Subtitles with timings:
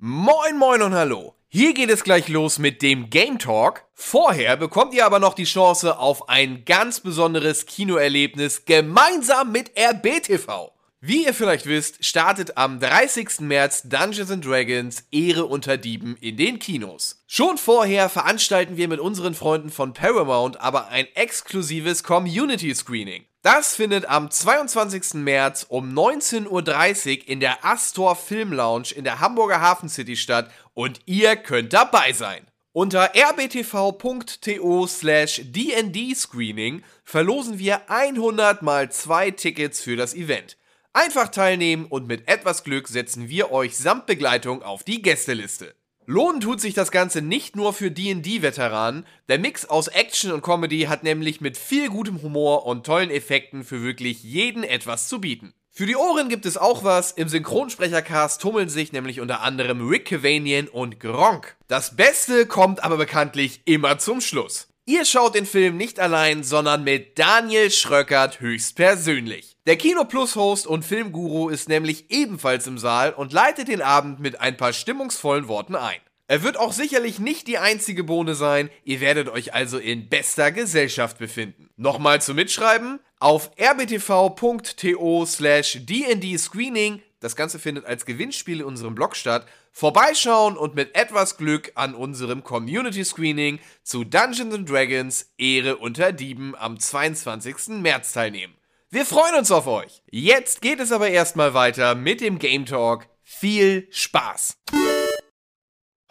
[0.00, 1.34] Moin moin und hallo.
[1.48, 3.82] Hier geht es gleich los mit dem Game Talk.
[3.94, 10.70] Vorher bekommt ihr aber noch die Chance auf ein ganz besonderes Kinoerlebnis gemeinsam mit RBTV.
[11.00, 13.38] Wie ihr vielleicht wisst, startet am 30.
[13.42, 17.22] März Dungeons Dragons Ehre unter Dieben in den Kinos.
[17.28, 23.24] Schon vorher veranstalten wir mit unseren Freunden von Paramount aber ein exklusives Community Screening.
[23.42, 25.14] Das findet am 22.
[25.14, 30.50] März um 19.30 Uhr in der Astor Film Lounge in der Hamburger Hafen City statt
[30.74, 32.44] und ihr könnt dabei sein.
[32.72, 40.57] Unter rbtv.to slash dndscreening verlosen wir 100 mal zwei Tickets für das Event.
[41.00, 45.76] Einfach teilnehmen und mit etwas Glück setzen wir euch samt Begleitung auf die Gästeliste.
[46.06, 49.06] Lohnen tut sich das Ganze nicht nur für D&D-Veteranen.
[49.28, 53.62] Der Mix aus Action und Comedy hat nämlich mit viel gutem Humor und tollen Effekten
[53.62, 55.54] für wirklich jeden etwas zu bieten.
[55.70, 57.12] Für die Ohren gibt es auch was.
[57.12, 61.56] Im Synchronsprechercast tummeln sich nämlich unter anderem Rick Cavanian und Gronk.
[61.68, 64.66] Das Beste kommt aber bekanntlich immer zum Schluss.
[64.84, 69.57] Ihr schaut den Film nicht allein, sondern mit Daniel Schröckert höchstpersönlich.
[69.68, 74.18] Der Kino Plus Host und Filmguru ist nämlich ebenfalls im Saal und leitet den Abend
[74.18, 76.00] mit ein paar stimmungsvollen Worten ein.
[76.26, 80.52] Er wird auch sicherlich nicht die einzige Bohne sein, ihr werdet euch also in bester
[80.52, 81.68] Gesellschaft befinden.
[81.76, 89.16] Nochmal zum Mitschreiben, auf rbtv.to slash dndscreening, das Ganze findet als Gewinnspiel in unserem Blog
[89.16, 96.12] statt, vorbeischauen und mit etwas Glück an unserem Community Screening zu Dungeons Dragons Ehre unter
[96.12, 97.82] Dieben am 22.
[97.82, 98.57] März teilnehmen.
[98.90, 100.02] Wir freuen uns auf euch.
[100.10, 103.06] Jetzt geht es aber erstmal weiter mit dem Game Talk.
[103.22, 104.56] Viel Spaß!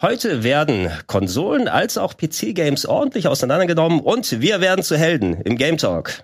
[0.00, 5.76] Heute werden Konsolen als auch PC-Games ordentlich auseinandergenommen und wir werden zu Helden im Game
[5.76, 6.22] Talk.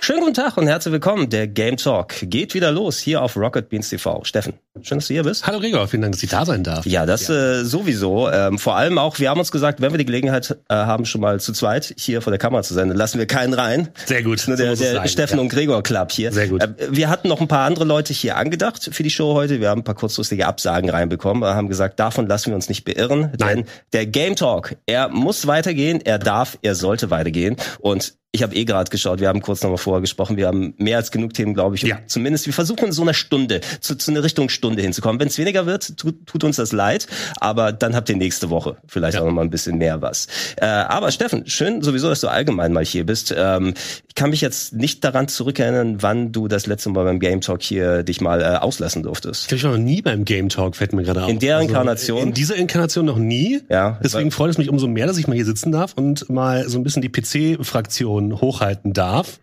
[0.00, 1.30] Schönen guten Tag und herzlich willkommen.
[1.30, 4.24] Der Game Talk geht wieder los hier auf Rocket Beans TV.
[4.24, 5.46] Steffen, schön, dass du hier bist.
[5.46, 6.86] Hallo Gregor, vielen Dank, dass ich da sein darf.
[6.86, 7.60] Ja, das ja.
[7.60, 8.30] Äh, sowieso.
[8.30, 11.20] Ähm, vor allem auch, wir haben uns gesagt, wenn wir die Gelegenheit äh, haben, schon
[11.20, 13.88] mal zu zweit hier vor der Kamera zu sein, dann lassen wir keinen rein.
[14.06, 14.44] Sehr gut.
[14.48, 15.42] Nur der, der Steffen ja.
[15.42, 16.32] und Gregor Club hier.
[16.32, 16.62] Sehr gut.
[16.62, 19.60] Äh, wir hatten noch ein paar andere Leute hier angedacht für die Show heute.
[19.60, 23.32] Wir haben ein paar kurzfristige Absagen reinbekommen, haben gesagt, davon lassen wir uns nicht beirren.
[23.38, 23.56] Nein.
[23.56, 27.56] Denn der Game Talk, er muss weitergehen, er darf, er sollte weitergehen.
[27.80, 30.96] Und ich habe eh gerade geschaut, wir haben kurz nochmal vorher gesprochen, wir haben mehr
[30.96, 31.82] als genug Themen, glaube ich.
[31.82, 31.98] Ja.
[32.06, 35.20] Zumindest, wir versuchen in so einer Stunde, zu, zu einer Richtung Stunde hinzukommen.
[35.20, 37.06] Wenn es weniger wird, tut, tut uns das leid,
[37.40, 39.20] aber dann habt ihr nächste Woche vielleicht ja.
[39.20, 40.26] auch nochmal ein bisschen mehr was.
[40.56, 43.34] Äh, aber Steffen, schön sowieso, dass du allgemein mal hier bist.
[43.36, 43.74] Ähm,
[44.08, 47.62] ich kann mich jetzt nicht daran zurückerinnern, wann du das letzte Mal beim Game Talk
[47.62, 49.52] hier dich mal äh, auslassen durftest.
[49.52, 51.30] Ich war noch nie beim Game Talk, fällt mir gerade auf.
[51.30, 52.22] In der also, Inkarnation?
[52.22, 53.60] In dieser Inkarnation noch nie.
[53.68, 53.98] Ja.
[54.02, 56.78] Deswegen freut es mich umso mehr, dass ich mal hier sitzen darf und mal so
[56.78, 59.40] ein bisschen die PC-Fraktion hochhalten darf darf.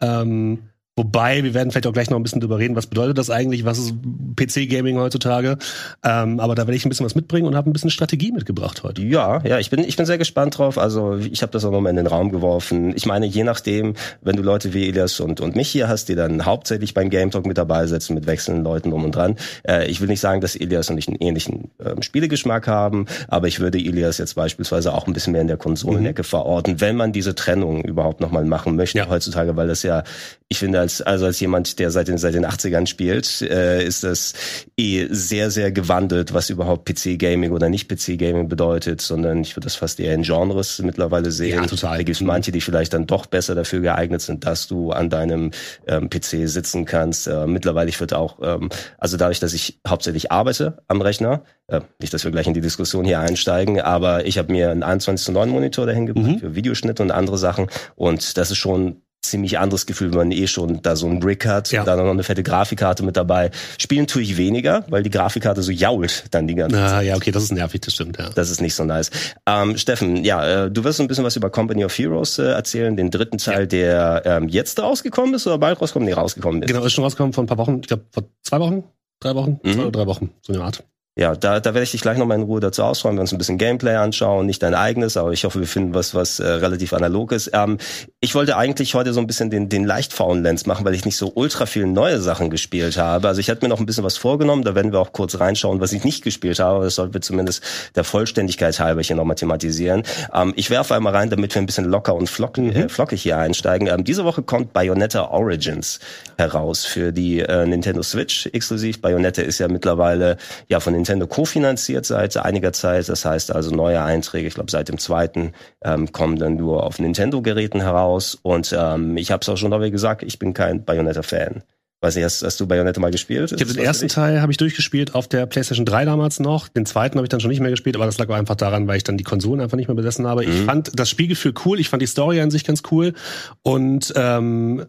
[0.00, 3.28] Ähm, Wobei, wir werden vielleicht auch gleich noch ein bisschen drüber reden, was bedeutet das
[3.28, 3.94] eigentlich, was ist
[4.36, 5.58] PC-Gaming heutzutage.
[6.04, 8.84] Ähm, aber da werde ich ein bisschen was mitbringen und habe ein bisschen Strategie mitgebracht
[8.84, 9.02] heute.
[9.02, 10.78] Ja, ja, ich bin, ich bin sehr gespannt drauf.
[10.78, 12.92] Also ich habe das auch nochmal in den Raum geworfen.
[12.94, 16.14] Ich meine, je nachdem, wenn du Leute wie Elias und, und mich hier hast, die
[16.14, 19.34] dann hauptsächlich beim Game Talk mit dabei sitzen, mit wechselnden Leuten um und dran.
[19.66, 23.48] Äh, ich will nicht sagen, dass Elias und ich einen ähnlichen äh, Spielegeschmack haben, aber
[23.48, 26.26] ich würde Elias jetzt beispielsweise auch ein bisschen mehr in der Konsolenecke mhm.
[26.26, 29.08] verorten, wenn man diese Trennung überhaupt nochmal machen möchte ja.
[29.08, 30.04] heutzutage, weil das ja,
[30.48, 34.04] ich finde, als, also als jemand, der seit den, seit den 80ern spielt, äh, ist
[34.04, 34.34] das
[34.76, 39.76] eh sehr, sehr gewandelt, was überhaupt PC-Gaming oder nicht PC-Gaming bedeutet, sondern ich würde das
[39.76, 41.62] fast eher in Genres mittlerweile sehen.
[41.62, 41.96] Ja, total.
[41.96, 45.08] Da gibt es manche, die vielleicht dann doch besser dafür geeignet sind, dass du an
[45.08, 45.50] deinem
[45.86, 47.26] ähm, PC sitzen kannst.
[47.26, 48.68] Äh, mittlerweile, ich würde auch, ähm,
[48.98, 52.60] also dadurch, dass ich hauptsächlich arbeite am Rechner, äh, nicht, dass wir gleich in die
[52.60, 56.38] Diskussion hier einsteigen, aber ich habe mir einen 21 zu 9 Monitor dahin gebracht mhm.
[56.38, 60.46] für Videoschnitt und andere Sachen und das ist schon ziemlich anderes Gefühl, wenn man eh
[60.46, 61.80] schon da so einen Brick hat ja.
[61.80, 63.50] und dann noch eine fette Grafikkarte mit dabei.
[63.78, 67.06] Spielen tue ich weniger, weil die Grafikkarte so jault dann die ganze ah, Zeit.
[67.06, 68.30] Ja, okay, das ist nervig, das stimmt, ja.
[68.34, 69.10] Das ist nicht so nice.
[69.46, 72.96] Ähm, Steffen, ja, äh, du wirst ein bisschen was über Company of Heroes äh, erzählen,
[72.96, 73.66] den dritten Teil, ja.
[73.66, 76.08] der ähm, jetzt rausgekommen ist oder bald rausgekommen?
[76.08, 76.68] Nee, rausgekommen ist.
[76.68, 78.84] Genau, ist schon rausgekommen vor ein paar Wochen, ich glaube vor zwei Wochen,
[79.20, 79.72] drei Wochen, mhm.
[79.72, 80.84] zwei oder drei Wochen, so eine Art.
[81.16, 83.38] Ja, da, da werde ich dich gleich nochmal in Ruhe dazu ausräumen, wir uns ein
[83.38, 86.92] bisschen Gameplay anschauen, nicht dein eigenes, aber ich hoffe, wir finden was, was äh, relativ
[86.92, 87.52] analog ist.
[87.52, 87.78] Ähm,
[88.20, 91.04] ich wollte eigentlich heute so ein bisschen den, den leicht faulen Lens machen, weil ich
[91.04, 93.28] nicht so ultra viele neue Sachen gespielt habe.
[93.28, 95.80] Also ich hatte mir noch ein bisschen was vorgenommen, da werden wir auch kurz reinschauen,
[95.80, 97.62] was ich nicht gespielt habe, das sollten wir zumindest
[97.94, 100.02] der Vollständigkeit halber hier nochmal thematisieren.
[100.34, 103.38] Ähm, ich werfe einmal rein, damit wir ein bisschen locker und flockig, äh, flockig hier
[103.38, 103.86] einsteigen.
[103.86, 106.00] Ähm, diese Woche kommt Bayonetta Origins
[106.38, 109.00] heraus für die äh, Nintendo Switch exklusiv.
[109.00, 113.08] Bayonetta ist ja mittlerweile ja von Nintendo kofinanziert seit einiger Zeit.
[113.08, 115.52] Das heißt also neue Einträge, ich glaube seit dem zweiten,
[115.84, 118.38] ähm, kommen dann nur auf Nintendo-Geräten heraus.
[118.40, 121.62] Und ähm, ich habe es auch schon dabei gesagt, ich bin kein Bayonetta-Fan
[122.04, 123.50] Weiß nicht, hast, hast du Bayonetta mal gespielt?
[123.52, 126.68] Ich habe den ersten Teil habe ich durchgespielt auf der PlayStation 3 damals noch.
[126.68, 128.98] Den zweiten habe ich dann schon nicht mehr gespielt, aber das lag einfach daran, weil
[128.98, 130.46] ich dann die Konsolen einfach nicht mehr besessen habe.
[130.46, 130.52] Mhm.
[130.52, 133.14] Ich fand das Spielgefühl cool, ich fand die Story an sich ganz cool
[133.62, 134.84] und ähm,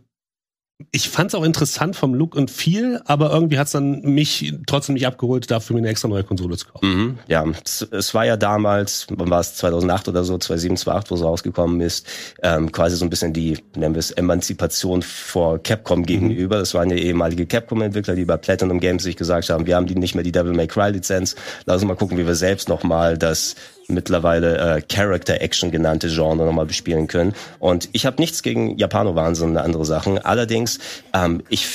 [0.92, 4.54] ich fand es auch interessant vom Look und viel, aber irgendwie hat es dann mich
[4.68, 6.90] trotzdem nicht abgeholt, dafür mir eine extra neue Konsole zu kaufen.
[6.90, 11.12] Mhm, ja, es, es, war ja damals, wann war es 2008 oder so, 2007, 2008,
[11.12, 12.08] wo es rausgekommen ist,
[12.44, 16.06] ähm, quasi so ein bisschen die, nennen wir es, Emanzipation vor Capcom mhm.
[16.06, 16.58] gegenüber.
[16.58, 19.96] Das waren ja ehemalige Capcom-Entwickler, die bei Platinum Games sich gesagt haben, wir haben die
[19.96, 23.18] nicht mehr die Devil May Cry Lizenz, lass uns mal gucken, wie wir selbst nochmal
[23.18, 23.56] das
[23.88, 27.34] mittlerweile äh, Character Action genannte Genre nochmal bespielen können.
[27.60, 30.18] Und ich habe nichts gegen Japano-Wahnsinn und andere Sachen.
[30.20, 30.80] Allerdings,
[31.14, 31.66] ähm, ich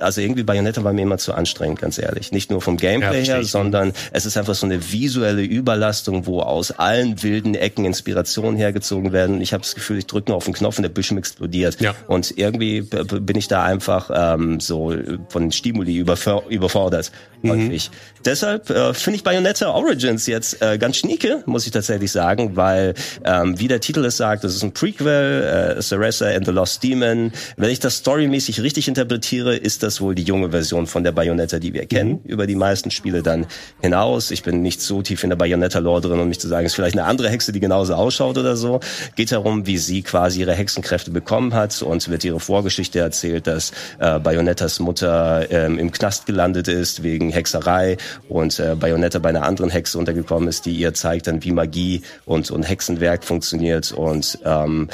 [0.00, 2.32] also irgendwie Bayonetta war mir immer zu anstrengend, ganz ehrlich.
[2.32, 6.40] Nicht nur vom Gameplay ja, her, sondern es ist einfach so eine visuelle Überlastung, wo
[6.40, 9.40] aus allen wilden Ecken Inspirationen hergezogen werden.
[9.40, 11.80] Ich habe das Gefühl, ich drücke nur auf den Knopf und der Bildschirm explodiert.
[11.80, 11.94] Ja.
[12.06, 14.94] Und irgendwie bin ich da einfach ähm, so
[15.28, 17.12] von Stimuli überfordert
[17.42, 17.78] mhm.
[18.24, 22.94] Deshalb äh, finde ich Bayonetta Origins jetzt äh, ganz schnieke, muss ich tatsächlich sagen, weil
[23.24, 26.82] ähm, wie der Titel es sagt, das ist ein Prequel, äh, Ceresa and the Lost
[26.82, 27.32] Demon.
[27.56, 31.12] Wenn ich das storymäßig richtig interpretiere, ist ist das wohl die junge Version von der
[31.12, 32.30] Bayonetta, die wir kennen, mhm.
[32.30, 33.46] über die meisten Spiele dann
[33.80, 34.32] hinaus.
[34.32, 36.76] Ich bin nicht so tief in der Bayonetta-Lore drin, um mich zu sagen, es ist
[36.76, 38.80] vielleicht eine andere Hexe, die genauso ausschaut oder so.
[39.14, 43.70] Geht darum, wie sie quasi ihre Hexenkräfte bekommen hat und wird ihre Vorgeschichte erzählt, dass
[44.00, 47.98] äh, Bayonettas Mutter ähm, im Knast gelandet ist wegen Hexerei
[48.28, 52.02] und äh, Bayonetta bei einer anderen Hexe untergekommen ist, die ihr zeigt dann, wie Magie
[52.24, 54.88] und, und Hexenwerk funktioniert und ähm,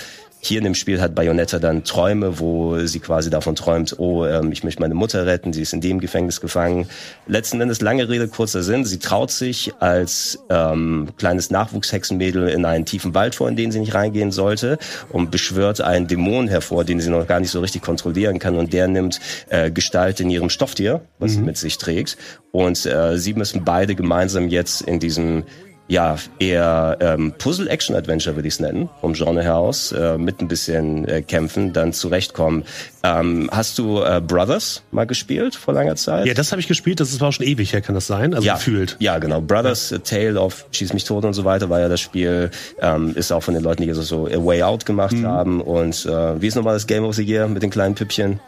[0.47, 4.53] hier in dem Spiel hat Bayonetta dann Träume, wo sie quasi davon träumt, oh, ähm,
[4.53, 6.87] ich möchte meine Mutter retten, sie ist in dem Gefängnis gefangen.
[7.27, 12.85] Letzten Endes, lange Rede, kurzer Sinn, sie traut sich als ähm, kleines Nachwuchshexenmädel in einen
[12.85, 14.79] tiefen Wald vor, in den sie nicht reingehen sollte
[15.11, 18.73] und beschwört einen Dämon hervor, den sie noch gar nicht so richtig kontrollieren kann und
[18.73, 21.37] der nimmt äh, Gestalt in ihrem Stofftier, was mhm.
[21.37, 22.17] sie mit sich trägt
[22.53, 25.45] und äh, sie müssen beide gemeinsam jetzt in diesem
[25.87, 30.49] ja, eher ähm, Puzzle-Action-Adventure würde ich es nennen, vom Genre her aus, äh, mit ein
[30.49, 32.65] bisschen äh, Kämpfen, dann zurechtkommen.
[33.03, 36.27] Ähm, hast du äh, Brothers mal gespielt vor langer Zeit?
[36.27, 38.33] Ja, das habe ich gespielt, das war auch schon ewig her, kann das sein?
[38.33, 38.97] Also ja, gefühlt.
[38.99, 39.43] Ja, genau.
[39.43, 39.99] Brothers, ja.
[39.99, 42.51] Tale of Schieß mich tot und so weiter war ja das Spiel,
[42.81, 45.27] ähm, ist auch von den Leuten, die also so A Way Out gemacht mhm.
[45.27, 45.61] haben.
[45.61, 48.41] Und äh, wie ist nochmal das Game of the Year mit den kleinen Püppchen?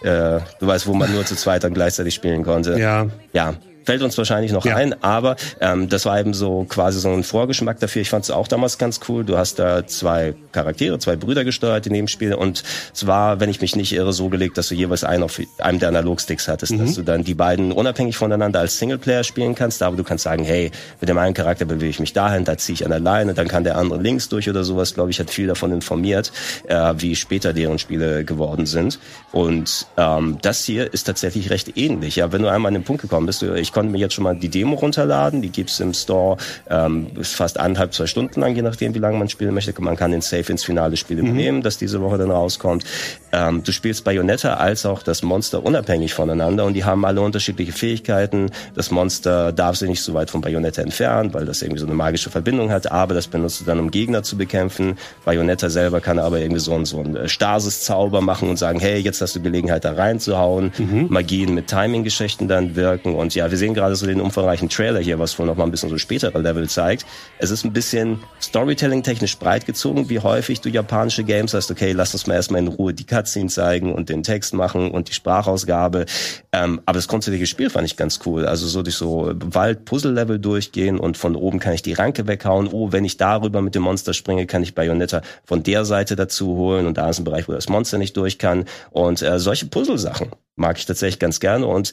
[0.00, 2.78] Äh, du weißt, wo man nur zu zweit dann gleichzeitig spielen konnte.
[2.78, 3.08] Ja.
[3.32, 3.54] Ja,
[3.88, 4.76] fällt uns wahrscheinlich noch ja.
[4.76, 8.02] ein, aber ähm, das war eben so quasi so ein Vorgeschmack dafür.
[8.02, 9.24] Ich fand es auch damals ganz cool.
[9.24, 12.62] Du hast da zwei Charaktere, zwei Brüder gesteuert in dem Spiel und
[12.92, 15.78] es war, wenn ich mich nicht irre, so gelegt, dass du jeweils einen auf einem
[15.78, 16.80] der Analogsticks hattest, mhm.
[16.80, 20.44] dass du dann die beiden unabhängig voneinander als Singleplayer spielen kannst, aber du kannst sagen,
[20.44, 20.70] hey,
[21.00, 23.48] mit dem einen Charakter bewege ich mich dahin, da ziehe ich an der Leine, dann
[23.48, 26.30] kann der andere links durch oder sowas, glaube ich, hat viel davon informiert,
[26.66, 28.98] äh, wie später deren Spiele geworden sind.
[29.32, 32.16] Und ähm, das hier ist tatsächlich recht ähnlich.
[32.16, 34.34] Ja, wenn du einmal an den Punkt gekommen bist, ich konnte mir jetzt schon mal
[34.34, 35.40] die Demo runterladen.
[35.40, 36.36] Die gibt's im Store
[36.68, 39.72] ähm, fast eineinhalb, zwei Stunden lang, je nachdem, wie lange man spielen möchte.
[39.80, 41.26] Man kann den Safe ins finale Spiel mhm.
[41.26, 42.84] übernehmen, das diese Woche dann rauskommt.
[43.30, 47.70] Ähm, du spielst Bayonetta als auch das Monster unabhängig voneinander und die haben alle unterschiedliche
[47.70, 48.50] Fähigkeiten.
[48.74, 51.94] Das Monster darf sich nicht so weit von Bayonetta entfernen, weil das irgendwie so eine
[51.94, 54.98] magische Verbindung hat, aber das benutzt du dann, um Gegner zu bekämpfen.
[55.24, 58.98] Bayonetta selber kann aber irgendwie so, ein, so ein äh, Stasis-Zauber machen und sagen, hey,
[58.98, 60.72] jetzt hast du Gelegenheit da reinzuhauen.
[60.78, 61.06] Mhm.
[61.10, 65.18] Magien mit Timing-Geschichten dann wirken und ja, wir sehen gerade so den umfangreichen Trailer hier,
[65.18, 67.06] was wohl noch mal ein bisschen so spätere Level zeigt.
[67.38, 71.70] Es ist ein bisschen Storytelling-technisch breit gezogen, wie häufig du japanische Games hast.
[71.70, 75.08] Okay, lass uns mal erstmal in Ruhe die Cutscene zeigen und den Text machen und
[75.08, 76.06] die Sprachausgabe.
[76.52, 78.46] Ähm, aber das grundsätzliche Spiel fand ich ganz cool.
[78.46, 82.68] Also so durch so Wald-Puzzle-Level durchgehen und von oben kann ich die Ranke weghauen.
[82.72, 86.56] Oh, wenn ich darüber mit dem Monster springe, kann ich Bayonetta von der Seite dazu
[86.56, 88.64] holen und da ist ein Bereich, wo das Monster nicht durch kann.
[88.90, 91.92] Und äh, solche Puzzle-Sachen mag ich tatsächlich ganz gerne und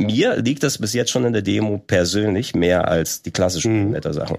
[0.00, 3.90] mir liegt das bis jetzt schon in der Demo persönlich mehr als die klassischen mhm.
[3.90, 4.38] Meta-Sachen.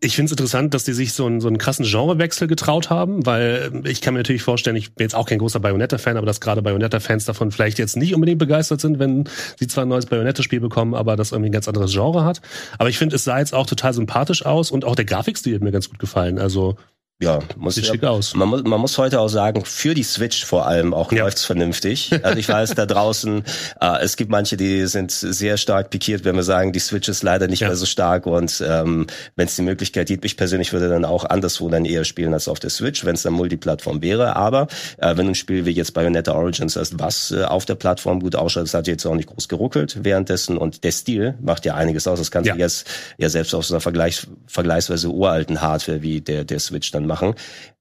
[0.00, 3.24] Ich finde es interessant, dass die sich so einen, so einen krassen Genrewechsel getraut haben,
[3.24, 6.40] weil ich kann mir natürlich vorstellen, ich bin jetzt auch kein großer Bayonetta-Fan, aber dass
[6.40, 9.24] gerade Bayonetta-Fans davon vielleicht jetzt nicht unbedingt begeistert sind, wenn
[9.58, 12.40] sie zwar ein neues Bayonetta-Spiel bekommen, aber das irgendwie ein ganz anderes Genre hat.
[12.78, 15.62] Aber ich finde, es sah jetzt auch total sympathisch aus und auch der Grafikstil hat
[15.62, 16.38] mir ganz gut gefallen.
[16.38, 16.76] Also
[17.18, 18.34] ja, muss Sieht ja, schick aus.
[18.34, 21.24] Man muss, man muss heute auch sagen, für die Switch vor allem auch ja.
[21.24, 22.10] läuft's vernünftig.
[22.22, 23.42] Also ich weiß da draußen,
[23.80, 27.22] äh, es gibt manche, die sind sehr stark pikiert, wenn wir sagen, die Switch ist
[27.22, 27.68] leider nicht ja.
[27.68, 31.24] mehr so stark und ähm, wenn es die Möglichkeit gibt, ich persönlich würde dann auch
[31.24, 34.36] anderswo dann eher spielen als auf der Switch, wenn es dann Multiplattform wäre.
[34.36, 34.66] Aber
[34.98, 38.20] äh, wenn du ein Spiel wie jetzt Bayonetta Origins hast, was äh, auf der Plattform
[38.20, 41.76] gut ausschaut, das hat jetzt auch nicht groß geruckelt währenddessen und der Stil macht ja
[41.76, 42.18] einiges aus.
[42.18, 42.54] Das kannst ja.
[42.54, 46.90] du jetzt ja selbst auf so einer Vergleich, vergleichsweise uralten Hardware wie der der Switch
[46.90, 47.34] dann Machen.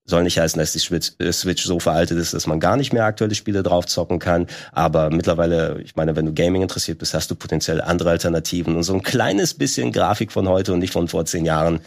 [0.07, 3.05] Soll nicht heißen, dass die äh, Switch so veraltet ist, dass man gar nicht mehr
[3.05, 4.45] aktuelle Spiele drauf zocken kann.
[4.71, 8.83] Aber mittlerweile, ich meine, wenn du Gaming interessiert bist, hast du potenziell andere Alternativen und
[8.83, 11.79] so ein kleines bisschen Grafik von heute und nicht von vor zehn Jahren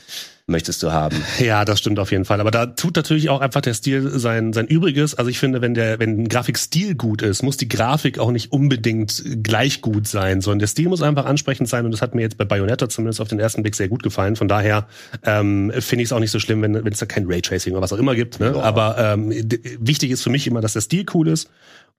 [0.48, 1.16] möchtest du haben.
[1.38, 2.40] Ja, das stimmt auf jeden Fall.
[2.40, 5.14] Aber da tut natürlich auch einfach der Stil sein, sein Übriges.
[5.14, 8.50] Also ich finde, wenn der, wenn ein Grafikstil gut ist, muss die Grafik auch nicht
[8.52, 11.84] unbedingt gleich gut sein, sondern der Stil muss einfach ansprechend sein.
[11.84, 14.36] Und das hat mir jetzt bei Bayonetta zumindest auf den ersten Blick sehr gut gefallen.
[14.36, 14.88] Von daher
[15.24, 17.82] ähm, finde ich es auch nicht so schlimm, wenn wenn es da kein Raytracing oder
[17.82, 18.40] was auch immer gibt.
[18.40, 18.54] Ne?
[18.56, 19.32] Aber ähm,
[19.78, 21.48] wichtig ist für mich immer, dass der Stil cool ist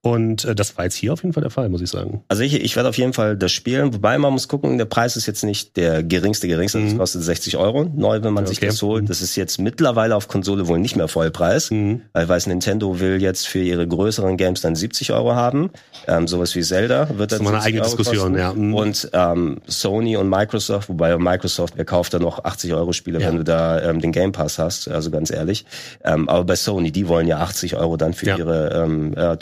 [0.01, 2.24] und äh, das war jetzt hier auf jeden Fall der Fall, muss ich sagen.
[2.29, 5.18] Also ich, ich werde auf jeden Fall das spielen, wobei man muss gucken, der Preis
[5.18, 6.86] ist jetzt nicht der geringste, geringste, mhm.
[6.86, 8.53] das kostet 60 Euro neu, wenn man okay.
[8.53, 9.10] sich das holt.
[9.10, 12.03] Das ist jetzt mittlerweile auf Konsole wohl nicht mehr Vollpreis, mhm.
[12.13, 15.70] weil weiß, Nintendo will jetzt für ihre größeren Games dann 70 Euro haben.
[16.08, 18.38] Ähm, sowas wie Zelda wird dann Das ist eine eigene Euro Diskussion, kosten.
[18.38, 18.53] ja.
[18.53, 18.74] Mhm.
[18.74, 23.27] Und ähm, Sony und Microsoft, wobei Microsoft, wer kauft da noch 80 Euro Spiele, ja.
[23.27, 25.65] wenn du da ähm, den Game Pass hast, also ganz ehrlich.
[26.06, 28.38] Ähm, aber bei Sony, die wollen ja 80 Euro dann für ja.
[28.38, 29.36] ihre ähm, äh,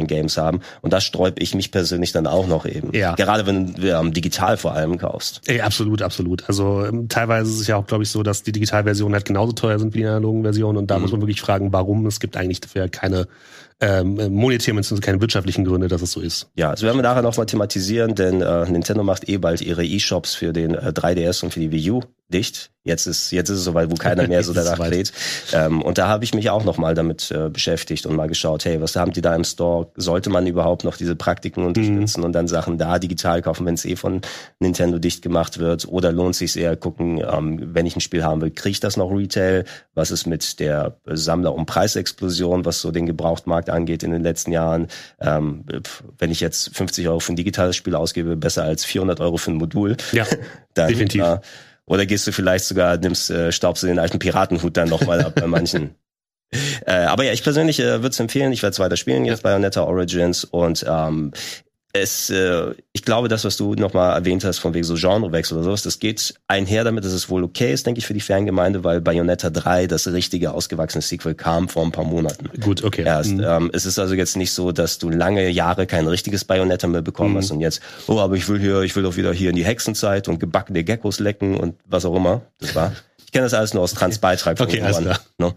[0.00, 0.60] Top-of-the-Line-Games haben.
[0.82, 2.94] Und da sträub ich mich persönlich dann auch noch eben.
[2.94, 3.14] Ja.
[3.14, 5.42] Gerade wenn du ähm, digital vor allem kaufst.
[5.46, 6.48] Ey, absolut, absolut.
[6.48, 9.52] Also ähm, teilweise ist es ja auch, glaube ich, so, dass die Digitalversionen halt genauso
[9.52, 10.78] teuer sind wie die analogen Versionen.
[10.78, 11.02] Und da mhm.
[11.02, 12.06] muss man wirklich fragen, warum.
[12.06, 13.28] Es gibt eigentlich dafür keine
[13.80, 15.00] ähm, monetären bzw.
[15.00, 16.48] keine wirtschaftlichen Gründe, dass es so ist.
[16.54, 20.34] Ja, das werden wir nachher nochmal thematisieren, denn äh, Nintendo macht eh bald ihre E-Shops
[20.34, 22.70] für den äh, 3DS und für die Wii U dicht.
[22.82, 25.12] Jetzt ist jetzt ist es soweit, wo keiner mehr so danach dreht.
[25.52, 28.64] Ähm, und da habe ich mich auch noch mal damit äh, beschäftigt und mal geschaut,
[28.64, 29.88] hey, was haben die da im Store?
[29.96, 32.26] Sollte man überhaupt noch diese Praktiken unterstützen mhm.
[32.26, 34.22] und dann Sachen da digital kaufen, wenn es eh von
[34.60, 35.88] Nintendo dicht gemacht wird?
[35.88, 38.96] Oder lohnt sich eher gucken, ähm, wenn ich ein Spiel haben will, kriege ich das
[38.96, 39.64] noch Retail?
[39.94, 44.52] Was ist mit der Sammler- und Preisexplosion, was so den Gebrauchtmarkt angeht in den letzten
[44.52, 44.88] Jahren?
[45.20, 45.64] Ähm,
[46.18, 49.50] wenn ich jetzt 50 Euro für ein digitales Spiel ausgebe, besser als 400 Euro für
[49.50, 49.98] ein Modul.
[50.12, 50.24] Ja,
[50.74, 51.22] dann, definitiv.
[51.22, 51.40] Äh,
[51.90, 55.34] oder gehst du vielleicht sogar, nimmst, äh, staubst du den alten Piratenhut dann nochmal ab
[55.34, 55.94] bei manchen.
[56.84, 58.50] Äh, aber ja, ich persönlich äh, würde es empfehlen.
[58.50, 61.30] Ich werde es weiter spielen jetzt bei Bayonetta Origins und ähm,
[61.92, 65.64] es, äh, ich glaube, das, was du nochmal erwähnt hast, von wegen so Genrewechsel oder
[65.64, 68.84] sowas, das geht einher damit, dass es wohl okay ist, denke ich, für die Fangemeinde,
[68.84, 72.48] weil Bayonetta 3, das richtige ausgewachsene Sequel, kam vor ein paar Monaten.
[72.60, 73.02] Gut, okay.
[73.02, 73.32] Erst.
[73.32, 73.44] Mhm.
[73.44, 77.02] Ähm, es ist also jetzt nicht so, dass du lange Jahre kein richtiges Bayonetta mehr
[77.02, 77.38] bekommen mhm.
[77.38, 79.64] hast und jetzt, oh, aber ich will hier, ich will doch wieder hier in die
[79.64, 82.42] Hexenzeit und gebackene Geckos lecken und was auch immer.
[82.60, 82.92] Das war.
[83.30, 85.20] Ich kenne das alles nur aus Transbeitrag von okay, alles klar.
[85.38, 85.54] Ne?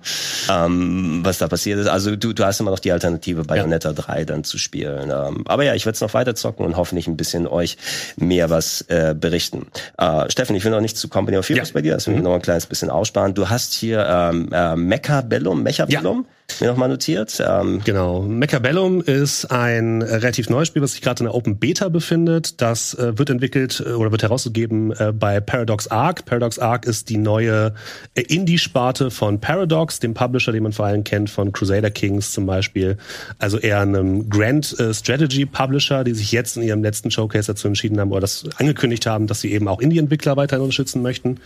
[0.48, 1.88] Ähm, was da passiert ist.
[1.88, 3.96] Also du, du hast immer noch die Alternative, Bayonetta ja.
[3.96, 5.10] 3 dann zu spielen.
[5.10, 7.77] Ähm, aber ja, ich werde es noch weiter zocken und hoffentlich ein bisschen euch
[8.15, 9.65] mehr was äh, berichten.
[9.98, 11.74] Äh, Steffen, ich will noch nicht zu Company of Heroes ja.
[11.74, 12.25] bei dir, das will ich mhm.
[12.25, 13.34] noch ein kleines bisschen aussparen.
[13.34, 16.27] Du hast hier ähm, äh, Mecha Bellum, Mecha Bellum.
[16.27, 17.42] Ja mir nochmal notiert.
[17.46, 18.22] Ähm genau.
[18.22, 22.62] Mechabellum ist ein relativ neues Spiel, was sich gerade in der Open Beta befindet.
[22.62, 26.26] Das äh, wird entwickelt äh, oder wird herausgegeben äh, bei Paradox Arc.
[26.26, 27.74] Paradox Arc ist die neue
[28.14, 32.46] äh, Indie-Sparte von Paradox, dem Publisher, den man vor allem kennt von Crusader Kings zum
[32.46, 32.98] Beispiel.
[33.40, 37.68] Also eher einem Grand äh, Strategy Publisher, die sich jetzt in ihrem letzten Showcase dazu
[37.68, 41.40] entschieden haben oder das angekündigt haben, dass sie eben auch Indie-Entwickler weiterhin unterstützen möchten.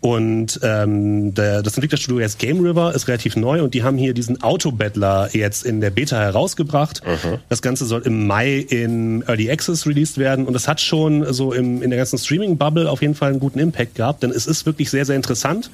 [0.00, 4.14] Und ähm, der, das Entwicklerstudio jetzt Game River ist relativ neu und die haben hier
[4.14, 7.02] diesen Autobattler jetzt in der Beta herausgebracht.
[7.04, 7.38] Mhm.
[7.48, 11.52] Das Ganze soll im Mai in Early Access released werden und es hat schon so
[11.52, 14.66] im, in der ganzen Streaming-Bubble auf jeden Fall einen guten Impact gehabt, denn es ist
[14.66, 15.70] wirklich sehr, sehr interessant.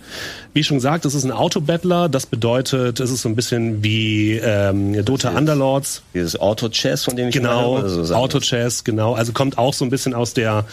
[0.55, 2.09] Wie schon gesagt, es ist ein Autobattler.
[2.09, 6.03] Das bedeutet, es ist so ein bisschen wie ähm, Dota Underlords.
[6.15, 9.15] Dieses Auto-Chess, von dem ich genau, so Auto-Chess, genau.
[9.15, 10.65] Also kommt auch so ein bisschen aus der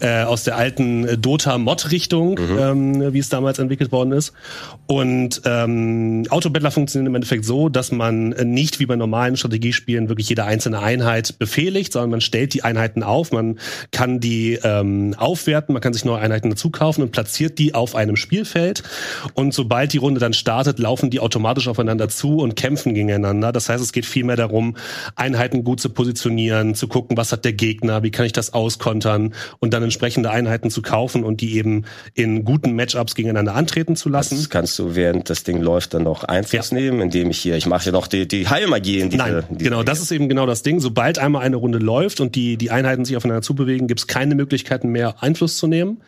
[0.00, 2.58] äh, aus der alten Dota-Mod-Richtung, mhm.
[2.58, 4.32] ähm, wie es damals entwickelt worden ist.
[4.86, 10.28] Und ähm, Autobattler funktionieren im Endeffekt so, dass man nicht wie bei normalen Strategiespielen wirklich
[10.28, 13.58] jede einzelne Einheit befehligt, sondern man stellt die Einheiten auf, man
[13.90, 17.94] kann die ähm, aufwerten, man kann sich neue Einheiten dazu kaufen und platziert die auf
[17.94, 18.82] einem Spielfeld.
[19.34, 23.52] Und sobald die Runde dann startet, laufen die automatisch aufeinander zu und kämpfen gegeneinander.
[23.52, 24.76] Das heißt, es geht vielmehr darum,
[25.16, 29.34] Einheiten gut zu positionieren, zu gucken, was hat der Gegner, wie kann ich das auskontern
[29.58, 31.84] und dann entsprechende Einheiten zu kaufen und die eben
[32.14, 34.36] in guten Matchups gegeneinander antreten zu lassen.
[34.36, 36.78] Das kannst du, während das Ding läuft, dann noch Einfluss ja.
[36.78, 39.64] nehmen, indem ich hier, ich mache ja noch die, die Heilmagie in diese, Nein, diese
[39.64, 40.80] genau, das ist eben genau das Ding.
[40.80, 44.34] Sobald einmal eine Runde läuft und die, die Einheiten sich aufeinander zubewegen, gibt es keine
[44.34, 46.00] Möglichkeiten mehr, Einfluss zu nehmen.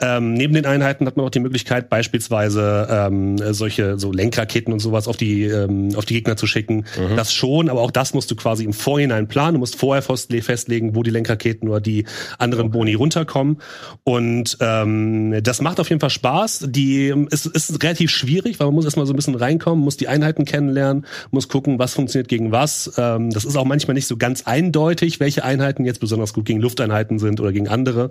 [0.00, 4.78] Ähm, neben den Einheiten hat man auch die Möglichkeit, beispielsweise ähm, solche so Lenkraketen und
[4.78, 6.84] sowas auf die, ähm, auf die Gegner zu schicken.
[6.98, 7.16] Mhm.
[7.16, 9.54] Das schon, aber auch das musst du quasi im Vorhinein planen.
[9.54, 12.06] Du musst vorher festlegen, wo die Lenkraketen oder die
[12.38, 12.70] anderen.
[12.76, 13.58] Boni runterkommen.
[14.04, 16.66] Und ähm, das macht auf jeden Fall Spaß.
[16.68, 20.08] Die es ist relativ schwierig, weil man muss erstmal so ein bisschen reinkommen, muss die
[20.08, 22.92] Einheiten kennen kennenlernen, muss gucken, was funktioniert gegen was.
[22.96, 26.60] Ähm, das ist auch manchmal nicht so ganz eindeutig, welche Einheiten jetzt besonders gut gegen
[26.60, 28.10] Lufteinheiten sind oder gegen andere.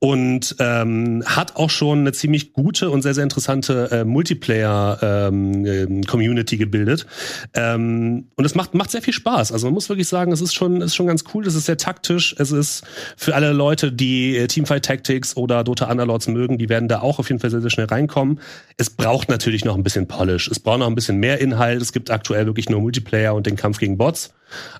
[0.00, 6.58] Und ähm, hat auch schon eine ziemlich gute und sehr, sehr interessante äh, Multiplayer-Community ähm,
[6.58, 7.06] gebildet.
[7.54, 9.52] Ähm, und es macht, macht sehr viel Spaß.
[9.52, 11.76] Also man muss wirklich sagen, es ist schon, ist schon ganz cool, es ist sehr
[11.76, 12.82] taktisch, es ist
[13.16, 17.20] für alle Leute, die äh, Teamfight Tactics oder Dota Underlords mögen, die werden da auch
[17.20, 18.40] auf jeden Fall sehr, sehr schnell reinkommen.
[18.76, 20.48] Es braucht natürlich noch ein bisschen Polish.
[20.48, 21.67] Es braucht noch ein bisschen mehr Inhalt.
[21.76, 24.34] Es gibt aktuell wirklich nur Multiplayer und den Kampf gegen Bots.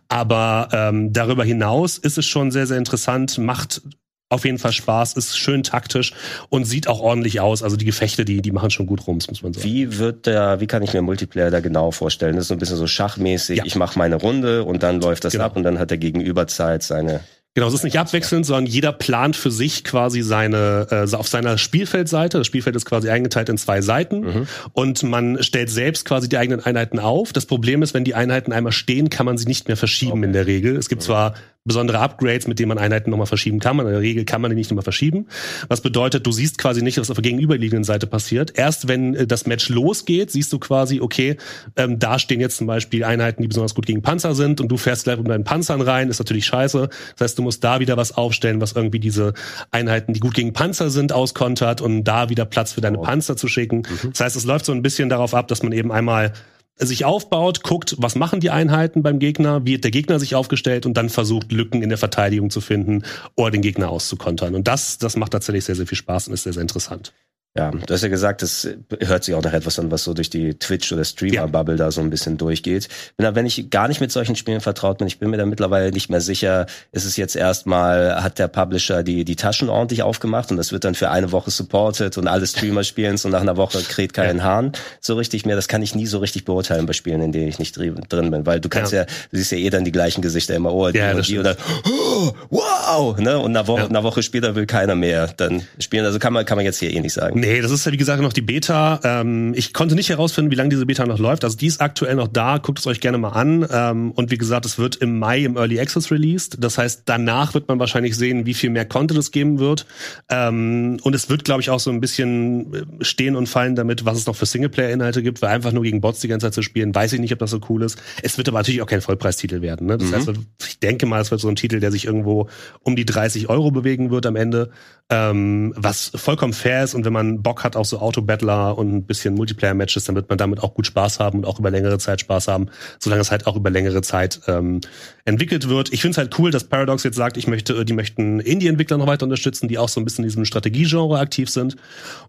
[0.09, 3.83] Aber ähm, darüber hinaus ist es schon sehr, sehr interessant, macht
[4.31, 6.13] auf jeden Fall Spaß, ist schön taktisch
[6.51, 7.63] und sieht auch ordentlich aus.
[7.63, 9.65] Also die Gefechte, die, die machen schon gut rum, muss man sagen.
[9.65, 12.35] Wie wird der, wie kann ich mir Multiplayer da genau vorstellen?
[12.35, 13.59] Das ist so ein bisschen so schachmäßig.
[13.59, 13.65] Ja.
[13.65, 15.45] Ich mache meine Runde und dann läuft das genau.
[15.45, 17.21] ab und dann hat der Gegenüber Zeit, seine
[17.55, 21.59] Genau, es ist nicht abwechselnd, sondern jeder plant für sich quasi seine, äh, auf seiner
[21.59, 22.39] Spielfeldseite.
[22.39, 24.49] Das Spielfeld ist quasi eingeteilt in zwei Seiten mhm.
[24.75, 27.33] und man stellt selbst quasi die eigenen Einheiten auf.
[27.33, 30.25] Das Problem ist, wenn die Einheiten einmal stehen, kann man sie nicht mehr verschieben okay.
[30.25, 30.77] in der Regel.
[30.77, 31.07] Es gibt mhm.
[31.07, 31.35] zwar
[31.69, 33.79] besondere Upgrades, mit denen man Einheiten nochmal verschieben kann.
[33.79, 35.27] In der Regel kann man die nicht nochmal verschieben.
[35.69, 38.59] Was bedeutet, du siehst quasi nicht, was auf der gegenüberliegenden Seite passiert.
[38.59, 41.37] Erst wenn äh, das Match losgeht, siehst du quasi, okay,
[41.77, 44.77] ähm, da stehen jetzt zum Beispiel Einheiten, die besonders gut gegen Panzer sind und du
[44.77, 46.89] fährst gleich mit deinen Panzern rein, ist natürlich scheiße.
[47.17, 49.35] Das heißt, du musst da wieder was aufstellen, was irgendwie diese
[49.71, 53.03] Einheiten, die gut gegen Panzer sind, auskontert und da wieder Platz für deine oh.
[53.03, 53.79] Panzer zu schicken.
[53.79, 54.11] Mhm.
[54.11, 56.33] Das heißt, es läuft so ein bisschen darauf ab, dass man eben einmal
[56.79, 60.87] sich aufbaut, guckt, was machen die Einheiten beim Gegner, wie hat der Gegner sich aufgestellt
[60.87, 63.03] und dann versucht, Lücken in der Verteidigung zu finden
[63.35, 64.55] oder den Gegner auszukontern.
[64.55, 67.13] Und das, das macht tatsächlich sehr, sehr viel Spaß und ist sehr, sehr interessant.
[67.57, 68.69] Ja, du hast ja gesagt, das
[69.01, 71.87] hört sich auch nach etwas an, was so durch die Twitch- oder Streamer-Bubble ja.
[71.87, 72.89] da so ein bisschen durchgeht.
[73.17, 75.47] Bin da, wenn ich gar nicht mit solchen Spielen vertraut bin, ich bin mir da
[75.47, 80.03] mittlerweile nicht mehr sicher, ist es jetzt erstmal, hat der Publisher die, die Taschen ordentlich
[80.03, 83.33] aufgemacht und das wird dann für eine Woche supported und alle Streamer spielen es und
[83.33, 84.45] nach einer Woche kräht kein ja.
[84.45, 85.57] Hahn so richtig mehr.
[85.57, 88.47] Das kann ich nie so richtig beurteilen bei Spielen, in denen ich nicht drin bin,
[88.47, 90.91] weil du kannst ja, ja du siehst ja eh dann die gleichen Gesichter immer, oh,
[90.91, 91.57] die ja, und die oder
[91.89, 93.39] oh, wow, ne?
[93.39, 96.05] Und eine Woche, eine Woche später will keiner mehr dann spielen.
[96.05, 97.38] Also kann man, kann man jetzt hier eh nicht sagen.
[97.41, 97.61] Nee.
[97.61, 99.01] Das ist ja wie gesagt noch die Beta.
[99.05, 101.45] Ähm, ich konnte nicht herausfinden, wie lange diese Beta noch läuft.
[101.45, 102.59] Also die ist aktuell noch da.
[102.59, 103.67] Guckt es euch gerne mal an.
[103.71, 106.57] Ähm, und wie gesagt, es wird im Mai im Early Access released.
[106.61, 109.87] Das heißt, danach wird man wahrscheinlich sehen, wie viel mehr Content es geben wird.
[110.29, 114.05] Ähm, und es wird, glaube ich, auch so ein bisschen äh, stehen und fallen damit,
[114.05, 115.43] was es noch für Singleplayer-Inhalte gibt.
[115.43, 117.51] Weil einfach nur gegen Bots die ganze Zeit zu spielen, weiß ich nicht, ob das
[117.51, 118.01] so cool ist.
[118.23, 119.87] Es wird aber natürlich auch kein Vollpreistitel werden.
[119.87, 119.99] Ne?
[119.99, 120.15] Das mhm.
[120.15, 120.31] heißt,
[120.67, 122.49] ich denke mal, es wird so ein Titel, der sich irgendwo
[122.83, 124.71] um die 30 Euro bewegen wird am Ende.
[125.11, 129.05] Ähm, was vollkommen fair ist und wenn man Bock hat, auch so Auto-Battler und ein
[129.05, 132.21] bisschen Multiplayer-Matches, dann wird man damit auch gut Spaß haben und auch über längere Zeit
[132.21, 134.81] Spaß haben, solange es halt auch über längere Zeit ähm,
[135.25, 135.93] entwickelt wird.
[135.93, 139.07] Ich finde es halt cool, dass Paradox jetzt sagt, ich möchte, die möchten Indie-Entwickler noch
[139.07, 141.77] weiter unterstützen, die auch so ein bisschen in diesem Strategiegenre aktiv sind.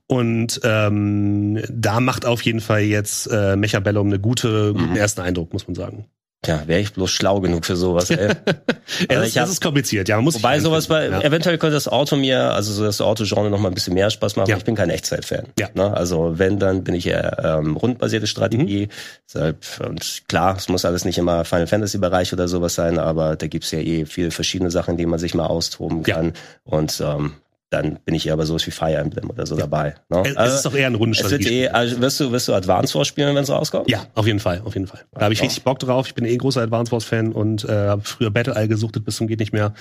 [0.08, 4.96] Und ähm, da macht auf jeden Fall jetzt äh, Mechabellum eine gute, guten mhm.
[4.96, 6.06] ersten Eindruck, muss man sagen.
[6.46, 8.30] Ja, wäre ich bloß schlau genug für sowas, ey.
[9.10, 10.16] ja, das, das ist kompliziert, ja.
[10.16, 11.20] Man muss wobei sowas bei, ja.
[11.20, 14.38] eventuell könnte das Auto mir, also so das Auto-Genre noch mal ein bisschen mehr Spaß
[14.38, 14.50] machen.
[14.50, 14.56] Ja.
[14.56, 15.48] Ich bin kein Echtzeit-Fan.
[15.60, 15.68] Ja.
[15.74, 15.94] Ne?
[15.96, 18.86] Also wenn, dann bin ich eher ähm, rundbasierte Strategie.
[18.86, 18.92] Mhm.
[19.28, 23.48] Deshalb, und klar, es muss alles nicht immer Final Fantasy-Bereich oder sowas sein, aber da
[23.48, 26.28] gibt's ja eh viele verschiedene Sachen, die man sich mal austoben kann.
[26.28, 26.32] Ja.
[26.64, 27.34] Und ähm,
[27.70, 29.62] dann bin ich eher bei sowas wie Fire Emblem oder so ja.
[29.62, 29.96] dabei.
[30.10, 30.24] Ne?
[30.26, 31.64] Es, also, ist doch eher ein Rundenstrategie.
[31.64, 33.90] Eh, also wirst du, wirst du Advance Wars spielen, wenn es rauskommt?
[33.90, 35.02] Ja, auf jeden Fall, auf jeden Fall.
[35.14, 36.08] Da habe ich richtig Bock drauf.
[36.08, 39.18] Ich bin eh großer Advance Wars Fan und äh, habe früher Battle Isle gesuchtet bis
[39.18, 39.74] zum geht nicht mehr.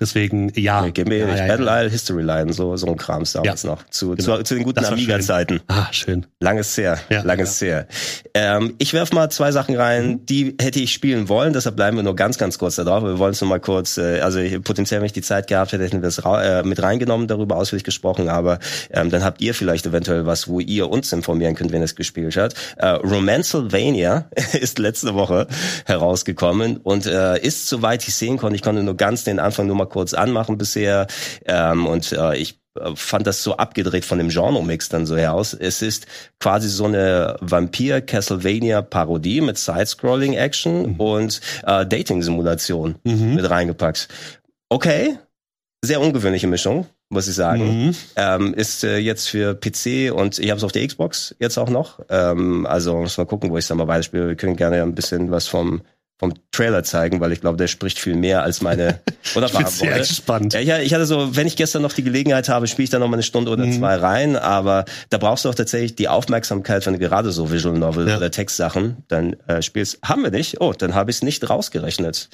[0.00, 0.82] Deswegen, ja.
[0.82, 3.86] Nee, gib mir ja, ja, Battle Isle, History Line, so, so ein Krams damals noch.
[3.90, 4.38] Zu, genau.
[4.38, 5.60] zu, zu, den guten Amiga-Zeiten.
[5.68, 6.26] Ah, schön.
[6.40, 7.66] Langes her, ja, langes ja.
[7.66, 7.86] her.
[8.34, 10.26] Ähm, ich werf mal zwei Sachen rein, mhm.
[10.26, 13.04] die hätte ich spielen wollen, deshalb bleiben wir nur ganz, ganz kurz da drauf.
[13.04, 15.84] Wir wollen es nur mal kurz, äh, also potenziell, wenn ich die Zeit gehabt hätte,
[15.84, 18.58] hätten wir es äh, mit reingenommen, darüber ausführlich gesprochen aber
[18.90, 22.36] ähm, dann habt ihr vielleicht eventuell was, wo ihr uns informieren könnt, wenn es gespielt
[22.36, 22.54] hat.
[22.76, 25.46] Äh, Romancylvania ist letzte Woche
[25.84, 29.76] herausgekommen und äh, ist, soweit ich sehen konnte, ich konnte nur ganz den Anfang nur
[29.76, 31.06] mal kurz anmachen bisher
[31.46, 35.54] ähm, und äh, ich äh, fand das so abgedreht von dem Genre-Mix dann so heraus.
[35.54, 36.06] Es ist
[36.40, 41.00] quasi so eine Vampir-Castlevania-Parodie mit Side-Scrolling-Action mhm.
[41.00, 43.34] und äh, Dating-Simulation mhm.
[43.34, 44.08] mit reingepackt.
[44.68, 45.18] Okay,
[45.82, 47.86] sehr ungewöhnliche Mischung muss ich sagen.
[47.86, 47.94] Mhm.
[48.16, 51.70] Ähm, ist äh, jetzt für PC und ich habe es auf der Xbox jetzt auch
[51.70, 52.00] noch.
[52.08, 54.28] Ähm, also muss mal gucken, wo ich es dann mal weiterspiele.
[54.28, 55.82] Wir können gerne ein bisschen was vom
[56.18, 59.00] vom Trailer zeigen, weil ich glaube, der spricht viel mehr als meine
[59.36, 60.54] oder war sehr spannend.
[60.54, 62.98] Ja, ja, ich hatte so, wenn ich gestern noch die Gelegenheit habe, spiele ich da
[62.98, 63.74] noch mal eine Stunde oder mhm.
[63.74, 67.76] zwei rein, aber da brauchst du auch tatsächlich die Aufmerksamkeit, wenn du gerade so Visual
[67.76, 68.16] Novel ja.
[68.16, 69.98] oder Textsachen dann äh, spielst.
[70.02, 70.58] Haben wir nicht?
[70.62, 72.30] Oh, dann habe ich es nicht rausgerechnet.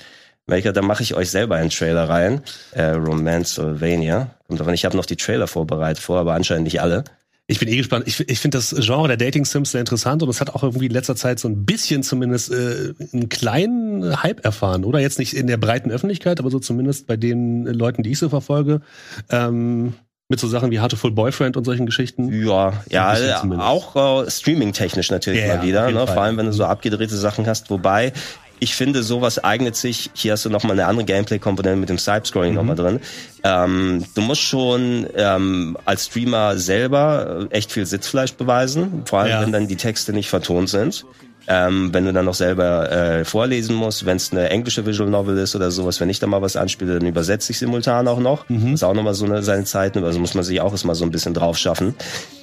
[0.46, 2.42] Welcher, da mache ich euch selber einen Trailer rein.
[2.72, 4.34] Äh, Romancevania.
[4.48, 7.04] Kommt aber ich habe noch die Trailer vorbereitet vor, aber anscheinend nicht alle.
[7.46, 8.06] Ich bin eh gespannt.
[8.06, 10.86] Ich, ich finde das Genre der Dating Sims sehr interessant und es hat auch irgendwie
[10.86, 15.00] in letzter Zeit so ein bisschen zumindest äh, einen kleinen Hype erfahren, oder?
[15.00, 18.28] Jetzt nicht in der breiten Öffentlichkeit, aber so zumindest bei den Leuten, die ich so
[18.28, 18.80] verfolge.
[19.28, 19.94] Ähm,
[20.28, 22.32] mit so Sachen wie Heartful Boyfriend und solchen Geschichten.
[22.32, 25.90] Ja, ja, auch äh, streaming-technisch natürlich ja, mal wieder.
[25.90, 26.06] Ne?
[26.06, 27.68] Vor allem, wenn du so abgedrehte Sachen hast.
[27.68, 28.14] Wobei
[28.62, 30.10] ich finde, sowas eignet sich.
[30.14, 32.56] Hier hast du noch mal eine andere Gameplay-Komponente mit dem Side-Scrolling mhm.
[32.56, 33.00] noch mal drin.
[33.42, 39.42] Ähm, du musst schon ähm, als Streamer selber echt viel Sitzfleisch beweisen, vor allem ja.
[39.42, 41.04] wenn dann die Texte nicht vertont sind.
[41.48, 45.36] Ähm, wenn du dann noch selber äh, vorlesen musst, wenn es eine englische Visual Novel
[45.38, 48.48] ist oder sowas, wenn ich da mal was anspiele, dann übersetze ich simultan auch noch.
[48.48, 48.74] Mhm.
[48.74, 51.10] Ist auch nochmal so eine, seine Zeit, also muss man sich auch erstmal so ein
[51.10, 51.94] bisschen drauf schaffen.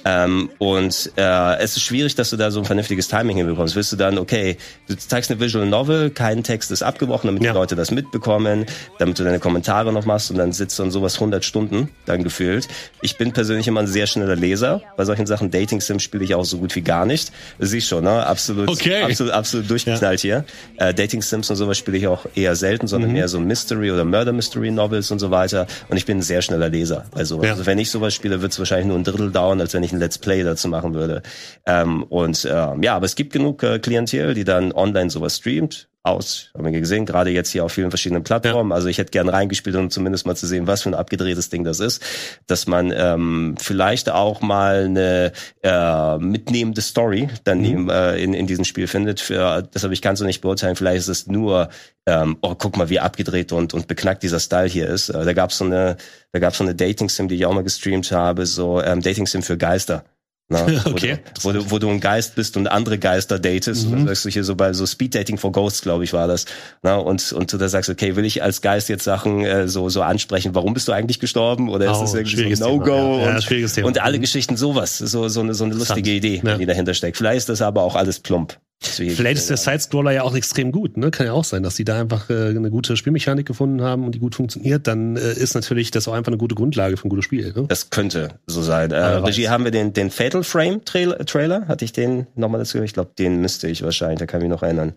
[0.04, 3.74] Ähm, und äh, es ist schwierig, dass du da so ein vernünftiges Timing hinbekommst.
[3.74, 4.56] Willst du dann, okay,
[4.88, 7.52] du zeigst eine Visual Novel, kein Text ist abgebrochen, damit ja.
[7.52, 8.66] die Leute das mitbekommen,
[8.98, 12.68] damit du deine Kommentare noch machst und dann sitzt dann sowas 100 Stunden dann gefühlt.
[13.02, 14.82] Ich bin persönlich immer ein sehr schneller Leser.
[14.96, 17.32] Bei solchen Sachen Dating Sim spiele ich auch so gut wie gar nicht.
[17.58, 18.26] Siehst schon, ne?
[18.26, 18.89] Absolut, okay.
[18.96, 20.44] Absolut, absolut durchgeknallt ja.
[20.76, 20.88] hier.
[20.88, 23.16] Äh, Dating Sims und sowas spiele ich auch eher selten, sondern mhm.
[23.16, 25.66] mehr so Mystery oder Murder Mystery Novels und so weiter.
[25.88, 27.46] Und ich bin ein sehr schneller Leser bei sowas.
[27.46, 27.52] Ja.
[27.52, 29.92] Also wenn ich sowas spiele, wird es wahrscheinlich nur ein Drittel dauern, als wenn ich
[29.92, 31.22] ein Let's Play dazu machen würde.
[31.66, 35.89] Ähm, und ähm, ja, aber es gibt genug äh, Klientel, die dann online sowas streamt
[36.02, 38.70] aus, haben wir gesehen, gerade jetzt hier auf vielen verschiedenen Plattformen.
[38.70, 38.76] Ja.
[38.76, 41.62] Also ich hätte gern reingespielt, um zumindest mal zu sehen, was für ein abgedrehtes Ding
[41.62, 42.02] das ist.
[42.46, 45.32] Dass man ähm, vielleicht auch mal eine
[45.62, 47.64] äh, mitnehmende Story dann mhm.
[47.64, 49.20] in, äh, in, in diesem Spiel findet.
[49.20, 50.74] Für, das habe ich ganz so nicht beurteilen.
[50.74, 51.68] Vielleicht ist es nur,
[52.06, 55.10] ähm, oh, guck mal, wie abgedreht und, und beknackt dieser Style hier ist.
[55.10, 55.98] Äh, da gab es so eine,
[56.32, 59.58] da gab so eine Dating-Sim, die ich auch mal gestreamt habe, so ähm, Dating-Sim für
[59.58, 60.04] Geister.
[60.52, 61.18] Na, okay.
[61.42, 63.88] Wo du, wo, du, wo du ein Geist bist und andere Geister datest.
[63.88, 64.06] Mhm.
[64.08, 66.44] sagst du hier so bei so Speed Dating for Ghosts, glaube ich, war das.
[66.82, 69.88] Na, und, und du da sagst, okay, will ich als Geist jetzt Sachen äh, so,
[69.88, 71.68] so ansprechen, warum bist du eigentlich gestorben?
[71.68, 73.20] Oder oh, ist das irgendwie so ein No-Go?
[73.20, 73.38] Ja.
[73.38, 74.22] Ja, und, und alle mhm.
[74.22, 74.98] Geschichten sowas.
[74.98, 76.58] So, so eine, so eine lustige Idee, ja.
[76.58, 77.16] die dahinter steckt.
[77.16, 78.58] Vielleicht ist das aber auch alles plump.
[78.82, 81.10] Vielleicht ist der Sidescroller ja auch extrem gut, ne?
[81.10, 84.14] Kann ja auch sein, dass die da einfach äh, eine gute Spielmechanik gefunden haben und
[84.14, 84.86] die gut funktioniert.
[84.86, 87.52] Dann äh, ist natürlich das auch einfach eine gute Grundlage für ein gutes Spiel.
[87.52, 87.66] Ne?
[87.68, 88.90] Das könnte so sein.
[88.90, 91.68] Äh, Regie haben wir den, den Fatal Frame Trailer, Trailer.
[91.68, 92.82] Hatte ich den nochmal dazu?
[92.82, 94.94] Ich glaube, den müsste ich wahrscheinlich, da kann ich mich noch erinnern.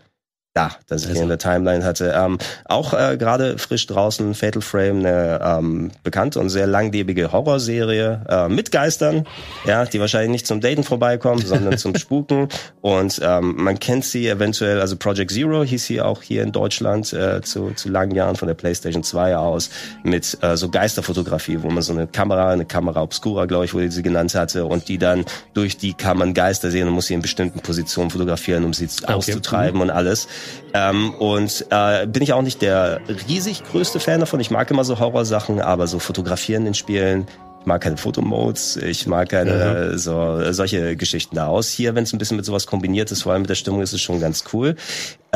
[0.56, 1.24] Ja, dass ich also.
[1.24, 2.14] in der Timeline hatte.
[2.16, 8.22] Ähm, auch äh, gerade frisch draußen Fatal Frame, eine ähm, bekannte und sehr langlebige Horrorserie
[8.30, 9.26] äh, mit Geistern,
[9.66, 12.50] ja, die wahrscheinlich nicht zum Daten vorbeikommen, sondern zum Spuken.
[12.82, 17.12] Und ähm, man kennt sie eventuell, also Project Zero hieß sie auch hier in Deutschland
[17.14, 19.72] äh, zu, zu langen Jahren von der PlayStation 2 aus
[20.04, 23.80] mit äh, so Geisterfotografie, wo man so eine Kamera, eine Kamera obscura, glaube ich, wo
[23.80, 27.16] sie genannt hatte, und die dann durch die kann man Geister sehen und muss sie
[27.16, 29.14] in bestimmten Positionen fotografieren, um sie okay.
[29.14, 29.82] auszutreiben mhm.
[29.82, 30.28] und alles.
[30.74, 34.40] Ähm, und äh, bin ich auch nicht der riesig größte Fan davon.
[34.40, 37.28] Ich mag immer so Horrorsachen, aber so fotografieren in Spielen
[37.66, 39.98] mag keine Fotomodes, ich mag keine mhm.
[39.98, 41.70] so solche Geschichten da aus.
[41.70, 43.94] Hier, wenn es ein bisschen mit sowas kombiniert ist, vor allem mit der Stimmung, ist
[43.94, 44.76] es schon ganz cool.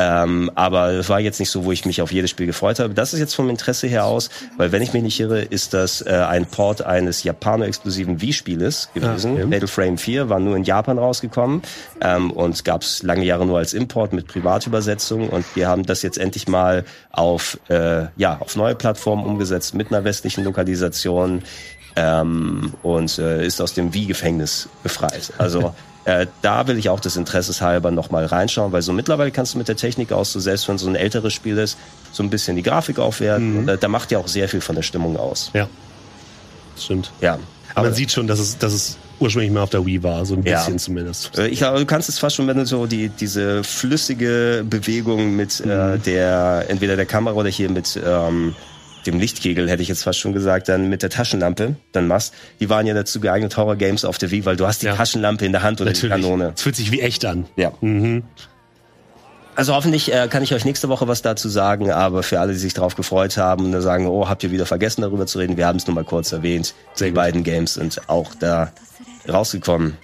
[0.00, 2.94] Ähm, aber es war jetzt nicht so, wo ich mich auf jedes Spiel gefreut habe.
[2.94, 6.02] Das ist jetzt vom Interesse her aus, weil wenn ich mich nicht irre, ist das
[6.02, 9.36] äh, ein Port eines Japano-exklusiven Wii-Spieles gewesen.
[9.36, 11.62] Ja, Fatal Frame 4 war nur in Japan rausgekommen
[12.00, 16.02] ähm, und gab es lange Jahre nur als Import mit Privatübersetzung und wir haben das
[16.02, 21.42] jetzt endlich mal auf äh, ja auf neue Plattformen umgesetzt mit einer westlichen Lokalisation
[21.96, 25.32] ähm, und äh, ist aus dem Wie-Gefängnis befreit.
[25.38, 25.74] Also
[26.04, 29.58] äh, da will ich auch des Interesses halber nochmal reinschauen, weil so mittlerweile kannst du
[29.58, 31.76] mit der Technik aus, so selbst wenn so ein älteres Spiel ist,
[32.12, 33.52] so ein bisschen die Grafik aufwerten.
[33.52, 33.58] Mhm.
[33.58, 35.50] Und, äh, da macht ja auch sehr viel von der Stimmung aus.
[35.52, 35.68] Ja,
[36.78, 37.12] stimmt.
[37.20, 37.38] Ja.
[37.74, 40.34] Aber man sieht schon, dass es, dass es ursprünglich mal auf der Wii war, so
[40.34, 40.78] ein bisschen ja.
[40.78, 41.38] zumindest.
[41.38, 45.36] Äh, ich glaube, du kannst es fast schon, wenn du so die diese flüssige Bewegung
[45.36, 45.94] mit äh, mhm.
[45.94, 48.54] äh, der entweder der Kamera oder hier mit ähm,
[49.10, 52.34] dem Lichtkegel, hätte ich jetzt fast schon gesagt, dann mit der Taschenlampe dann machst.
[52.60, 54.94] Die waren ja dazu geeignet, Horror-Games auf der Wii, weil du hast die ja.
[54.94, 56.14] Taschenlampe in der Hand oder Natürlich.
[56.14, 56.52] die Kanone.
[56.54, 57.46] Es fühlt sich wie echt an.
[57.56, 57.72] Ja.
[57.80, 58.24] Mhm.
[59.54, 62.58] Also hoffentlich äh, kann ich euch nächste Woche was dazu sagen, aber für alle, die
[62.60, 65.66] sich darauf gefreut haben und sagen, oh, habt ihr wieder vergessen darüber zu reden, wir
[65.66, 66.74] haben es nur mal kurz erwähnt.
[66.94, 67.16] Sehr die gut.
[67.16, 68.70] beiden Games sind auch da
[69.28, 69.96] rausgekommen.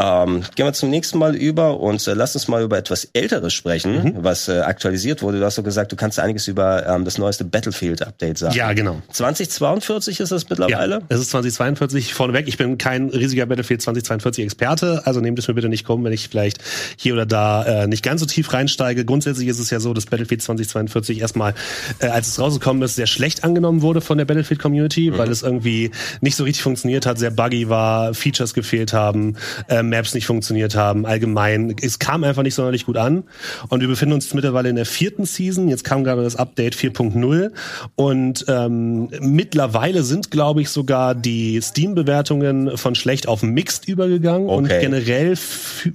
[0.00, 3.52] Ähm, gehen wir zum nächsten Mal über und äh, lass uns mal über etwas Älteres
[3.52, 4.14] sprechen, mhm.
[4.18, 5.38] was äh, aktualisiert wurde.
[5.40, 8.54] Du hast so gesagt, du kannst einiges über ähm, das neueste Battlefield-Update sagen.
[8.54, 9.02] Ja, genau.
[9.12, 10.96] 2042 ist es mittlerweile?
[10.96, 12.46] Ja, es ist 2042 vorneweg.
[12.46, 16.28] Ich bin kein riesiger Battlefield 2042-Experte, also nehmt es mir bitte nicht kommen, wenn ich
[16.28, 16.58] vielleicht
[16.96, 19.04] hier oder da äh, nicht ganz so tief reinsteige.
[19.04, 21.54] Grundsätzlich ist es ja so, dass Battlefield 2042 erstmal,
[21.98, 25.18] äh, als es rausgekommen ist, sehr schlecht angenommen wurde von der Battlefield-Community, mhm.
[25.18, 29.36] weil es irgendwie nicht so richtig funktioniert hat, sehr buggy war, Features gefehlt haben.
[29.68, 31.74] Ähm, Maps nicht funktioniert haben, allgemein.
[31.80, 33.24] Es kam einfach nicht sonderlich gut an.
[33.68, 35.68] Und wir befinden uns mittlerweile in der vierten Season.
[35.68, 37.50] Jetzt kam gerade das Update 4.0
[37.96, 44.48] und ähm, mittlerweile sind, glaube ich, sogar die Steam-Bewertungen von schlecht auf Mixed übergegangen.
[44.48, 44.56] Okay.
[44.56, 45.36] Und generell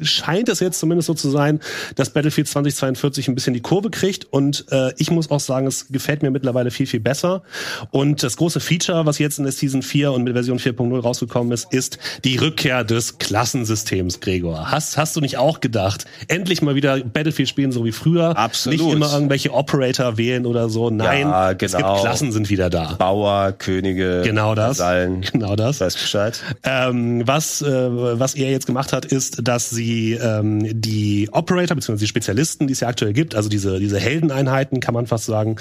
[0.02, 1.60] scheint es jetzt zumindest so zu sein,
[1.96, 4.26] dass Battlefield 2042 ein bisschen die Kurve kriegt.
[4.32, 7.44] Und äh, ich muss auch sagen, es gefällt mir mittlerweile viel, viel besser.
[7.92, 11.52] Und das große Feature, was jetzt in der Season 4 und mit Version 4.0 rausgekommen
[11.52, 13.83] ist, ist die Rückkehr des Klassensystems,
[14.22, 14.72] Gregor.
[14.72, 18.38] Hast, hast du nicht auch gedacht, endlich mal wieder Battlefield spielen, so wie früher?
[18.38, 18.80] Absolut.
[18.80, 20.90] Nicht immer irgendwelche Operator wählen oder so.
[20.90, 22.02] Nein, Ja, es gibt genau.
[22.02, 22.94] Klassen sind wieder da.
[22.94, 24.80] Bauer, Könige, Genau das.
[24.80, 25.22] Vasallen.
[25.32, 25.80] Genau das.
[25.80, 26.40] Weiß Bescheid.
[26.64, 31.98] Ähm, was, äh, was er jetzt gemacht hat, ist, dass sie ähm, die Operator bzw.
[31.98, 35.58] die Spezialisten, die es ja aktuell gibt, also diese, diese Heldeneinheiten, kann man fast sagen,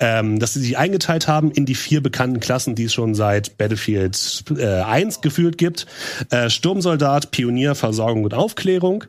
[0.00, 3.58] ähm, dass sie sie eingeteilt haben in die vier bekannten Klassen, die es schon seit
[3.58, 5.86] Battlefield äh, 1 gefühlt gibt.
[6.30, 9.04] Äh, Sturmsoldat, Pionier, Versorgung und Aufklärung.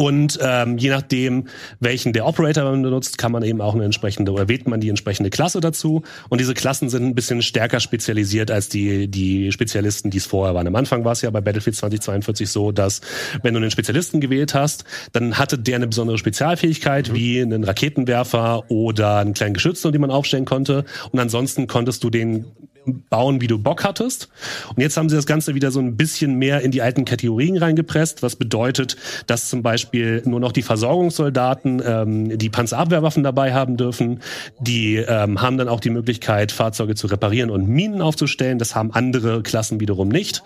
[0.00, 4.32] Und ähm, je nachdem, welchen der Operator man benutzt, kann man eben auch eine entsprechende
[4.32, 6.04] oder wählt man die entsprechende Klasse dazu.
[6.30, 10.54] Und diese Klassen sind ein bisschen stärker spezialisiert als die die Spezialisten, die es vorher
[10.54, 10.66] waren.
[10.66, 13.02] Am Anfang war es ja bei Battlefield 2042 so, dass
[13.42, 18.70] wenn du einen Spezialisten gewählt hast, dann hatte der eine besondere Spezialfähigkeit wie einen Raketenwerfer
[18.70, 20.86] oder einen kleinen Geschützturm, den man aufstellen konnte.
[21.12, 22.46] Und ansonsten konntest du den
[22.84, 24.28] bauen, wie du Bock hattest.
[24.74, 27.56] Und jetzt haben sie das Ganze wieder so ein bisschen mehr in die alten Kategorien
[27.56, 33.76] reingepresst, was bedeutet, dass zum Beispiel nur noch die Versorgungssoldaten ähm, die Panzerabwehrwaffen dabei haben
[33.76, 34.20] dürfen.
[34.58, 38.58] Die ähm, haben dann auch die Möglichkeit, Fahrzeuge zu reparieren und Minen aufzustellen.
[38.58, 40.42] Das haben andere Klassen wiederum nicht.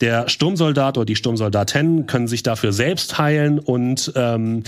[0.00, 4.62] Der Sturmsoldat oder die Sturmsoldaten können sich dafür selbst heilen und ähm,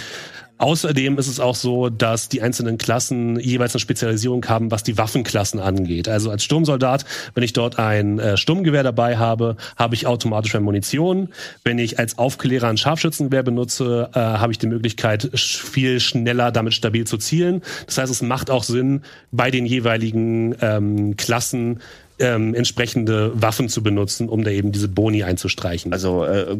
[0.61, 4.99] Außerdem ist es auch so, dass die einzelnen Klassen jeweils eine Spezialisierung haben, was die
[4.99, 6.07] Waffenklassen angeht.
[6.07, 10.61] Also als Sturmsoldat, wenn ich dort ein äh, Sturmgewehr dabei habe, habe ich automatisch mehr
[10.61, 11.31] Munition.
[11.65, 16.75] Wenn ich als Aufklärer ein Scharfschützengewehr benutze, äh, habe ich die Möglichkeit, viel schneller damit
[16.75, 17.63] stabil zu zielen.
[17.87, 19.01] Das heißt, es macht auch Sinn,
[19.33, 21.81] bei den jeweiligen ähm, Klassen
[22.21, 25.93] ähm, entsprechende Waffen zu benutzen, um da eben diese Boni einzustreichen.
[25.93, 26.57] Also äh,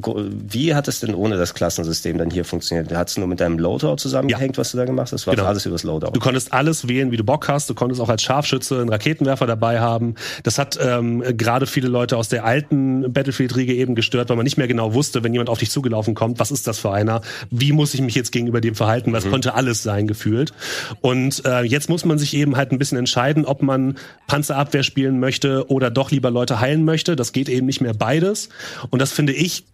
[0.49, 2.93] wie hat es denn ohne das Klassensystem dann hier funktioniert?
[2.93, 5.27] Hat es nur mit deinem Loadout zusammengehängt, was du da gemacht hast?
[5.27, 5.47] War Genau.
[5.47, 6.11] alles übers Loadout?
[6.13, 7.69] Du konntest alles wählen, wie du Bock hast.
[7.71, 10.15] Du konntest auch als Scharfschütze einen Raketenwerfer dabei haben.
[10.43, 14.57] Das hat ähm, gerade viele Leute aus der alten Battlefield-Riege eben gestört, weil man nicht
[14.57, 17.21] mehr genau wusste, wenn jemand auf dich zugelaufen kommt, was ist das für einer?
[17.51, 19.13] Wie muss ich mich jetzt gegenüber dem verhalten?
[19.13, 20.53] Was konnte alles sein, gefühlt.
[21.01, 23.97] Und äh, jetzt muss man sich eben halt ein bisschen entscheiden, ob man
[24.27, 27.17] Panzerabwehr spielen möchte oder doch lieber Leute heilen möchte.
[27.17, 28.49] Das geht eben nicht mehr beides.
[28.91, 29.65] Und das finde ich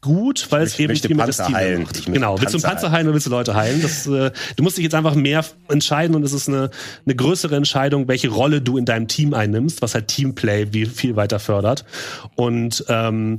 [0.00, 1.82] gut, weil es eben möchte viel mit das Team heilen.
[1.82, 1.96] macht.
[1.96, 3.80] Ich möchte Genau, willst du einen Panzer Panzer heilen oder willst du Leute heilen?
[3.80, 6.70] Das, äh, du musst dich jetzt einfach mehr entscheiden und es ist eine,
[7.06, 11.16] eine größere Entscheidung, welche Rolle du in deinem Team einnimmst, was halt Teamplay wie viel
[11.16, 11.84] weiter fördert.
[12.34, 13.38] Und ähm,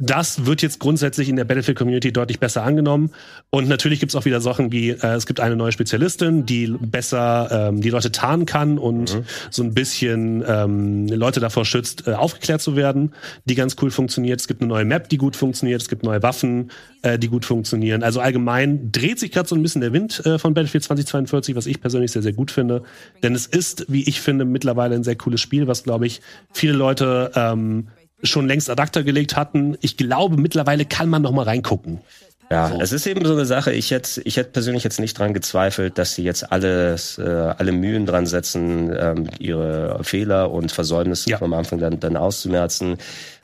[0.00, 3.10] das wird jetzt grundsätzlich in der Battlefield Community deutlich besser angenommen.
[3.50, 7.68] Und natürlich gibt's auch wieder Sachen wie, äh, es gibt eine neue Spezialistin, die besser
[7.68, 12.62] ähm, die Leute tarnen kann und so ein bisschen ähm, Leute davor schützt, äh, aufgeklärt
[12.62, 13.12] zu werden,
[13.44, 14.40] die ganz cool funktioniert.
[14.40, 15.82] Es gibt eine neue Map, die gut funktioniert.
[15.82, 16.70] Es gibt neue Waffen,
[17.02, 18.02] äh, die gut funktionieren.
[18.02, 21.66] Also allgemein dreht sich gerade so ein bisschen der Wind äh, von Battlefield 2042, was
[21.66, 22.82] ich persönlich sehr, sehr gut finde.
[23.22, 26.72] Denn es ist, wie ich finde, mittlerweile ein sehr cooles Spiel, was, glaube ich, viele
[26.72, 27.88] Leute ähm,
[28.22, 29.76] schon längst ad acta gelegt hatten.
[29.80, 32.00] Ich glaube, mittlerweile kann man noch mal reingucken.
[32.50, 33.72] Ja, es ist eben so eine Sache.
[33.72, 37.70] Ich hätte, ich hätte persönlich jetzt nicht dran gezweifelt, dass sie jetzt alles, äh, alle
[37.70, 41.38] Mühen dran setzen, ähm, ihre Fehler und Versäumnisse Ja.
[41.38, 42.96] vom Anfang dann, dann auszumerzen.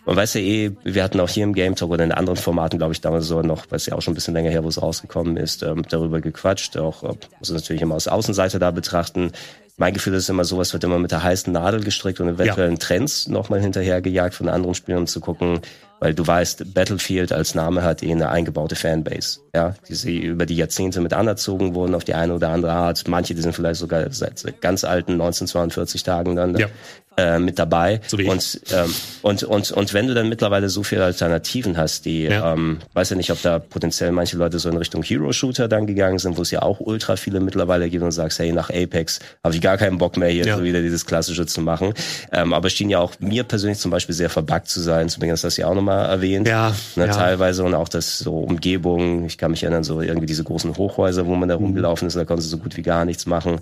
[0.06, 2.78] Man weiß ja eh, wir hatten auch hier im Game Talk oder in anderen Formaten,
[2.78, 4.68] glaube ich, damals so noch, weil es ja auch schon ein bisschen länger her, wo
[4.68, 6.76] es rausgekommen ist, ähm, darüber gequatscht.
[6.76, 7.06] Auch äh,
[7.38, 9.30] muss es natürlich immer aus Außenseite da betrachten.
[9.78, 13.28] Mein Gefühl ist immer, sowas wird immer mit der heißen Nadel gestrickt und eventuellen Trends
[13.28, 15.60] nochmal hinterhergejagt von anderen Spielen, um zu gucken,
[16.00, 20.46] weil du weißt, Battlefield als Name hat eh eine eingebaute Fanbase, ja, die sie über
[20.46, 23.06] die Jahrzehnte mit anerzogen wurden auf die eine oder andere Art.
[23.06, 26.68] Manche, die sind vielleicht sogar seit ganz alten 1942 Tagen dann Ja.
[27.16, 28.00] Äh, mit dabei.
[28.06, 32.04] So wie und, ähm, und, und, und wenn du dann mittlerweile so viele Alternativen hast,
[32.04, 32.52] die, Ja.
[32.52, 36.18] ähm, weiß ja nicht, ob da potenziell manche Leute so in Richtung Hero-Shooter dann gegangen
[36.18, 39.54] sind, wo es ja auch ultra viele mittlerweile gibt und sagst, hey, nach Apex habe
[39.54, 40.56] ich gar keinen Bock mehr hier Ja.
[40.58, 41.94] so wieder dieses Klassische zu machen.
[42.32, 45.08] Ähm, aber es schien ja auch mir persönlich zum Beispiel sehr verbuggt zu sein.
[45.08, 46.46] Zumindest hast du ja auch nochmal erwähnt.
[46.46, 47.12] Ja, Ne, ja.
[47.12, 49.24] Teilweise und auch das so Umgebung.
[49.26, 52.24] Ich kann mich erinnern, so irgendwie diese großen Hochhäuser, wo man da rumgelaufen ist, da
[52.24, 53.60] konntest du so gut wie gar nichts machen.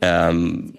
[0.00, 0.74] Ähm,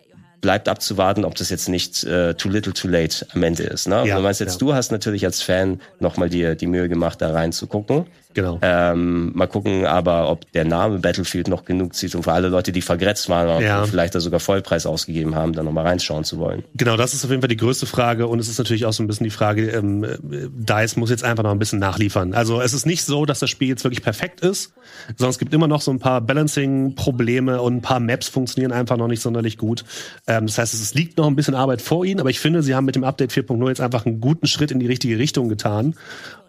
[0.46, 3.88] bleibt abzuwarten, ob das jetzt nicht äh, too little too late am Ende ist.
[3.88, 4.06] Ne?
[4.06, 4.68] Ja, du meinst jetzt, ja.
[4.68, 8.06] du hast natürlich als Fan nochmal dir die Mühe gemacht, da reinzugucken.
[8.36, 8.60] Genau.
[8.62, 12.72] Ähm, mal gucken aber, ob der Name Battlefield noch genug zieht, um für alle Leute,
[12.72, 13.82] die vergrätzt waren, Ja.
[13.82, 16.64] und vielleicht da sogar Vollpreis ausgegeben haben, da nochmal reinschauen zu wollen.
[16.76, 19.02] Genau, das ist auf jeden Fall die größte Frage und es ist natürlich auch so
[19.02, 20.18] ein bisschen die Frage, ähm, äh,
[20.52, 22.34] DICE muss jetzt einfach noch ein bisschen nachliefern.
[22.34, 24.74] Also es ist nicht so, dass das Spiel jetzt wirklich perfekt ist,
[25.18, 28.98] sondern es gibt immer noch so ein paar Balancing-Probleme und ein paar Maps funktionieren einfach
[28.98, 29.86] noch nicht sonderlich gut.
[30.28, 32.76] Ähm, das heißt, es liegt noch ein bisschen Arbeit vor ihnen, aber ich finde, sie
[32.76, 35.96] haben mit dem Update 4.0 jetzt einfach einen guten Schritt in die richtige Richtung getan.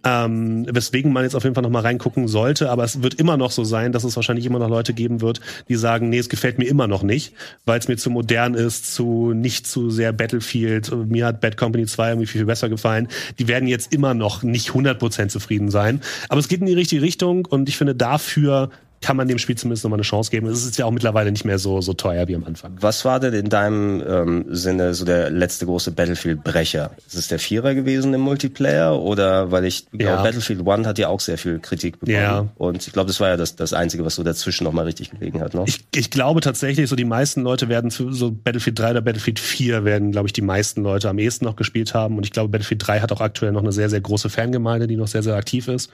[0.08, 3.36] Ähm, weswegen man jetzt auf jeden Fall noch mal reingucken sollte, aber es wird immer
[3.36, 6.28] noch so sein, dass es wahrscheinlich immer noch Leute geben wird, die sagen, nee, es
[6.28, 10.12] gefällt mir immer noch nicht, weil es mir zu modern ist, zu nicht zu sehr
[10.12, 10.92] Battlefield.
[11.08, 13.08] Mir hat Bad Company 2 irgendwie viel, viel besser gefallen.
[13.40, 17.02] Die werden jetzt immer noch nicht 100% zufrieden sein, aber es geht in die richtige
[17.02, 18.70] Richtung und ich finde dafür
[19.02, 20.46] kann man dem Spiel zumindest noch mal eine Chance geben.
[20.48, 22.76] Es ist ja auch mittlerweile nicht mehr so so teuer wie am Anfang.
[22.80, 26.90] Was war denn in deinem ähm, Sinne so der letzte große Battlefield-Brecher?
[27.06, 29.00] Ist es der Vierer gewesen im Multiplayer?
[29.00, 30.22] Oder weil ich glaube, Ja.
[30.22, 32.16] Battlefield One hat ja auch sehr viel Kritik bekommen.
[32.16, 32.46] Ja.
[32.56, 35.40] Und ich glaube, das war ja das, das Einzige, was so dazwischen nochmal richtig gelegen
[35.40, 35.54] hat.
[35.54, 35.64] Ne?
[35.66, 39.84] Ich, ich glaube tatsächlich, so die meisten Leute werden so Battlefield 3 oder Battlefield 4
[39.84, 42.16] werden, glaube ich, die meisten Leute am ehesten noch gespielt haben.
[42.16, 44.96] Und ich glaube, Battlefield 3 hat auch aktuell noch eine sehr, sehr große Fangemeinde, die
[44.96, 45.90] noch sehr, sehr aktiv ist.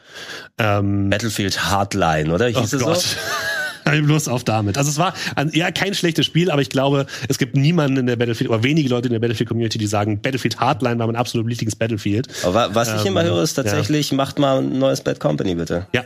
[0.59, 2.47] Ähm, Battlefield Hardline, oder?
[2.47, 3.17] Hieß es so?
[4.03, 4.79] Bloß auf damit.
[4.79, 8.07] Also es war ein, ja kein schlechtes Spiel, aber ich glaube, es gibt niemanden in
[8.07, 11.17] der Battlefield oder wenige Leute in der Battlefield Community, die sagen, Battlefield Hardline war mein
[11.17, 12.29] absolut lieblings Battlefield.
[12.45, 15.57] Aber wa- was ich Ähm, immer höre, ist tatsächlich, macht mal ein neues Bad Company,
[15.57, 15.89] bitte.
[15.93, 16.05] Ja,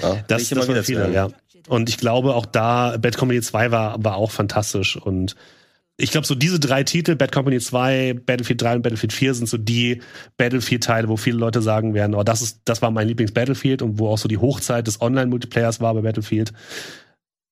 [0.00, 1.28] Ja, das, ich immer das war wieder zu viele, ja.
[1.68, 5.34] Und ich glaube auch da, Bad Company 2 war, war auch fantastisch und
[5.98, 9.48] ich glaube, so diese drei Titel, Bad Company 2, Battlefield 3 und Battlefield 4, sind
[9.48, 10.02] so die
[10.36, 14.08] Battlefield-Teile, wo viele Leute sagen werden, oh, das ist, das war mein Lieblings-Battlefield und wo
[14.08, 16.52] auch so die Hochzeit des Online-Multiplayers war bei Battlefield.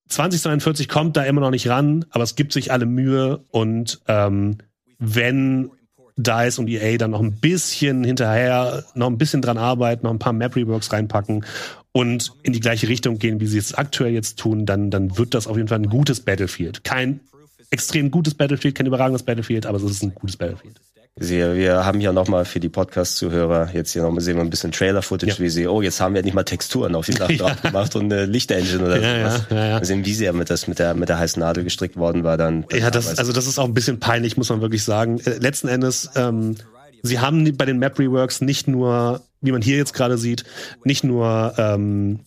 [0.09, 4.59] 2042 kommt da immer noch nicht ran, aber es gibt sich alle Mühe und ähm,
[4.99, 5.71] wenn
[6.17, 10.19] DICE und EA dann noch ein bisschen hinterher, noch ein bisschen dran arbeiten, noch ein
[10.19, 11.47] paar Map-Reworks reinpacken
[11.93, 15.33] und in die gleiche Richtung gehen, wie sie es aktuell jetzt tun, dann, dann wird
[15.33, 16.85] das auf jeden Fall ein gutes Battlefield.
[16.85, 17.21] Kein
[17.75, 20.77] extrem gutes Battlefield, kein überragendes Battlefield, aber es ist ein gutes Battlefield.
[21.17, 24.73] Sie, wir haben ja nochmal für die Podcast-Zuhörer jetzt hier nochmal sehen wir ein bisschen
[24.73, 25.39] Trailer-Footage, Ja.
[25.39, 27.51] wie sie, oh, jetzt haben wir nicht mal Texturen auf die Sachen Ja.
[27.51, 29.47] drauf gemacht und eine Lichtengine oder Ja, sowas.
[29.51, 29.75] ja, ja, ja.
[29.75, 32.37] Mal sehen, wie sehr mit das mit der mit der heißen Nadel gestrickt worden war
[32.37, 32.65] dann.
[32.73, 35.21] Ja, das, also das ist auch ein bisschen peinlich, muss man wirklich sagen.
[35.21, 36.57] Äh, letzten Endes, ähm,
[37.03, 40.43] sie haben bei den Map Reworks nicht nur, wie man hier jetzt gerade sieht,
[40.85, 42.21] nicht nur ähm,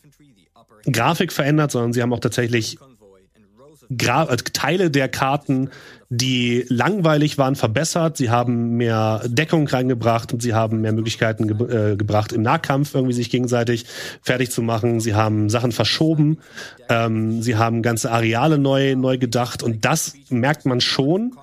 [0.90, 2.78] Grafik verändert, sondern sie haben auch tatsächlich
[3.96, 5.70] Gra äh, Teile der Karten,
[6.10, 8.18] die langweilig waren, verbessert.
[8.18, 12.94] Sie haben mehr Deckung reingebracht und sie haben mehr Möglichkeiten ge äh, gebracht, im Nahkampf
[12.96, 13.86] irgendwie sich gegenseitig
[14.22, 15.00] fertig zu machen.
[15.00, 16.40] Sie haben Sachen verschoben.
[16.90, 19.64] Ähm, sie haben ganze Areale neu, neu gedacht.
[19.64, 21.34] Und das merkt man schon.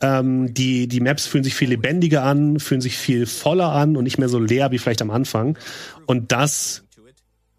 [0.00, 4.04] Ähm, die, die Maps fühlen sich viel lebendiger an, fühlen sich viel voller an und
[4.04, 5.58] nicht mehr so leer wie vielleicht am Anfang.
[6.06, 6.83] Und das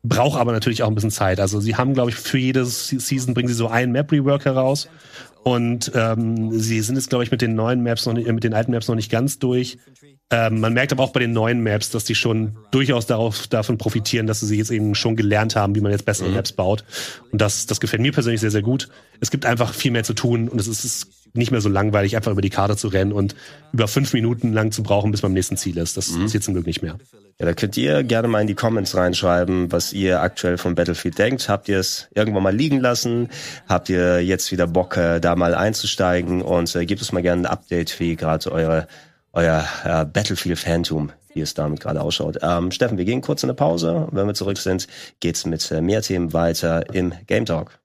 [0.07, 1.39] braucht aber natürlich auch ein bisschen Zeit.
[1.39, 4.87] Also sie haben, glaube ich, für jede Se- Season bringen sie so einen Map-Rework heraus.
[5.43, 8.43] Und ähm, sie sind jetzt, glaube ich, mit den neuen Maps noch nicht, äh, mit
[8.43, 9.77] den alten Maps noch nicht ganz durch.
[10.31, 13.77] Ähm, man merkt aber auch bei den neuen Maps, dass die schon durchaus darauf, davon
[13.77, 16.83] profitieren, dass sie jetzt eben schon gelernt haben, wie man jetzt bessere Maps baut.
[17.31, 18.89] Und das, das gefällt mir persönlich sehr, sehr gut.
[19.19, 21.69] Es gibt einfach viel mehr zu tun und es ist, es ist nicht mehr so
[21.69, 23.36] langweilig, einfach über die Karte zu rennen und
[23.71, 25.98] über fünf Minuten lang zu brauchen, bis man am nächsten Ziel ist.
[25.98, 26.98] Das ist jetzt zum Glück nicht mehr.
[27.39, 31.17] Ja, da könnt ihr gerne mal in die Comments reinschreiben, was ihr aktuell von Battlefield
[31.17, 31.50] denkt.
[31.50, 33.30] Habt ihr es irgendwann mal liegen lassen?
[33.67, 36.41] Habt ihr jetzt wieder Bock, äh, da mal einzusteigen?
[36.41, 38.88] Und äh, gebt uns mal gerne ein Update, wie gerade eure
[39.36, 42.39] euer äh, Battlefield-Phantom, wie es damit gerade ausschaut.
[42.41, 44.08] Ähm, Steffen, wir gehen kurz in eine Pause.
[44.12, 44.88] Wenn wir zurück sind,
[45.19, 47.78] geht's mit äh, mehr Themen weiter im Game Talk.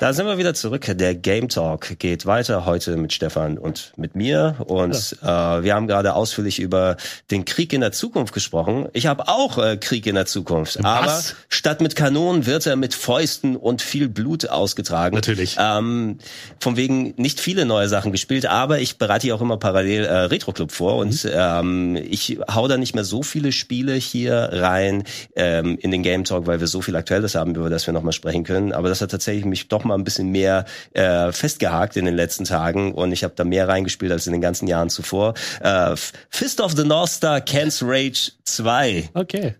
[0.00, 0.86] Da sind wir wieder zurück.
[0.88, 4.54] Der Game Talk geht weiter heute mit Stefan und mit mir.
[4.64, 6.96] Und äh, wir haben gerade ausführlich über
[7.32, 8.86] den Krieg in der Zukunft gesprochen.
[8.92, 10.84] Ich habe auch äh, Krieg in der Zukunft.
[10.84, 15.16] Aber statt mit Kanonen wird er mit Fäusten und viel Blut ausgetragen.
[15.16, 15.56] Natürlich.
[15.58, 16.18] Ähm,
[16.60, 20.14] von wegen nicht viele neue Sachen gespielt, aber ich bereite hier auch immer parallel äh,
[20.26, 21.30] Retro Club vor und Mhm.
[21.34, 25.02] ähm, ich hau da nicht mehr so viele Spiele hier rein
[25.34, 28.12] ähm, in den Game Talk, weil wir so viel Aktuelles haben, über das wir nochmal
[28.12, 28.72] sprechen können.
[28.72, 32.44] Aber das hat tatsächlich mich doch mal ein bisschen mehr äh, festgehakt in den letzten
[32.44, 35.34] Tagen und ich habe da mehr reingespielt als in den ganzen Jahren zuvor.
[35.60, 35.96] Äh,
[36.30, 39.10] Fist of the North Star Can's Rage 2.
[39.14, 39.54] Okay.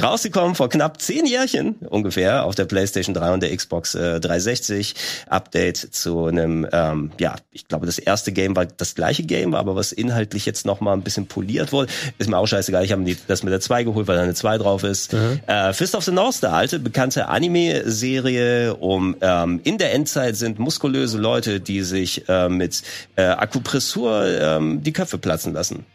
[0.00, 4.94] Rausgekommen vor knapp zehn Jährchen ungefähr auf der PlayStation 3 und der Xbox äh, 360.
[5.28, 9.76] Update zu einem, ähm, ja, ich glaube, das erste Game war das gleiche Game, aber
[9.76, 11.92] was inhaltlich jetzt noch mal ein bisschen poliert wurde.
[12.18, 14.58] Ist mir auch scheißegal, ich habe das mit der 2 geholt, weil da eine 2
[14.58, 15.14] drauf ist.
[15.46, 20.58] Äh, Fist of the North Star, alte, bekannte Anime-Serie um ähm, in der Endzeit sind
[20.58, 22.82] muskulöse Leute, die sich äh, mit
[23.14, 25.86] äh, Akupressur ähm, die Köpfe platzen lassen.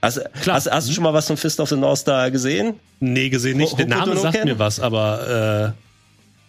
[0.00, 0.56] Hast, Klar.
[0.56, 2.80] hast, hast du schon mal was von Fist of the North Star gesehen?
[2.98, 3.78] Nee, gesehen nicht.
[3.78, 5.89] Der Hokuto Name sagt mir was, aber äh,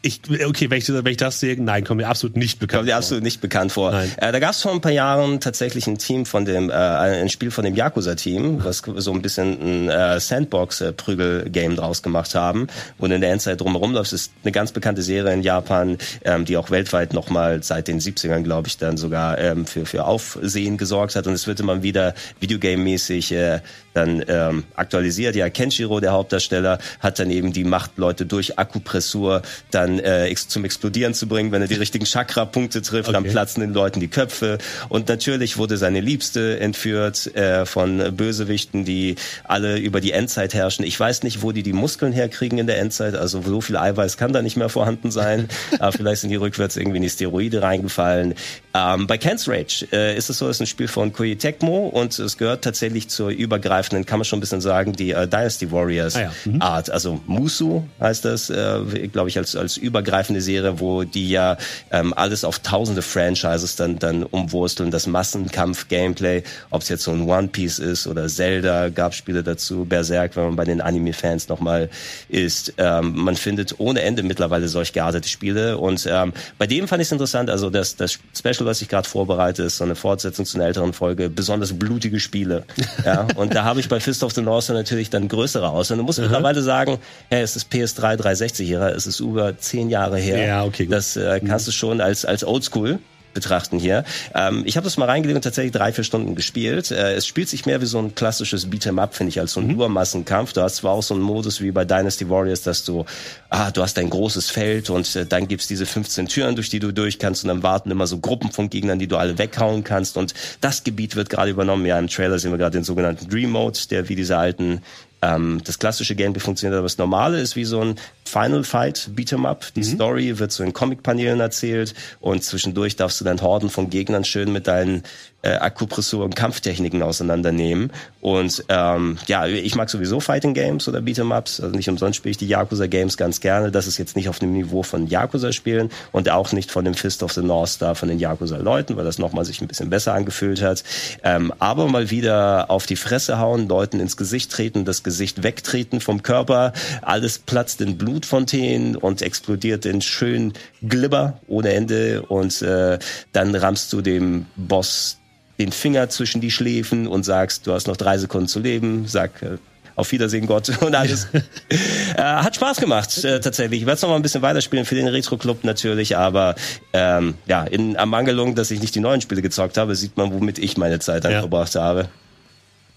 [0.03, 2.87] ich, okay, wenn ich, wenn ich das sehe, nein, kommt mir absolut nicht bekannt Kommt
[2.87, 2.97] dir vor.
[2.97, 3.93] absolut nicht bekannt vor.
[3.93, 7.29] Äh, da gab es vor ein paar Jahren tatsächlich ein Team von dem, äh, ein
[7.29, 13.07] Spiel von dem Yakuza-Team, was so ein bisschen ein äh, Sandbox-Prügel-Game draus gemacht haben, wo
[13.07, 14.13] du in der Endzeit drumherum läufst.
[14.13, 17.99] Das ist eine ganz bekannte Serie in Japan, ähm, die auch weltweit nochmal seit den
[17.99, 21.27] 70ern, glaube ich, dann sogar ähm, für, für Aufsehen gesorgt hat.
[21.27, 23.59] Und es wird immer wieder Videogame-mäßig äh,
[23.93, 25.35] dann ähm, aktualisiert.
[25.35, 30.47] Ja, Kenshiro, der Hauptdarsteller, hat dann eben die Macht, Leute durch Akupressur dann äh, ex
[30.47, 33.31] zum Explodieren zu bringen, wenn er die richtigen Chakra-Punkte trifft, dann Okay.
[33.31, 34.57] platzen den Leuten die Köpfe.
[34.89, 40.85] Und natürlich wurde seine Liebste entführt äh, von Bösewichten, die alle über die Endzeit herrschen.
[40.85, 43.15] Ich weiß nicht, wo die die Muskeln herkriegen in der Endzeit.
[43.15, 45.47] Also so viel Eiweiß kann da nicht mehr vorhanden sein.
[45.79, 48.35] Aber vielleicht sind die rückwärts irgendwie in die Steroide reingefallen.
[48.73, 51.87] Ähm, bei Ken's Rage äh, ist es so, es ist ein Spiel von Koei Tecmo
[51.87, 55.71] und es gehört tatsächlich zur übergreifenden, kann man schon ein bisschen sagen, die äh, Dynasty
[55.71, 56.61] Warriors Ah ja, mhm.
[56.61, 56.89] Art.
[56.89, 61.57] Also Musu heißt das, äh, glaube ich, als, als übergreifende Serie, wo die ja
[61.91, 64.91] ähm, alles auf tausende Franchises dann, dann umwursteln.
[64.91, 69.85] Das Massenkampf-Gameplay, ob es jetzt so ein One Piece ist oder Zelda, gab Spiele dazu,
[69.85, 71.89] Berserk, wenn man bei den Anime-Fans nochmal
[72.29, 72.73] ist.
[72.77, 75.77] Ähm, man findet ohne Ende mittlerweile solch geartete Spiele.
[75.77, 79.07] Und ähm, bei dem fand ich es interessant, also das, das Special, was ich gerade
[79.07, 82.63] vorbereite, ist so eine Fortsetzung zu einer älteren Folge, besonders blutige Spiele.
[83.05, 85.89] Ja, und da habe ich bei Fist of the North natürlich dann größere aus.
[85.89, 90.17] Und du musst mittlerweile sagen, hey, es ist PS3 360-Ära, es ist über zehn Jahre
[90.17, 90.45] her.
[90.45, 90.93] Ja, okay, gut.
[90.93, 92.99] Das äh, kannst du schon als, als Oldschool
[93.33, 94.03] betrachten hier.
[94.35, 96.91] Ähm, ich habe das mal reingelegt und tatsächlich drei, vier Stunden gespielt.
[96.91, 99.73] Äh, es spielt sich mehr wie so ein klassisches Beat'em-up, finde ich, als so ein
[99.73, 100.51] Urmassenkampf.
[100.51, 103.05] Du hast zwar auch so einen Modus wie bei Dynasty Warriors, dass du,
[103.49, 106.79] ah, du hast ein großes Feld und äh, dann gibt's diese 15 Türen, durch die
[106.79, 109.85] du durch kannst und dann warten immer so Gruppen von Gegnern, die du alle weghauen
[109.85, 111.85] kannst und das Gebiet wird gerade übernommen.
[111.85, 114.81] Ja, im Trailer sehen wir gerade den sogenannten Dream Mode, der wie diese alten
[115.21, 117.95] ähm, das klassische Gameplay funktioniert, aber das Normale ist wie so ein
[118.31, 119.73] Final Fight Beat'em Up.
[119.75, 124.23] Die Story wird so in Comic-Paneelen erzählt und zwischendurch darfst du dann Horden von Gegnern
[124.23, 125.03] schön mit deinen
[125.41, 127.91] äh, Akupressur- und Kampftechniken auseinandernehmen.
[128.21, 131.59] Und ähm, ja, ich mag sowieso Fighting Games oder Beat'em Ups.
[131.59, 133.71] Also nicht umsonst spiele ich die Yakuza Games ganz gerne.
[133.71, 136.93] Das ist jetzt nicht auf dem Niveau von Yakuza Spielen und auch nicht von dem
[136.93, 139.89] Fist of the North Star von den Yakuza Leuten, weil das nochmal sich ein bisschen
[139.89, 140.83] besser angefühlt hat.
[141.23, 146.01] Ähm, aber mal wieder auf die Fresse hauen, Leuten ins Gesicht treten, das Gesicht wegtreten
[146.01, 150.53] vom Körper, alles platzt in Blutfontänen und explodiert in schön
[150.87, 152.99] Glibber ohne Ende und äh,
[153.33, 155.17] dann rammst du dem Boss
[155.59, 159.41] den Finger zwischen die Schläfen und sagst, du hast noch drei Sekunden zu leben, sag
[159.41, 159.57] äh,
[159.95, 161.27] auf Wiedersehen Gott und alles.
[161.33, 163.81] äh, hat Spaß gemacht, äh, tatsächlich.
[163.81, 166.55] Ich werde es noch mal ein bisschen weiterspielen für den Retro-Club natürlich, aber
[166.93, 170.57] ähm, ja, in Ermangelung, dass ich nicht die neuen Spiele gezockt habe, sieht man, womit
[170.59, 171.39] ich meine Zeit dann Ja.
[171.41, 172.07] verbracht habe.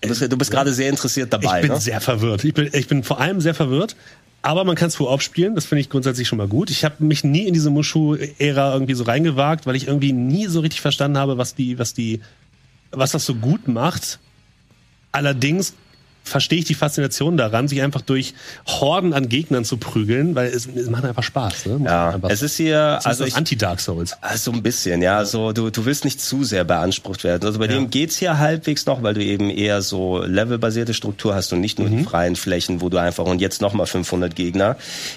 [0.02, 1.80] Du bist, bist gerade sehr interessiert dabei, Ich bin ne?
[1.80, 2.44] sehr verwirrt.
[2.44, 3.96] Ich bin, ich bin vor allem sehr verwirrt.
[4.44, 6.68] Aber man kann es vorab spielen, das finde ich grundsätzlich schon mal gut.
[6.68, 10.60] Ich habe mich nie in diese Mushu-Ära irgendwie so reingewagt, weil ich irgendwie nie so
[10.60, 12.20] richtig verstanden habe, was die, was die,
[12.90, 14.18] was das so gut macht.
[15.12, 15.72] Allerdings
[16.24, 18.34] verstehe ich die Faszination daran, sich einfach durch
[18.66, 21.66] Horden an Gegnern zu prügeln, weil es, es macht einfach Spaß.
[21.66, 21.80] Ne?
[21.84, 24.16] Ja, einfach es ist hier, also also Anti-Dark Souls.
[24.20, 25.24] Ah, So ein bisschen, ja.
[25.24, 27.46] So, du, du willst nicht zu sehr beansprucht werden.
[27.46, 31.52] Also bei dem geht's hier halbwegs noch, weil du eben eher so levelbasierte Struktur hast
[31.52, 34.76] und nicht nur die freien Flächen, wo du einfach und jetzt nochmal 500 Gegner.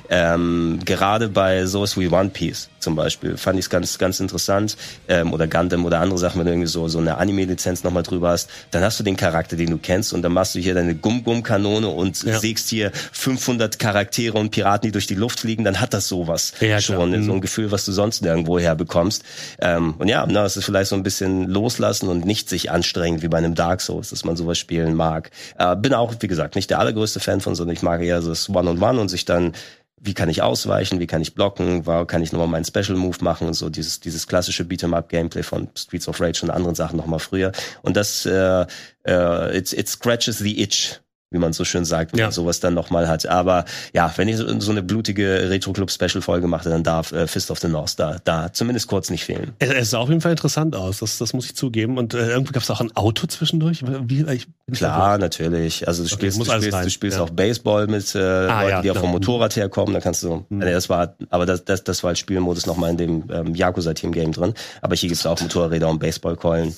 [0.09, 4.77] Ähm, gerade bei sowas wie One Piece zum Beispiel fand ich es ganz, ganz interessant.
[5.07, 8.29] Ähm, oder Gundam oder andere Sachen, wenn du irgendwie so, so eine Anime-Lizenz nochmal drüber
[8.29, 10.95] hast, dann hast du den Charakter, den du kennst und dann machst du hier deine
[10.95, 12.39] Gum-Gum-Kanone und Ja.
[12.39, 16.53] sägst hier 500 Charaktere und Piraten, die durch die Luft fliegen, dann hat das sowas
[16.59, 16.81] Ja, klar.
[16.81, 17.11] schon.
[17.11, 17.23] Mhm.
[17.25, 19.23] So ein Gefühl, was du sonst nirgendwo her bekommst.
[19.59, 23.21] Ähm, und ja, na, es ist vielleicht so ein bisschen loslassen und nicht sich anstrengen
[23.21, 25.31] wie bei einem Dark Souls, dass man sowas spielen mag.
[25.57, 28.29] Äh, bin auch, wie gesagt, nicht der allergrößte Fan von, sondern ich mag eher so
[28.29, 29.53] das One-on-One und sich dann
[29.99, 33.17] wie kann ich ausweichen, wie kann ich blocken, wo kann ich nochmal meinen Special Move
[33.21, 37.51] machen so dieses, dieses klassische Beat'em-up-Gameplay von Streets of Rage und anderen Sachen nochmal früher.
[37.81, 38.65] Und das, äh,
[39.05, 40.99] äh, it, it scratches the itch,
[41.29, 42.25] wie man so schön sagt, wenn Ja.
[42.27, 43.25] man sowas dann nochmal hat.
[43.25, 47.59] Aber ja, wenn ich so, so eine blutige Retro-Club-Special-Folge mache, dann darf äh, Fist of
[47.59, 49.51] the North Star da zumindest kurz nicht fehlen.
[49.59, 51.97] Es, es sah auf jeden Fall interessant aus, das, das muss ich zugeben.
[51.97, 53.83] Und äh, irgendwie gab es auch ein Auto zwischendurch.
[53.85, 54.25] Wie,
[54.71, 55.87] Klar, natürlich.
[55.87, 57.23] Also du spielst, muss du spielst, du spielst ja.
[57.23, 59.93] auch Baseball mit äh, Leuten, ja, die auch vom Motorrad herkommen.
[59.93, 62.97] Da kannst du, nee, das war, aber das, das, das war als Spielmodus nochmal in
[62.97, 64.53] dem ähm, Yakuza-Team-Game drin.
[64.81, 66.73] Aber hier gibt's auch Motorräder und Baseballkeulen.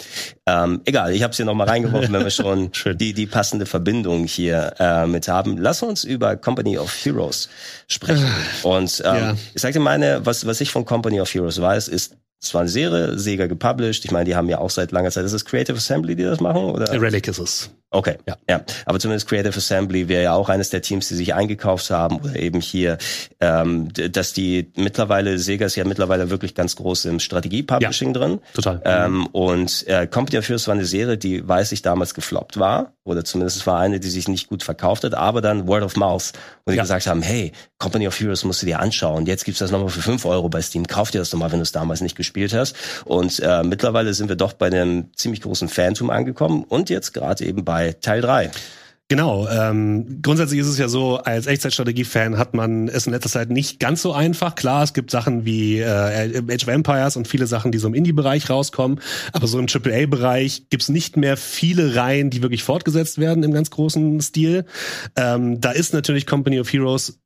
[0.48, 4.26] Ähm, egal, ich habe es hier nochmal reingeworfen, wenn wir schon die die passende Verbindung
[4.26, 5.58] hier äh, mit haben.
[5.58, 7.50] Lass uns über Company of Heroes
[7.88, 8.26] sprechen.
[8.64, 9.36] Und ähm, Ja.
[9.54, 12.70] ich dir meine, was, was ich von Company of Heroes weiß, ist, es war eine
[12.70, 14.06] Serie, Sega gepublished.
[14.06, 16.40] Ich meine, die haben ja auch seit langer Zeit, ist es Creative Assembly, die das
[16.40, 16.64] machen?
[16.64, 16.90] Oder?
[17.02, 17.70] Relic ist es.
[17.92, 18.38] Okay, Ja.
[18.48, 18.62] ja.
[18.86, 22.36] Aber zumindest Creative Assembly wäre ja auch eines der Teams, die sich eingekauft haben oder
[22.36, 23.00] eben hier,
[23.40, 28.40] ähm, dass die mittlerweile, Sega ist ja mittlerweile wirklich ganz groß im Strategie-Publishing drin.
[28.54, 28.80] Total.
[28.86, 32.94] Ähm, und äh, Company of Heroes war eine Serie, die, weiß ich, damals gefloppt war.
[33.06, 35.96] Oder zumindest es war eine, die sich nicht gut verkauft hat, aber dann Word of
[35.96, 36.34] Mouth,
[36.66, 36.84] wo die Ja.
[36.84, 39.26] gesagt haben, hey, Company of Heroes musst du dir anschauen.
[39.26, 40.86] Jetzt gibt's das nochmal für 5 Euro bei Steam.
[40.86, 42.76] Kauf dir das doch mal, wenn du es damals nicht gespielt hast.
[43.06, 47.46] Und äh, mittlerweile sind wir doch bei einem ziemlich großen Phantom angekommen und jetzt gerade
[47.46, 48.52] eben bei Teil 3.
[49.12, 49.48] Genau.
[49.50, 53.80] Ähm, grundsätzlich ist es ja so, als Echtzeitstrategie-Fan hat man es in letzter Zeit nicht
[53.80, 54.54] ganz so einfach.
[54.54, 57.96] Klar, es gibt Sachen wie äh, Age of Empires und viele Sachen, die so im
[57.96, 59.00] Indie-Bereich rauskommen.
[59.34, 63.72] Aber so im AAA-Bereich gibt's nicht mehr viele Reihen, die wirklich fortgesetzt werden im ganz
[63.72, 64.66] großen Stil.
[65.16, 67.18] Ähm, da ist natürlich Company of Heroes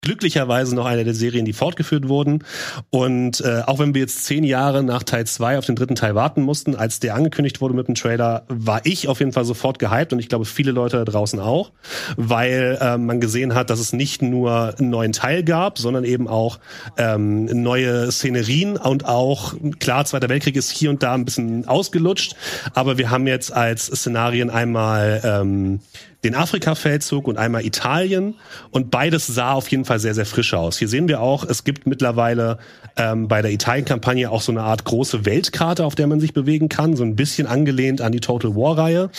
[0.00, 2.44] glücklicherweise noch eine der Serien, die fortgeführt wurden.
[2.90, 6.14] Und äh, auch wenn wir jetzt zehn Jahre nach Teil 2 auf den dritten Teil
[6.14, 9.78] warten mussten, als der angekündigt wurde mit dem Trailer, war ich auf jeden Fall sofort
[9.78, 11.72] gehypt und ich glaube viele Leute da draußen auch,
[12.16, 16.28] weil äh, man gesehen hat, dass es nicht nur einen neuen Teil gab, sondern eben
[16.28, 16.60] auch
[16.96, 22.36] ähm, neue Szenerien und auch, klar, Zweiter Weltkrieg ist hier und da ein bisschen ausgelutscht,
[22.72, 25.80] aber wir haben jetzt als Szenarien einmal ähm,
[26.24, 28.34] den Afrika-Feldzug und einmal Italien.
[28.70, 30.78] Und beides sah auf jeden Fall sehr, sehr frisch aus.
[30.78, 32.58] Hier sehen wir auch, es gibt mittlerweile
[32.96, 36.68] ähm, bei der Italien-Kampagne auch so eine Art große Weltkarte, auf der man sich bewegen
[36.68, 39.10] kann, so ein bisschen angelehnt an die Total War-Reihe.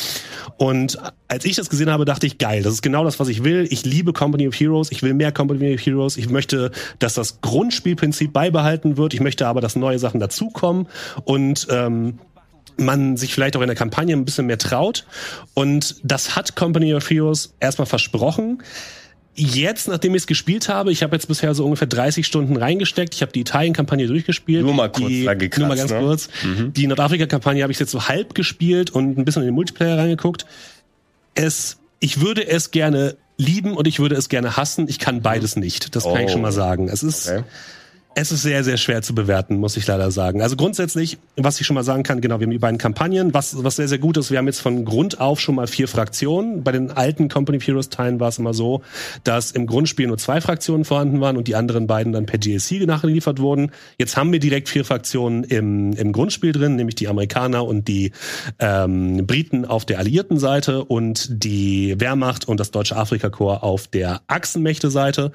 [0.57, 0.97] Und
[1.29, 3.67] als ich das gesehen habe, dachte ich, geil, das ist genau das, was ich will.
[3.69, 6.17] Ich liebe Company of Heroes, ich will mehr Company of Heroes.
[6.17, 9.13] Ich möchte, dass das Grundspielprinzip beibehalten wird.
[9.13, 10.87] Ich möchte aber, dass neue Sachen dazukommen.
[11.23, 12.19] Und ähm,
[12.79, 15.05] man sich vielleicht auch in der Kampagne ein bisschen mehr traut.
[15.53, 18.61] Und das hat Company of Heroes erstmal versprochen.
[19.35, 23.13] Jetzt, nachdem ich es gespielt habe, ich habe jetzt bisher so ungefähr 30 Stunden reingesteckt.
[23.15, 24.63] Ich habe die Italien-Kampagne durchgespielt.
[24.65, 25.99] Nur mal kurz die, gekratzt, Nur mal ganz ne?
[25.99, 26.29] kurz.
[26.75, 30.45] Die Nordafrika-Kampagne habe ich jetzt so halb gespielt und ein bisschen in den Multiplayer reingeguckt.
[31.35, 34.89] Es, ich würde es gerne lieben und ich würde es gerne hassen.
[34.89, 35.95] Ich kann beides nicht.
[35.95, 36.29] Das kann ich Oh.
[36.33, 36.89] schon mal sagen.
[36.89, 37.43] Es ist, Okay.
[38.15, 40.41] Es ist sehr, sehr schwer zu bewerten, muss ich leider sagen.
[40.41, 43.33] Also grundsätzlich, was ich schon mal sagen kann, genau, wir haben die beiden Kampagnen.
[43.33, 45.87] Was, was sehr, sehr gut ist, wir haben jetzt von Grund auf schon mal vier
[45.87, 46.63] Fraktionen.
[46.63, 48.81] Bei den alten Company of Heroes Teilen war es immer so,
[49.23, 52.85] dass im Grundspiel nur zwei Fraktionen vorhanden waren und die anderen beiden dann per DLC
[52.85, 53.71] nachgeliefert wurden.
[53.99, 58.11] Jetzt haben wir direkt vier Fraktionen im, im Grundspiel drin, nämlich die Amerikaner und die
[58.57, 64.21] ähm, Briten auf der alliierten Seite und die Wehrmacht und das deutsche Afrikakorps auf der
[64.27, 65.31] Achsenmächte-Seite.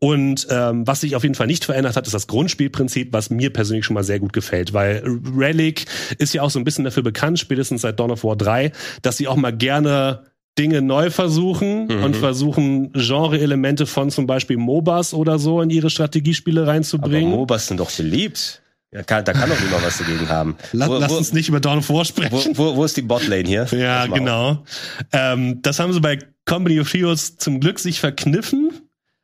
[0.00, 3.52] Und ähm, was sich auf jeden Fall nicht verändert hat, ist das Grundspielprinzip, was mir
[3.52, 5.02] persönlich schon mal sehr gut gefällt, weil
[5.36, 5.84] Relic
[6.18, 9.16] ist ja auch so ein bisschen dafür bekannt, spätestens seit Dawn of War 3, dass
[9.16, 10.24] sie auch mal gerne
[10.58, 12.02] Dinge neu versuchen Mhm.
[12.02, 17.30] und versuchen, Genre-Elemente von zum Beispiel MOBAs oder so in ihre Strategiespiele Aber reinzubringen.
[17.30, 18.62] MOBAs sind doch beliebt.
[18.92, 20.56] Ja, kann, da kann doch niemand was dagegen haben.
[20.72, 22.56] Lass, wo, lass wo, uns nicht über Dawn of War wo, sprechen.
[22.56, 23.66] wo, wo ist die Botlane hier?
[23.70, 24.64] Ja, genau.
[25.12, 28.70] Ähm, das haben sie bei Company of Heroes zum Glück sich verkniffen,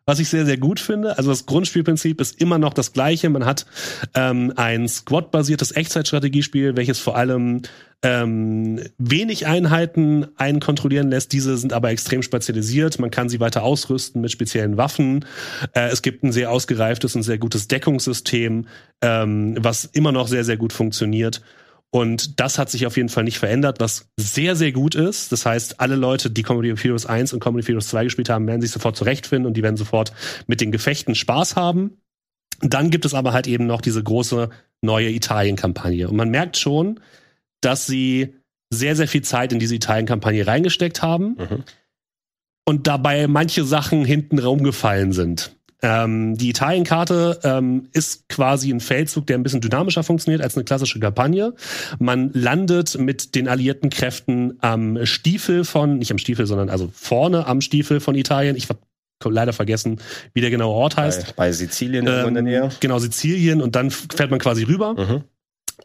[0.06, 1.16] was ich sehr, sehr gut finde.
[1.16, 3.30] Also das Grundspielprinzip ist immer noch das gleiche.
[3.30, 3.66] Man hat
[4.14, 7.62] ähm, ein Squad-basiertes Echtzeitstrategiespiel, welches vor allem
[8.02, 11.32] ähm, wenig Einheiten einen kontrollieren lässt.
[11.32, 12.98] Diese sind aber extrem spezialisiert.
[12.98, 15.24] Man kann sie weiter ausrüsten mit speziellen Waffen.
[15.72, 18.66] Äh, es gibt ein sehr ausgereiftes und sehr gutes Deckungssystem,
[19.00, 21.40] ähm, was immer noch sehr, sehr gut funktioniert.
[21.94, 25.30] Und das hat sich auf jeden Fall nicht verändert, was sehr, sehr gut ist.
[25.30, 28.28] Das heißt, alle Leute, die Comedy of Heroes 1 und Comedy of Heroes 2 gespielt
[28.30, 30.12] haben, werden sich sofort zurechtfinden und die werden sofort
[30.48, 31.98] mit den Gefechten Spaß haben.
[32.60, 34.50] Dann gibt es aber halt eben noch diese große
[34.82, 36.08] neue Italien-Kampagne.
[36.08, 36.98] Und man merkt schon,
[37.60, 38.34] dass sie
[38.70, 41.62] sehr, sehr viel Zeit in diese Italien-Kampagne reingesteckt haben Mhm.
[42.64, 45.54] und dabei manche Sachen hinten rumgefallen sind.
[45.82, 50.64] Ähm, die Italienkarte ähm, ist quasi ein Feldzug, der ein bisschen dynamischer funktioniert als eine
[50.64, 51.52] klassische Kampagne.
[51.98, 57.46] Man landet mit den alliierten Kräften am Stiefel von, nicht am Stiefel, sondern also vorne
[57.46, 58.56] am Stiefel von Italien.
[58.56, 58.78] Ich habe
[59.26, 60.00] leider vergessen,
[60.34, 61.28] wie der genaue Ort heißt.
[61.36, 62.68] Bei, bei Sizilien irgendwo in der Ähm, Nähe.
[62.80, 65.22] genau, Sizilien und dann fährt man quasi rüber Mhm.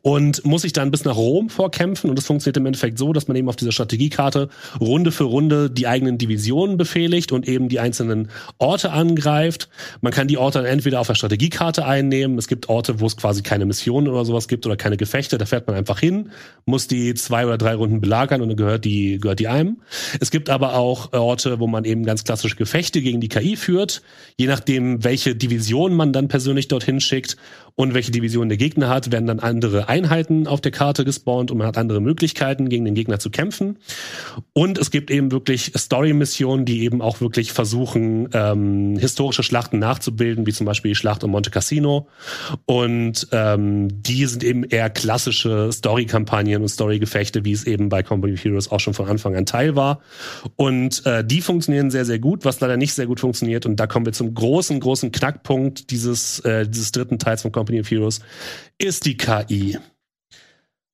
[0.02, 2.10] Und muss sich dann bis nach Rom vorkämpfen.
[2.10, 5.70] Und das funktioniert im Endeffekt so, dass man eben auf dieser Strategiekarte Runde für Runde
[5.70, 9.70] die eigenen Divisionen befehligt und eben die einzelnen Orte angreift.
[10.02, 12.38] Man kann die Orte dann entweder auf der Strategiekarte einnehmen.
[12.38, 15.38] Es gibt Orte, wo es quasi keine Missionen oder sowas gibt oder keine Gefechte.
[15.38, 16.32] Da fährt man einfach hin,
[16.66, 19.78] muss die zwei oder drei Runden belagern und dann gehört die, gehört die einem.
[20.20, 24.02] Es gibt aber auch Orte, wo man eben ganz klassische Gefechte gegen die KI führt,
[24.38, 27.38] je nachdem, welche Division man dann persönlich dorthin schickt.
[27.80, 31.60] Und welche Division der Gegner hat, werden dann andere Einheiten auf der Karte gespawnt und
[31.60, 33.78] man hat andere Möglichkeiten, gegen den Gegner zu kämpfen.
[34.52, 40.46] Und es gibt eben wirklich Story-Missionen, die eben auch wirklich versuchen, ähm, historische Schlachten nachzubilden,
[40.46, 42.10] wie zum Beispiel die Schlacht um Monte Cassino.
[42.66, 48.34] Und ähm, die sind eben eher klassische Story-Kampagnen und Story-Gefechte, wie es eben bei Company
[48.34, 50.02] of Heroes auch schon von Anfang an Teil war.
[50.58, 53.66] Und äh, die funktionieren sehr, sehr gut, was leider nicht sehr gut funktioniert.
[53.66, 57.69] Und da kommen wir zum großen, großen Knackpunkt dieses, äh, dieses dritten Teils von Company
[57.78, 58.22] of Heroes,
[58.78, 59.78] ist die KI.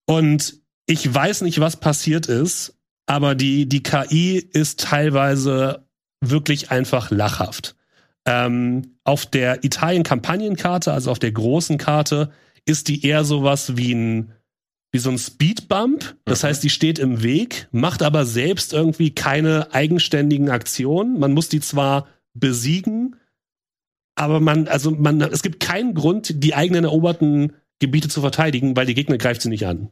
[0.05, 0.55] Und
[0.87, 5.87] ich weiß nicht, was passiert ist, aber die, die KI ist teilweise
[6.21, 7.75] wirklich einfach lachhaft.
[8.27, 12.31] Ähm, auf der Italien-Kampagnenkarte, also auf der großen Karte,
[12.65, 14.31] ist die eher sowas wie ein
[14.95, 16.15] wie so ein Speedbump.
[16.23, 16.47] Das mhm.
[16.47, 21.19] heißt, die steht im Weg, macht aber selbst irgendwie keine eigenständigen Aktionen.
[21.19, 23.17] Man muss die zwar besiegen,
[24.15, 28.85] aber man, also man, es gibt keinen Grund, die eigenen eroberten Gebiete zu verteidigen, weil
[28.85, 29.89] die Gegner greift sie nicht an.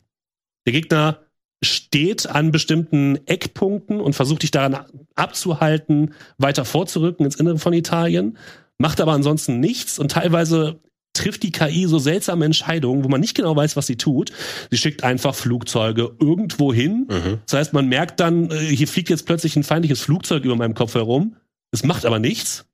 [0.65, 1.19] Der Gegner
[1.61, 8.37] steht an bestimmten Eckpunkten und versucht dich daran abzuhalten, weiter vorzurücken ins Innere von Italien,
[8.77, 10.79] macht aber ansonsten nichts und teilweise
[11.13, 14.31] trifft die KI so seltsame Entscheidungen, wo man nicht genau weiß, was sie tut.
[14.71, 17.07] Sie schickt einfach Flugzeuge irgendwo hin.
[17.09, 17.39] Mhm.
[17.45, 20.73] Das heißt, man merkt dann, äh, hier fliegt jetzt plötzlich ein feindliches Flugzeug über meinem
[20.73, 21.35] Kopf herum.
[21.71, 22.65] Es macht aber nichts.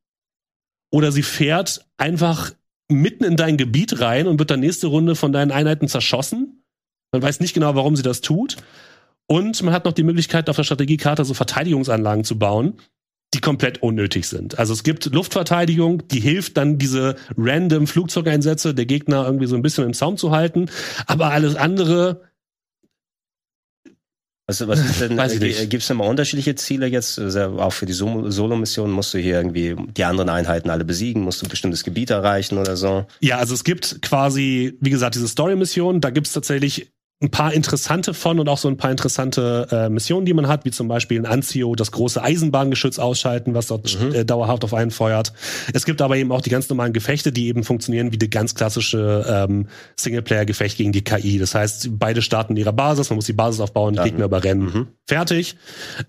[0.92, 2.54] Oder sie fährt einfach
[2.90, 6.64] mitten in dein Gebiet rein und wird dann nächste Runde von deinen Einheiten zerschossen.
[7.12, 8.58] Man weiß nicht genau, warum sie das tut.
[9.28, 12.78] Und man hat noch die Möglichkeit, auf der Strategiekarte so Verteidigungsanlagen zu bauen,
[13.36, 14.58] die komplett unnötig sind.
[14.58, 19.62] Also es gibt Luftverteidigung, die hilft dann diese random Flugzeugeinsätze der Gegner irgendwie so ein
[19.62, 20.72] bisschen im Zaum zu halten.
[21.06, 22.29] Aber alles andere
[24.50, 27.20] was, was ist denn, äh, gibt es denn mal unterschiedliche Ziele jetzt?
[27.20, 31.42] Also auch für die Solo-Mission musst du hier irgendwie die anderen Einheiten alle besiegen, musst
[31.42, 33.06] du ein bestimmtes Gebiet erreichen oder so?
[33.20, 36.92] Ja, also es gibt quasi, wie gesagt, diese Story-Mission, da gibt es tatsächlich
[37.22, 40.64] ein paar interessante von und auch so ein paar interessante äh, Missionen, die man hat,
[40.64, 44.16] wie zum Beispiel in Anzio das große Eisenbahngeschütz ausschalten, was dort mhm.
[44.16, 45.34] äh, dauerhaft auf einen feuert.
[45.74, 48.56] Es gibt aber eben auch die ganz normalen Gefechte, die eben funktionieren wie die ganz
[48.56, 49.68] klassische ähm,
[49.98, 51.40] Singleplayer-Gefecht gegen die KI.
[51.40, 54.66] Das heißt, beide starten ihrer Basis, man muss die Basis aufbauen, die Gegner überrennen.
[54.66, 54.88] Mhm.
[55.06, 55.58] Fertig.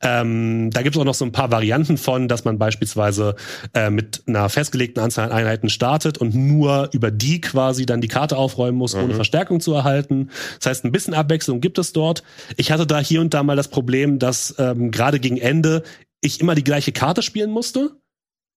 [0.03, 3.35] Ähm, da gibt es auch noch so ein paar Varianten von, dass man beispielsweise
[3.75, 8.09] äh, mit einer festgelegten Anzahl an Einheiten startet und nur über die quasi dann die
[8.09, 9.05] Karte aufräumen muss, mhm.
[9.05, 10.31] ohne Verstärkung zu erhalten.
[10.59, 12.23] Das heißt, ein bisschen Abwechslung gibt es dort.
[12.57, 15.83] Ich hatte da hier und da mal das Problem, dass ähm, gerade gegen Ende
[16.21, 17.97] ich immer die gleiche Karte spielen musste,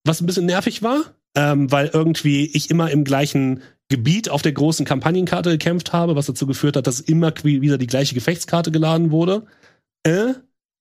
[0.04, 4.52] was ein bisschen nervig war, ähm, weil irgendwie ich immer im gleichen Gebiet auf der
[4.52, 9.10] großen Kampagnenkarte gekämpft habe, was dazu geführt hat, dass immer wieder die gleiche Gefechtskarte geladen
[9.10, 9.46] wurde.
[10.04, 10.34] Äh,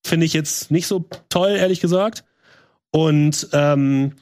[0.06, 2.26] Finde ich jetzt nicht so toll, ehrlich gesagt.
[2.92, 4.14] Und ähm,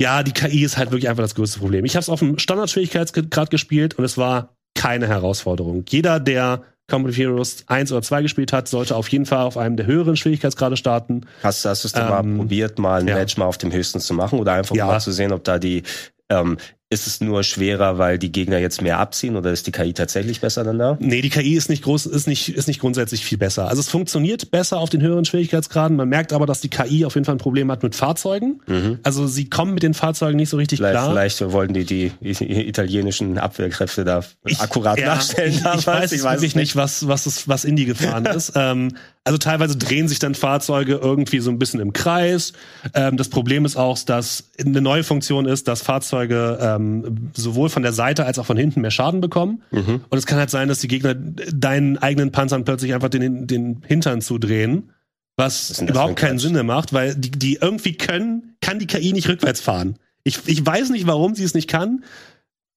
[0.00, 1.84] ja, die KI ist halt wirklich einfach das größte Problem.
[1.84, 5.84] Ich habe es auf dem Standardschwierigkeitsgrad gespielt und es war keine Herausforderung.
[5.90, 9.58] Jeder, der Company of Heroes 1 oder 2 gespielt hat, sollte auf jeden Fall auf
[9.58, 11.26] einem der höheren Schwierigkeitsgrade starten.
[11.42, 13.14] Hast, hast du es denn ähm, mal probiert, mal ein ja.
[13.14, 14.86] Match mal auf dem höchsten zu machen oder einfach ja.
[14.86, 15.82] mal zu sehen, ob da die
[16.30, 16.56] ähm,
[16.92, 20.40] ist es nur schwerer, weil die Gegner jetzt mehr abziehen oder ist die KI tatsächlich
[20.40, 20.98] besser dann da?
[20.98, 23.68] Nee, die KI ist nicht groß, ist nicht, ist nicht grundsätzlich viel besser.
[23.68, 25.96] Also es funktioniert besser auf den höheren Schwierigkeitsgraden.
[25.96, 28.60] Man merkt aber, dass die KI auf jeden Fall ein Problem hat mit Fahrzeugen.
[28.66, 28.98] Mhm.
[29.04, 31.10] Also sie kommen mit den Fahrzeugen nicht so richtig vielleicht, klar.
[31.10, 35.52] Vielleicht wollten die die italienischen Abwehrkräfte da ich, akkurat ja, nachstellen.
[35.52, 38.54] Ich, ich weiß, ich weiß wirklich nicht, was, was, was in die gefahren ist.
[38.56, 42.54] Ähm, also teilweise drehen sich dann Fahrzeuge irgendwie so ein bisschen im Kreis.
[42.94, 47.82] Ähm, das Problem ist auch, dass eine neue Funktion ist, dass Fahrzeuge ähm, sowohl von
[47.82, 49.62] der Seite als auch von hinten mehr Schaden bekommen.
[49.72, 50.04] Mhm.
[50.08, 53.82] Und es kann halt sein, dass die Gegner deinen eigenen Panzern plötzlich einfach den, den
[53.86, 54.90] Hintern zudrehen,
[55.36, 59.28] was überhaupt keinen Sinn mehr macht, weil die, die irgendwie können, kann die KI nicht
[59.28, 59.96] rückwärts fahren.
[60.24, 62.04] Ich, ich weiß nicht, warum sie es nicht kann.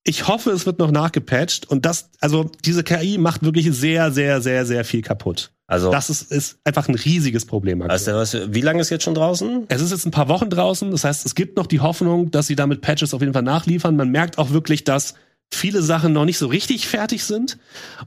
[0.05, 4.41] Ich hoffe, es wird noch nachgepatcht und das, also diese KI macht wirklich sehr, sehr,
[4.41, 5.51] sehr, sehr viel kaputt.
[5.65, 7.81] Also das ist, ist einfach ein riesiges Problem.
[7.81, 9.65] Also wie lange ist jetzt schon draußen?
[9.69, 10.91] Es ist jetzt ein paar Wochen draußen.
[10.91, 13.95] Das heißt, es gibt noch die Hoffnung, dass sie damit Patches auf jeden Fall nachliefern.
[13.95, 15.13] Man merkt auch wirklich, dass
[15.53, 17.57] viele Sachen noch nicht so richtig fertig sind.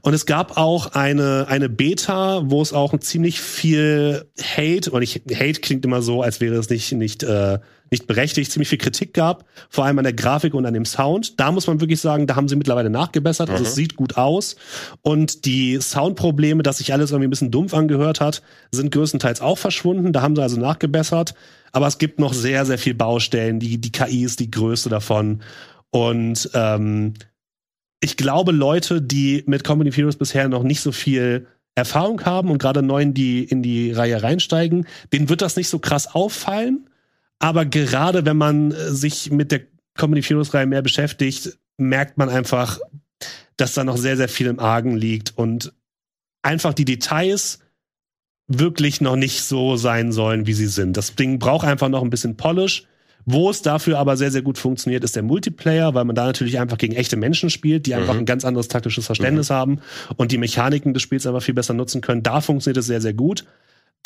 [0.01, 5.21] Und es gab auch eine, eine Beta, wo es auch ziemlich viel Hate, und ich,
[5.33, 7.59] Hate klingt immer so, als wäre es nicht, nicht, äh,
[7.91, 11.39] nicht berechtigt, ziemlich viel Kritik gab, vor allem an der Grafik und an dem Sound.
[11.39, 13.49] Da muss man wirklich sagen, da haben sie mittlerweile nachgebessert.
[13.49, 13.67] Also mhm.
[13.67, 14.55] es sieht gut aus.
[15.01, 19.57] Und die Soundprobleme, dass sich alles irgendwie ein bisschen dumpf angehört hat, sind größtenteils auch
[19.57, 20.13] verschwunden.
[20.13, 21.33] Da haben sie also nachgebessert.
[21.71, 23.59] Aber es gibt noch sehr, sehr viel Baustellen.
[23.59, 25.41] Die, die KI ist die größte davon.
[25.91, 27.13] Und ähm,
[27.99, 32.49] ich glaube, Leute, die mit Company of Heroes bisher noch nicht so viel Erfahrung haben
[32.49, 36.13] und gerade neu in die, in die Reihe reinsteigen, denen wird das nicht so krass
[36.13, 36.86] auffallen.
[37.39, 39.61] Aber gerade wenn man äh, sich mit der
[39.99, 42.79] of Heroes Reihe mehr beschäftigt, merkt man einfach,
[43.55, 45.73] dass da noch sehr, sehr viel im Argen liegt und
[46.43, 47.59] einfach die Details
[48.47, 50.95] wirklich noch nicht so sein sollen, wie sie sind.
[50.95, 52.85] Das Ding braucht einfach noch ein bisschen Polish.
[53.29, 56.59] Wo es dafür aber sehr, sehr gut funktioniert, ist der Multiplayer, weil man da natürlich
[56.59, 58.19] einfach gegen echte Menschen spielt, die einfach mhm.
[58.19, 59.53] ein ganz anderes taktisches Verständnis mhm.
[59.53, 59.79] haben
[60.15, 62.23] und die Mechaniken des Spiels einfach viel besser nutzen können.
[62.23, 63.43] Da funktioniert es sehr, sehr gut.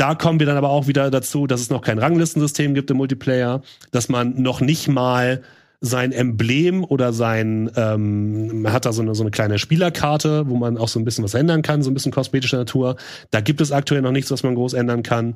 [0.01, 2.97] Da kommen wir dann aber auch wieder dazu, dass es noch kein Ranglistensystem gibt im
[2.97, 5.43] Multiplayer, dass man noch nicht mal
[5.79, 10.55] sein Emblem oder sein, ähm, man hat da so eine, so eine kleine Spielerkarte, wo
[10.55, 12.95] man auch so ein bisschen was ändern kann, so ein bisschen kosmetischer Natur.
[13.29, 15.35] Da gibt es aktuell noch nichts, was man groß ändern kann.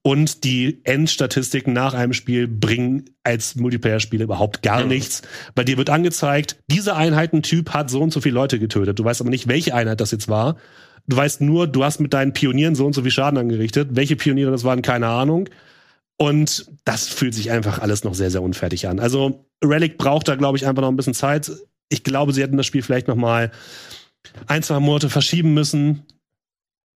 [0.00, 4.88] Und die Endstatistiken nach einem Spiel bringen als Multiplayer-Spiele überhaupt gar mhm.
[4.88, 5.20] nichts.
[5.54, 8.98] Bei dir wird angezeigt, dieser Einheitentyp hat so und so viele Leute getötet.
[8.98, 10.56] Du weißt aber nicht, welche Einheit das jetzt war.
[11.08, 13.88] Du weißt nur, du hast mit deinen Pionieren so und so viel Schaden angerichtet.
[13.92, 15.48] Welche Pioniere das waren, keine Ahnung.
[16.18, 19.00] Und das fühlt sich einfach alles noch sehr, sehr unfertig an.
[19.00, 21.50] Also Relic braucht da, glaube ich, einfach noch ein bisschen Zeit.
[21.88, 23.50] Ich glaube, sie hätten das Spiel vielleicht noch mal
[24.46, 26.04] ein, zwei Monate verschieben müssen.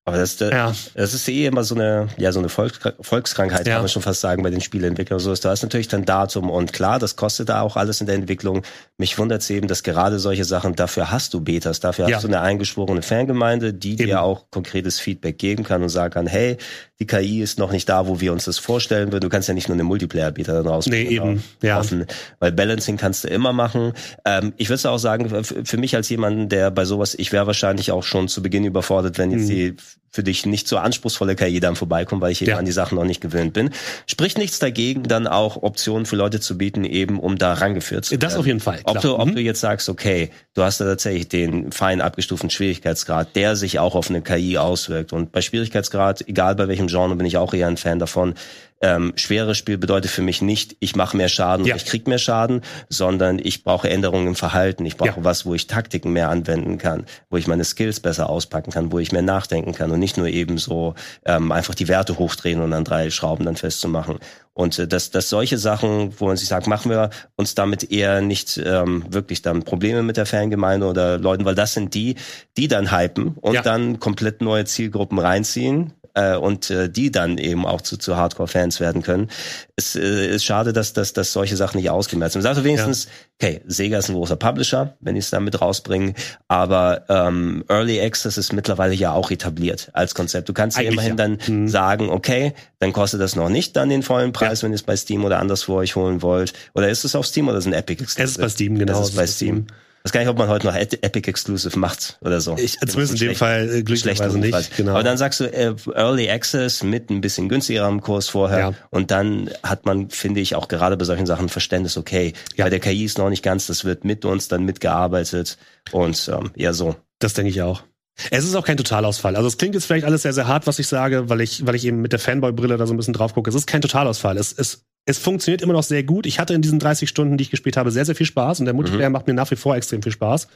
[0.05, 0.73] Aber das, das, ja.
[0.95, 3.75] das ist eh immer so eine, ja, so eine Volks Volkskrankheit, ja.
[3.75, 5.21] kann man schon fast sagen, bei den Spieleentwicklern.
[5.21, 8.09] So ist, da ist natürlich dann Datum und klar, das kostet da auch alles in
[8.09, 8.63] der Entwicklung.
[8.99, 12.17] Mich wundert es eben, dass gerade solche Sachen, dafür hast du Betas, dafür ja.
[12.17, 14.07] hast du eine eingeschworene Fangemeinde, die eben.
[14.07, 16.57] dir auch konkretes Feedback geben kann und sagen kann, hey,
[17.03, 19.23] die KI ist noch nicht da, wo wir uns das vorstellen würden.
[19.23, 21.09] Du kannst ja nicht nur eine Multiplayer-Beta dann rausbringen.
[21.09, 21.81] Nee, eben, ja.
[21.81, 22.07] Offen,
[22.39, 23.93] weil Balancing kannst du immer machen.
[24.25, 27.91] Ähm, ich würde auch sagen, für mich als jemanden, der bei sowas, ich wäre wahrscheinlich
[27.91, 29.49] auch schon zu Beginn überfordert, wenn jetzt mhm.
[29.49, 29.77] die
[30.13, 32.59] für dich nicht so anspruchsvolle KI dann vorbeikommt, weil ich eben ja.
[32.59, 33.71] an die Sachen noch nicht gewöhnt bin.
[34.07, 38.11] Spricht nichts dagegen, dann auch Optionen für Leute zu bieten, eben um da rangeführt zu
[38.13, 38.21] werden.
[38.21, 38.79] Das auf jeden Fall.
[38.79, 38.97] Klar.
[38.97, 39.37] Ob du, ob mhm.
[39.37, 43.95] du jetzt sagst, okay, du hast da tatsächlich den fein abgestuften Schwierigkeitsgrad, der sich auch
[43.95, 45.15] auf eine KI auswirkt.
[45.15, 48.35] Und bei Schwierigkeitsgrad, egal bei welchem Genre, bin ich auch eher ein Fan davon,
[48.83, 51.75] ähm, schweres Spiel bedeutet für mich nicht, ich mache mehr Schaden ja.
[51.75, 54.85] oder ich krieg mehr Schaden, sondern ich brauche Änderungen im Verhalten.
[54.85, 55.25] Ich brauche ja.
[55.25, 58.99] was, wo ich Taktiken mehr anwenden kann, wo ich meine Skills besser auspacken kann, wo
[58.99, 62.73] ich mehr nachdenken kann und nicht nur eben so ähm, einfach die Werte hochdrehen und
[62.73, 64.19] an drei Schrauben dann festzumachen.
[64.55, 68.21] Und äh, dass, dass solche Sachen, wo man sich sagt, machen wir uns damit eher
[68.21, 72.17] nicht ähm, wirklich dann Probleme mit der Fangemeinde oder Leuten, weil das sind die,
[72.57, 73.63] die dann hypen und ja.
[73.63, 78.81] dann komplett neue Zielgruppen reinziehen, äh, und äh, die dann eben auch zu, zu Hardcore-Fans
[78.81, 79.29] werden können.
[79.77, 82.43] Es äh, ist schade, dass, dass, dass solche Sachen nicht ausgemerzt sind.
[82.43, 83.11] Sagt wenigstens, ja.
[83.49, 86.15] okay, Sega ist ein großer Publisher, wenn die es damit rausbringen,
[86.49, 90.49] aber ähm, Early Access ist mittlerweile ja auch etabliert als Konzept.
[90.49, 91.17] Du kannst ja immerhin ja.
[91.17, 91.69] dann mhm.
[91.69, 94.67] sagen, okay, dann kostet das noch nicht dann den vollen Preis, ja.
[94.67, 96.53] wenn ihr es bei Steam oder anderswo euch holen wollt.
[96.75, 98.25] Oder ist es auf Steam oder ist es ein Epic Exclusive?
[98.25, 99.01] Es ist bei Steam, genau.
[99.01, 99.67] Es ist bei Steam.
[99.67, 102.57] Steam weiß gar nicht, ob man heute noch Epic Exclusive macht oder so.
[102.59, 104.77] Ich, zumindest in dem Fall äh, glücklicherweise nicht.
[104.77, 104.93] Genau.
[104.93, 108.75] Aber dann sagst du äh, Early Access mit ein bisschen günstigerem Kurs vorher ja.
[108.91, 112.65] und dann hat man, finde ich, auch gerade bei solchen Sachen Verständnis, okay, ja.
[112.65, 115.59] bei der KI ist noch nicht ganz, das wird mit uns dann mitgearbeitet
[115.93, 116.97] und ähm, ja so.
[117.19, 117.83] Das denke ich auch.
[118.31, 119.37] Es ist auch kein Totalausfall.
[119.37, 121.75] Also es klingt jetzt vielleicht alles sehr, sehr hart, was ich sage, weil ich, weil
[121.75, 123.49] ich eben mit der Fanboy-Brille da so ein bisschen drauf gucke.
[123.49, 124.37] Es ist kein Totalausfall.
[124.37, 126.27] Es, es es funktioniert immer noch sehr gut.
[126.27, 128.67] Ich hatte in diesen 30 Stunden, die ich gespielt habe, sehr, sehr viel Spaß und
[128.67, 129.13] der Multiplayer mhm.
[129.15, 130.47] macht mir nach wie vor extrem viel Spaß.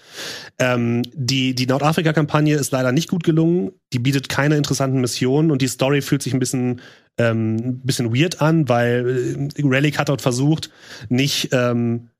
[0.58, 3.72] Ähm, die die Nordafrika-Kampagne ist leider nicht gut gelungen.
[3.92, 6.80] Die bietet keine interessanten Missionen und die Story fühlt sich ein bisschen
[7.18, 10.70] ähm, ein bisschen weird an, weil äh, Relic hat dort versucht,
[11.08, 12.10] nicht ähm,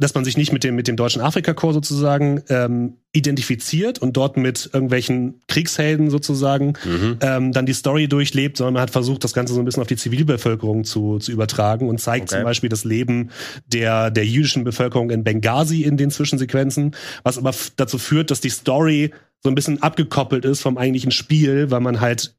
[0.00, 4.38] dass man sich nicht mit dem, mit dem deutschen Afrika-Korps sozusagen ähm, identifiziert und dort
[4.38, 7.18] mit irgendwelchen Kriegshelden sozusagen mhm.
[7.20, 9.88] ähm, dann die Story durchlebt, sondern man hat versucht, das Ganze so ein bisschen auf
[9.88, 12.36] die Zivilbevölkerung zu, zu übertragen und zeigt okay.
[12.36, 13.30] zum Beispiel das Leben
[13.66, 18.48] der, der jüdischen Bevölkerung in Benghazi in den Zwischensequenzen, was aber dazu führt, dass die
[18.48, 22.34] Story so ein bisschen abgekoppelt ist vom eigentlichen Spiel, weil man halt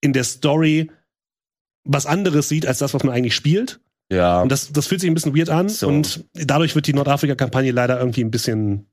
[0.00, 0.90] in der Story
[1.84, 3.80] was anderes sieht als das, was man eigentlich spielt.
[4.12, 4.42] Ja.
[4.42, 5.88] Und das, das fühlt sich ein bisschen weird an so.
[5.88, 8.86] und dadurch wird die Nordafrika-Kampagne leider irgendwie ein bisschen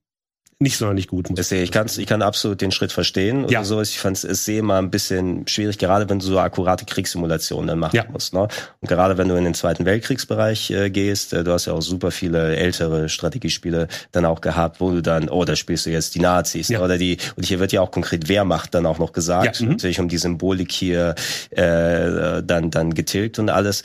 [0.61, 1.29] nicht sonderlich gut.
[1.29, 3.47] Muss ich, ich, kann's, ich kann absolut den Schritt verstehen.
[3.47, 3.63] Ja.
[3.63, 3.81] So.
[3.81, 7.79] Ich fand es sehe mal ein bisschen schwierig, gerade wenn du so akkurate Kriegssimulationen dann
[7.79, 8.03] machen ja.
[8.11, 8.33] musst.
[8.33, 8.41] Ne?
[8.81, 11.81] Und gerade wenn du in den Zweiten Weltkriegsbereich äh, gehst, äh, du hast ja auch
[11.81, 16.13] super viele ältere Strategiespiele dann auch gehabt, wo du dann, oh, da spielst du jetzt
[16.15, 16.81] die Nazis ja.
[16.81, 19.61] oder die, und hier wird ja auch konkret Wehrmacht dann auch noch gesagt.
[19.61, 19.69] Mhm.
[19.69, 21.15] natürlich um die Symbolik hier
[21.51, 23.83] äh, dann, dann getilgt und alles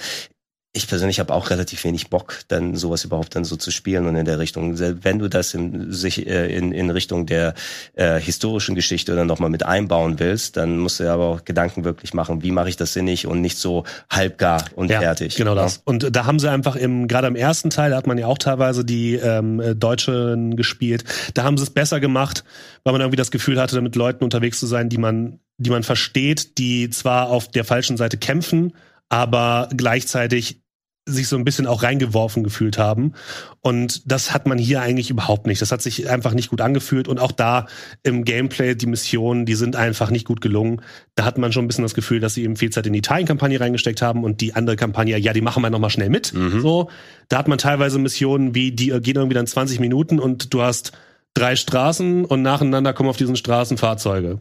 [0.76, 4.16] ich persönlich habe auch relativ wenig Bock, dann sowas überhaupt dann so zu spielen und
[4.16, 4.76] in der Richtung.
[4.76, 7.54] Wenn du das in, sich, äh, in, in Richtung der
[7.94, 11.84] äh, historischen Geschichte dann nochmal mit einbauen willst, dann musst du ja aber auch Gedanken
[11.84, 15.36] wirklich machen, wie mache ich das sinnig und nicht so halbgar und ja, fertig.
[15.36, 15.62] Genau ja.
[15.62, 15.80] das.
[15.84, 18.38] Und da haben sie einfach im, gerade im ersten Teil, da hat man ja auch
[18.38, 21.04] teilweise die ähm, Deutschen gespielt,
[21.34, 22.42] da haben sie es besser gemacht,
[22.82, 25.84] weil man irgendwie das Gefühl hatte, mit Leuten unterwegs zu sein, die man, die man
[25.84, 28.72] versteht, die zwar auf der falschen Seite kämpfen,
[29.08, 30.63] aber gleichzeitig
[31.06, 33.12] sich so ein bisschen auch reingeworfen gefühlt haben.
[33.60, 35.60] Und das hat man hier eigentlich überhaupt nicht.
[35.60, 37.08] Das hat sich einfach nicht gut angefühlt.
[37.08, 37.66] Und auch da
[38.02, 40.80] im Gameplay, die Missionen, die sind einfach nicht gut gelungen.
[41.14, 43.00] Da hat man schon ein bisschen das Gefühl, dass sie eben viel Zeit in die
[43.00, 46.32] Italien-Kampagne reingesteckt haben und die andere Kampagne, ja, die machen wir nochmal schnell mit.
[46.32, 46.60] Mhm.
[46.60, 46.88] So,
[47.28, 50.92] da hat man teilweise Missionen wie, die gehen irgendwie dann 20 Minuten und du hast
[51.34, 54.40] drei Straßen und nacheinander kommen auf diesen Straßen Fahrzeuge.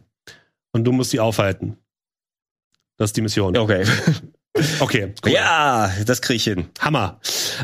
[0.72, 1.76] Und du musst die aufhalten.
[2.96, 3.56] Das ist die Mission.
[3.56, 3.84] Okay.
[4.80, 5.12] Okay.
[5.24, 5.32] Cool.
[5.32, 6.66] Ja, das kriege ich hin.
[6.80, 7.20] Hammer.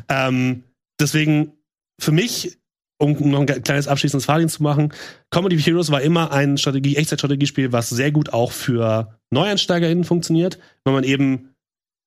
[0.09, 0.65] Ähm,
[0.99, 1.53] deswegen
[2.01, 2.59] für mich,
[2.99, 4.93] um noch ein kleines abschließendes Fazit zu machen,
[5.31, 10.59] Comedy of Heroes war immer ein Strategie, Echtzeitstrategiespiel, was sehr gut auch für NeueinsteigerInnen funktioniert,
[10.85, 11.55] weil man eben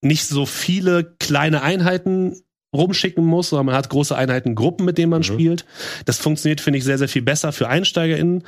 [0.02, 2.42] nicht so viele kleine Einheiten
[2.76, 5.26] rumschicken muss, sondern man hat große Einheiten, Gruppen, mit denen man mhm.
[5.26, 5.66] spielt.
[6.06, 8.44] Das funktioniert, finde ich, sehr, sehr viel besser für EinsteigerInnen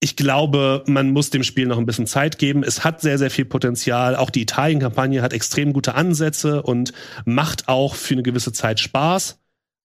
[0.00, 2.62] ich glaube, man muss dem Spiel noch ein bisschen Zeit geben.
[2.62, 4.14] Es hat sehr, sehr viel Potenzial.
[4.14, 6.92] Auch die Italien-Kampagne hat extrem gute Ansätze und
[7.24, 9.40] macht auch für eine gewisse Zeit Spaß.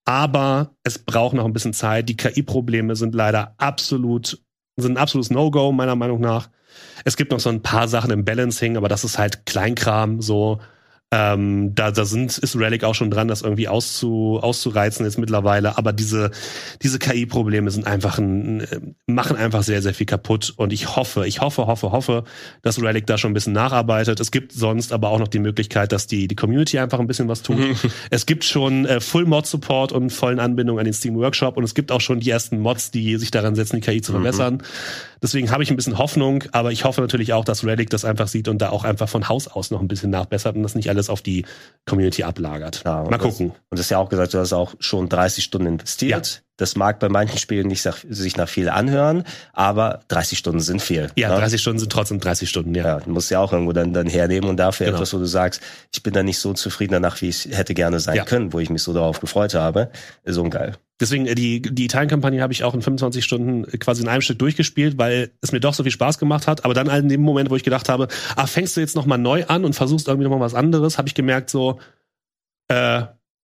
[0.06, 2.10] Aber es braucht noch ein bisschen Zeit.
[2.10, 4.40] Die KI-Probleme sind leider absolut,
[4.76, 6.50] sind ein absolutes No-Go, meiner Meinung nach.
[7.06, 10.60] Es gibt noch so ein paar Sachen im Balancing, aber das ist halt Kleinkram, so
[11.16, 15.78] ähm, da, da sind, ist Relic auch schon dran, das irgendwie auszu, auszureizen jetzt mittlerweile.
[15.78, 16.32] Aber diese,
[16.82, 18.66] diese KI-Probleme sind einfach ein,
[19.06, 20.52] machen einfach sehr, sehr viel kaputt.
[20.58, 22.24] Und ich hoffe, ich hoffe, hoffe, hoffe,
[22.64, 24.20] dass Relic da schon ein bisschen nacharbeitet.
[24.20, 27.28] Es gibt sonst aber auch noch die Möglichkeit, dass die, die Community einfach ein bisschen
[27.28, 27.60] was tut.
[28.10, 31.64] es gibt schon äh, Full Mod Support und vollen Anbindung an den Steam Workshop und
[31.64, 34.16] es gibt auch schon die ersten Mods, die sich daran setzen, die KI zu mhm.
[34.16, 34.54] verbessern.
[34.56, 34.62] Mhm.
[35.24, 38.28] Deswegen habe ich ein bisschen Hoffnung, aber ich hoffe natürlich auch, dass Relic das einfach
[38.28, 40.90] sieht und da auch einfach von Haus aus noch ein bisschen nachbessert und das nicht
[40.90, 41.46] alles alles auf die
[41.86, 42.82] Community ablagert.
[42.86, 43.50] Ja, Mal gucken.
[43.50, 46.28] Das, und das ist ja auch gesagt, du hast auch schon 30 Stunden investiert.
[46.28, 46.42] Ja.
[46.58, 51.10] Das mag bei manchen Spielen nicht sich nach viel anhören, aber 30 Stunden sind viel.
[51.16, 51.38] Ja, ne?
[51.38, 52.86] 30 Stunden sind trotzdem 30 Stunden, ja.
[52.86, 54.98] Ja, du musst ja auch irgendwo dann, dann hernehmen und dafür genau.
[54.98, 55.62] etwas, wo du sagst,
[55.92, 58.24] ich bin da nicht so zufrieden danach, wie ich hätte gerne sein ja.
[58.24, 59.90] können, wo ich mich so darauf gefreut habe,
[60.24, 60.74] ist ungeil.
[61.04, 64.40] Deswegen, äh, die, die Italien-Kampagne habe ich auch in 25 Stunden quasi in einem Stück
[64.40, 66.64] durchgespielt, weil es mir doch so viel Spaß gemacht hat.
[66.64, 69.44] Aber dann in dem Moment, wo ich gedacht habe, ah, fängst du jetzt nochmal neu
[69.48, 71.78] an und versuchst irgendwie nochmal was anderes, habe ich gemerkt so,
[72.70, 73.02] äh,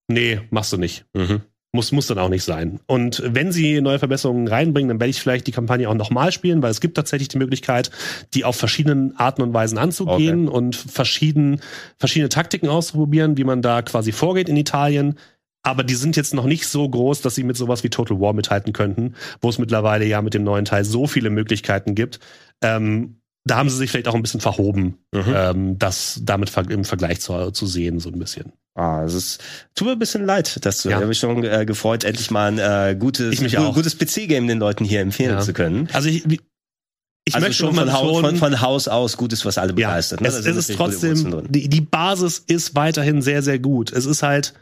[0.08, 1.06] nee, machst du nicht.
[1.14, 1.42] Mhm.
[1.74, 2.80] Muss, muss dann auch nicht sein.
[2.88, 6.64] Und wenn sie neue Verbesserungen reinbringen, dann werde ich vielleicht die Kampagne auch nochmal spielen,
[6.64, 7.92] weil es gibt tatsächlich die Möglichkeit,
[8.34, 10.58] die auf verschiedenen Arten und Weisen anzugehen okay.
[10.58, 11.60] und verschieden,
[11.98, 15.16] verschiedene Taktiken auszuprobieren, wie man da quasi vorgeht in Italien.
[15.64, 18.34] Aber die sind jetzt noch nicht so groß, dass sie mit sowas wie Total War
[18.34, 22.20] mithalten könnten, wo es mittlerweile ja mit dem neuen Teil so viele Möglichkeiten gibt.
[22.62, 25.24] Ähm, da haben sie sich vielleicht auch ein bisschen verhoben, mhm.
[25.34, 28.54] ähm, das damit im Vergleich zu, zu sehen, so ein bisschen.
[28.76, 29.42] Ah, es ist,
[29.76, 30.96] tut mir ein bisschen leid, dass du, ja.
[30.96, 34.86] ich habe mich schon äh, gefreut, endlich mal ein äh, gutes, gutes PC-Game den Leuten
[34.86, 35.40] hier empfehlen ja.
[35.40, 35.90] zu können.
[35.92, 39.74] Also ich, ich also möchte schon von, Haus, von, von Haus aus Gutes, was alle
[39.74, 40.22] begeistert.
[40.22, 40.38] Ja, ne?
[40.38, 43.92] es, es ist trotzdem, die, die Basis ist weiterhin sehr, sehr gut.
[43.92, 44.54] Es ist halt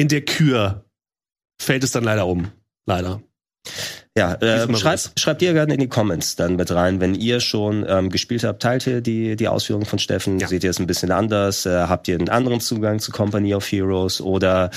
[0.00, 0.86] in der Kür
[1.60, 2.50] fällt es dann leider um.
[2.86, 3.20] Leider.
[4.16, 7.84] Ja, äh, schreibt, schreibt ihr gerne in die Comments dann mit rein, wenn ihr schon
[7.86, 10.48] ähm, gespielt habt, teilt ihr die, die Ausführungen von Steffen, ja.
[10.48, 13.70] seht ihr es ein bisschen anders, äh, habt ihr einen anderen Zugang zu Company of
[13.70, 14.70] Heroes oder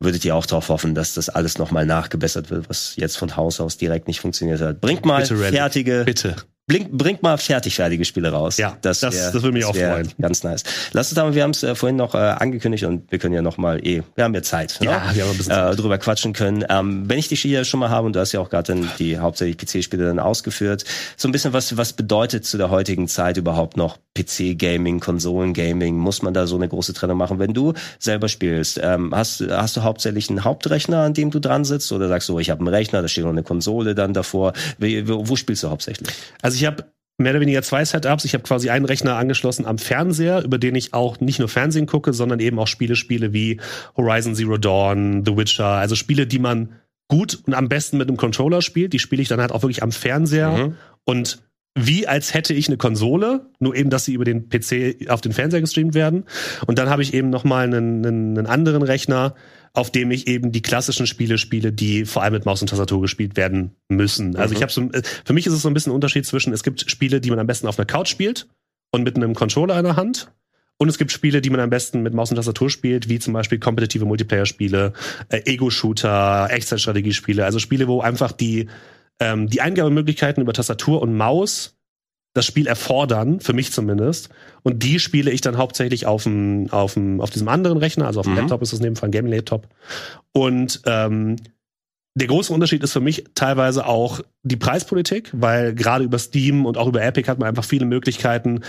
[0.00, 3.60] würdet ihr auch darauf hoffen, dass das alles nochmal nachgebessert wird, was jetzt von Haus
[3.60, 4.80] aus direkt nicht funktioniert hat?
[4.80, 6.34] Bringt mal Bitte, fertige, Bitte.
[6.68, 8.56] Blink, bringt mal fertig fertige Spiele raus.
[8.56, 10.12] Ja, das, das, wär, das würde mich das auch freuen.
[10.20, 10.64] Ganz nice.
[10.90, 13.42] Lass uns aber, wir haben es äh, vorhin noch äh, angekündigt und wir können ja
[13.42, 14.86] noch mal eh, wir haben ja Zeit, ne?
[14.86, 16.64] ja, wir haben ein bisschen äh, drüber quatschen können.
[16.68, 18.90] Ähm, wenn ich dich hier schon mal habe und du hast ja auch gerade dann
[18.98, 20.84] die hauptsächlich PC-Spiele dann ausgeführt,
[21.16, 25.96] so ein bisschen was was bedeutet zu der heutigen Zeit überhaupt noch PC-Gaming, Konsolen-Gaming?
[25.96, 27.38] Muss man da so eine große Trennung machen?
[27.38, 31.64] Wenn du selber spielst, ähm, hast hast du hauptsächlich einen Hauptrechner, an dem du dran
[31.64, 34.52] sitzt, oder sagst du, ich habe einen Rechner, da steht noch eine Konsole dann davor?
[34.78, 36.08] Wo, wo spielst du hauptsächlich?
[36.42, 38.24] Also also ich habe mehr oder weniger zwei Setups.
[38.24, 41.86] Ich habe quasi einen Rechner angeschlossen am Fernseher, über den ich auch nicht nur Fernsehen
[41.86, 43.60] gucke, sondern eben auch Spiele spiele wie
[43.96, 46.74] Horizon Zero Dawn, The Witcher, also Spiele, die man
[47.08, 48.92] gut und am besten mit einem Controller spielt.
[48.92, 50.74] Die spiele ich dann halt auch wirklich am Fernseher mhm.
[51.04, 51.42] und
[51.78, 55.32] wie als hätte ich eine Konsole, nur eben, dass sie über den PC auf den
[55.32, 56.24] Fernseher gestreamt werden.
[56.66, 59.34] Und dann habe ich eben noch mal einen, einen, einen anderen Rechner,
[59.76, 63.02] auf dem ich eben die klassischen Spiele spiele, die vor allem mit Maus und Tastatur
[63.02, 64.34] gespielt werden müssen.
[64.34, 64.56] Also mhm.
[64.56, 66.62] ich habe so, äh, für mich ist es so ein bisschen ein Unterschied zwischen, es
[66.62, 68.48] gibt Spiele, die man am besten auf einer Couch spielt
[68.90, 70.32] und mit einem Controller in der Hand.
[70.78, 73.34] Und es gibt Spiele, die man am besten mit Maus und Tastatur spielt, wie zum
[73.34, 74.94] Beispiel kompetitive Multiplayer-Spiele,
[75.28, 77.44] äh, Ego-Shooter, Echtzeitstrategiespiele.
[77.44, 78.68] Also Spiele, wo einfach die,
[79.20, 81.75] ähm, die Eingabemöglichkeiten über Tastatur und Maus
[82.36, 84.28] das Spiel erfordern, für mich zumindest.
[84.62, 88.20] Und die spiele ich dann hauptsächlich auf, dem, auf, dem, auf diesem anderen Rechner, also
[88.20, 88.40] auf dem mhm.
[88.40, 89.68] Laptop ist das in dem Fall ein Gaming-Laptop.
[90.32, 91.36] Und ähm,
[92.14, 96.78] der große Unterschied ist für mich teilweise auch die Preispolitik, weil gerade über Steam und
[96.78, 98.60] auch über Epic hat man einfach viele Möglichkeiten,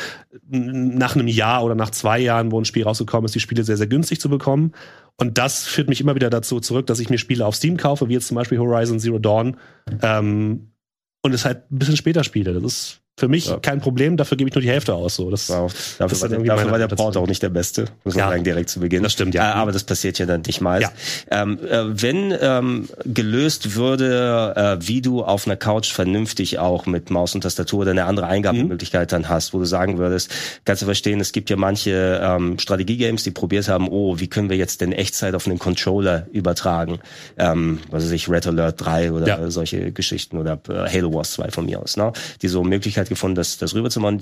[0.50, 3.78] nach einem Jahr oder nach zwei Jahren, wo ein Spiel rausgekommen ist, die Spiele sehr,
[3.78, 4.74] sehr günstig zu bekommen.
[5.18, 8.10] Und das führt mich immer wieder dazu zurück, dass ich mir Spiele auf Steam kaufe,
[8.10, 9.58] wie jetzt zum Beispiel Horizon Zero Dawn,
[10.02, 10.72] ähm,
[11.24, 12.54] und es halt ein bisschen später spiele.
[12.54, 13.58] Das ist für mich ja.
[13.58, 15.16] kein Problem, dafür gebe ich nur die Hälfte aus.
[15.16, 15.32] So.
[15.32, 15.74] Das, wow.
[15.98, 18.30] Dafür, das war, der, dafür war der Port auch nicht der beste, muss man ja.
[18.30, 19.02] sagen, direkt zu Beginn.
[19.02, 19.50] Das stimmt, ja.
[19.50, 20.84] Äh, aber das passiert ja dann nicht mal.
[20.84, 20.92] Ja.
[21.32, 27.10] Ähm, äh, wenn ähm, gelöst würde, äh, wie du auf einer Couch vernünftig auch mit
[27.10, 29.12] Maus und Tastatur oder eine andere Eingabemöglichkeit mhm.
[29.12, 30.32] dann hast, wo du sagen würdest,
[30.64, 34.52] kannst du verstehen, es gibt ja manche ähm, Strategiegames, die probiert haben, oh, wie können
[34.52, 37.00] wir jetzt denn Echtzeit auf einen Controller übertragen?
[37.40, 41.50] Ähm, was weiß ich, Red Alert 3 oder solche Geschichten oder äh, Halo Wars 2
[41.50, 42.14] von mir aus, ne?
[42.44, 44.20] Die so Möglichkeit Möglichkeit gefunden, das, das rüberzumachen.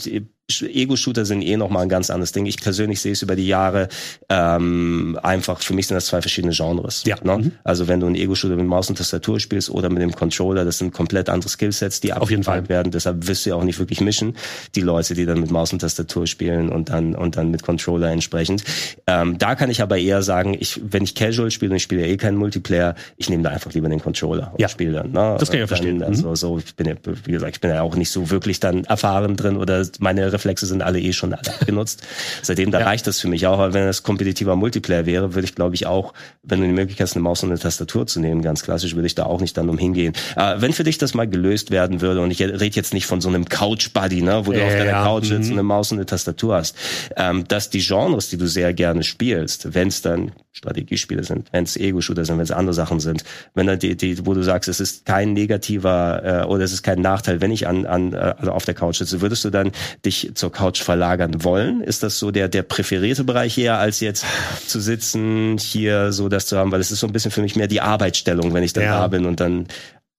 [0.62, 2.46] Ego-Shooter sind eh nochmal ein ganz anderes Ding.
[2.46, 3.88] Ich persönlich sehe es über die Jahre
[4.30, 7.04] ähm, einfach, für mich sind das zwei verschiedene Genres.
[7.06, 7.16] Ja.
[7.24, 7.38] Ne?
[7.38, 7.52] Mhm.
[7.64, 10.78] Also wenn du einen Ego-Shooter mit Maus und Tastatur spielst oder mit dem Controller, das
[10.78, 12.92] sind komplett andere Skillsets, die auf jeden Fall werden.
[12.92, 14.36] Deshalb wirst du ja auch nicht wirklich mischen,
[14.76, 18.10] die Leute, die dann mit Maus und Tastatur spielen und dann und dann mit Controller
[18.12, 18.64] entsprechend.
[19.08, 22.08] Ähm, da kann ich aber eher sagen, ich, wenn ich Casual spiele und ich spiele
[22.08, 24.70] eh keinen Multiplayer, ich nehme da einfach lieber den Controller und ja.
[24.70, 25.12] spiele dann.
[25.12, 25.38] Ne?
[25.40, 26.04] Das kann ich ja verstehen.
[26.04, 26.36] Also, mhm.
[26.36, 29.36] so, ich bin ja, wie gesagt, ich bin ja auch nicht so wirklich dann erfahren
[29.36, 32.03] drin oder meine Reflexe sind alle eh schon alle genutzt.
[32.41, 32.86] Seitdem da ja.
[32.86, 33.59] reicht das für mich auch.
[33.59, 36.13] Aber wenn es kompetitiver Multiplayer wäre, würde ich glaube ich auch,
[36.43, 39.07] wenn du die Möglichkeit hast, eine Maus und eine Tastatur zu nehmen, ganz klassisch, würde
[39.07, 40.13] ich da auch nicht dann umhingehen.
[40.36, 43.21] Äh, wenn für dich das mal gelöst werden würde und ich rede jetzt nicht von
[43.21, 45.03] so einem Couch-Buddy, ne, wo du auf deiner ja.
[45.03, 45.53] Couch sitzt mhm.
[45.53, 46.76] und eine Maus und eine Tastatur hast,
[47.15, 51.66] ähm, dass die Genres, die du sehr gerne spielst, wenn es dann Strategiespiele sind, wenn
[51.66, 53.26] es Ego-Shooter sind, wenn es andere Sachen sind,
[53.56, 56.82] wenn dann die, die, wo du sagst, es ist kein negativer äh, oder es ist
[56.82, 59.74] kein Nachteil, wenn ich an, an äh, also auf der Couch sitze, würdest du dann
[60.06, 61.82] dich zur Couch verlagern wollen?
[61.82, 64.26] Ist das so der der präferierte Bereich eher als jetzt
[64.66, 67.58] zu sitzen hier so das zu haben, weil es ist so ein bisschen für mich
[67.58, 68.99] mehr die Arbeitsstellung, wenn ich dann ja.
[68.99, 69.68] da bin und dann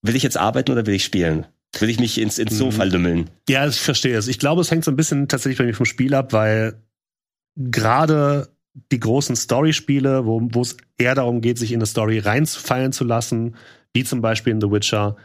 [0.03, 1.47] will ich jetzt arbeiten oder will ich spielen?
[1.79, 2.91] Will ich mich ins, ins Sofa mhm.
[2.91, 3.29] lümmeln?
[3.49, 4.27] Ja, ich verstehe es.
[4.27, 6.81] Ich glaube, es hängt so ein bisschen tatsächlich bei mir vom Spiel ab, weil
[7.55, 8.49] gerade
[8.91, 13.55] die großen Story-Spiele, wo es eher darum geht, sich in eine Story reinfallen zu lassen,
[13.93, 15.15] wie zum Beispiel in The Witcher,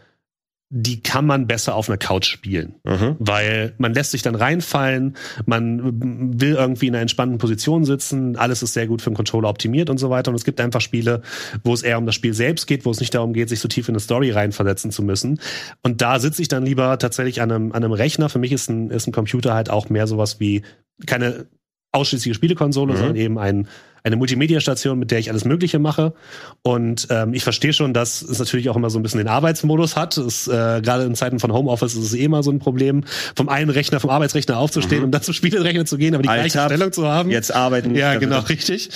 [0.75, 2.77] die kann man besser auf einer Couch spielen.
[2.85, 3.17] Mhm.
[3.19, 8.63] Weil man lässt sich dann reinfallen, man will irgendwie in einer entspannten Position sitzen, alles
[8.63, 10.31] ist sehr gut für den Controller optimiert und so weiter.
[10.31, 11.21] Und es gibt einfach Spiele,
[11.63, 13.69] wo es eher um das Spiel selbst geht, wo es nicht darum geht, sich so
[13.69, 15.41] tief in eine Story reinversetzen zu müssen.
[15.83, 18.31] Und da sitze ich dann lieber tatsächlich an einem, an einem Rechner.
[18.31, 20.63] Für mich ist ein, ist ein Computer halt auch mehr sowas wie
[21.05, 21.49] keine
[21.93, 22.97] ausschließliche Spielekonsole, mhm.
[22.97, 23.69] sondern eben ein,
[24.05, 26.15] eine Multimedia-Station, mit der ich alles Mögliche mache.
[26.63, 29.97] Und ähm, ich verstehe schon, dass es natürlich auch immer so ein bisschen den Arbeitsmodus
[29.97, 30.17] hat.
[30.17, 33.05] Es, äh, Gerade in Zeiten von Homeoffice ist es eh immer so ein Problem,
[33.37, 35.05] vom einen Rechner, vom Arbeitsrechner aufzustehen mhm.
[35.07, 37.31] und dann zum Spielerechner zu gehen, aber die Alter, gleiche Stellung zu haben.
[37.31, 37.95] Jetzt arbeiten.
[37.95, 38.91] Ja, genau, richtig.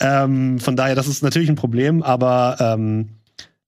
[0.00, 3.10] Ähm, von daher, das ist natürlich ein Problem, aber ähm,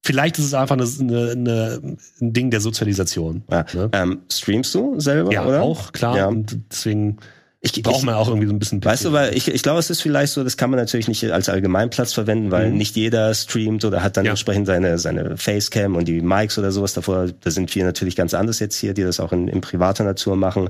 [0.05, 3.43] Vielleicht ist es einfach eine, eine, eine, ein Ding der Sozialisation.
[3.49, 3.65] Ja.
[3.73, 3.89] Ne?
[3.93, 5.31] Ähm, streamst du selber?
[5.31, 5.61] Ja, oder?
[5.61, 6.17] auch, klar.
[6.17, 6.27] Ja.
[6.27, 7.19] Und deswegen
[7.65, 8.81] ich, braucht man auch irgendwie so ein bisschen.
[8.81, 8.85] PC.
[8.85, 11.23] Weißt du, weil ich, ich glaube, es ist vielleicht so, das kann man natürlich nicht
[11.31, 12.77] als Allgemeinplatz verwenden, weil mhm.
[12.77, 14.31] nicht jeder streamt oder hat dann ja.
[14.31, 17.27] entsprechend seine, seine Facecam und die Mics oder sowas davor.
[17.39, 20.35] Da sind wir natürlich ganz anders jetzt hier, die das auch in, in privater Natur
[20.35, 20.67] machen.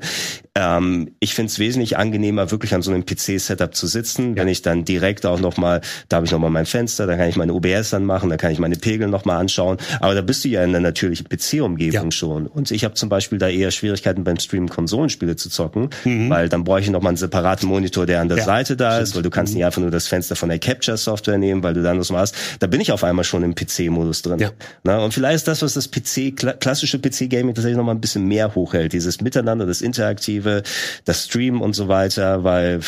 [0.54, 4.44] Ähm, ich finde es wesentlich angenehmer, wirklich an so einem PC-Setup zu sitzen, ja.
[4.44, 7.38] wenn ich dann direkt auch nochmal, da habe ich nochmal mein Fenster, da kann ich
[7.38, 9.78] meine OBS anmachen, da kann ich meine Pegel nochmal anschauen.
[10.00, 12.12] Aber da bist du ja in einer natürlichen PC-Umgebung ja.
[12.12, 12.46] schon.
[12.46, 16.30] Und ich habe zum Beispiel da eher Schwierigkeiten beim Streamen Konsolenspiele zu zocken, mhm.
[16.30, 19.08] weil dann brauche ich nochmal einen separaten Monitor, der an der ja, Seite da stimmt.
[19.08, 19.58] ist, weil du kannst mhm.
[19.58, 22.36] nicht einfach nur das Fenster von der Capture-Software nehmen, weil du dann was machst.
[22.60, 24.40] Da bin ich auf einmal schon im PC-Modus drin.
[24.40, 24.52] Ja.
[24.84, 28.54] Na, und vielleicht ist das, was das PC, klassische PC-Gaming tatsächlich nochmal ein bisschen mehr
[28.56, 28.94] hochhält.
[28.94, 30.64] Dieses Miteinander, das Interaktive,
[31.06, 32.82] das Stream und so weiter, weil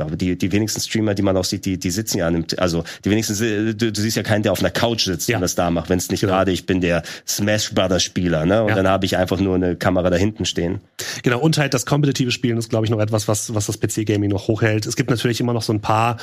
[0.00, 2.46] glaube, die, die wenigsten Streamer, die man auch sieht, die, die sitzen ja an dem,
[2.56, 5.36] also die wenigsten, du, du siehst ja keinen, der auf einer Couch sitzt ja.
[5.36, 6.32] und das da macht, wenn es nicht genau.
[6.32, 8.62] gerade, ich bin der Smash Brothers Spieler, ne?
[8.62, 8.74] Und ja.
[8.76, 10.80] dann habe ich einfach nur eine Kamera da hinten stehen.
[11.22, 14.30] Genau, und halt das kompetitive Spielen ist, glaube ich, noch etwas, was, was das PC-Gaming
[14.30, 14.86] noch hochhält.
[14.86, 16.16] Es gibt natürlich immer noch so ein paar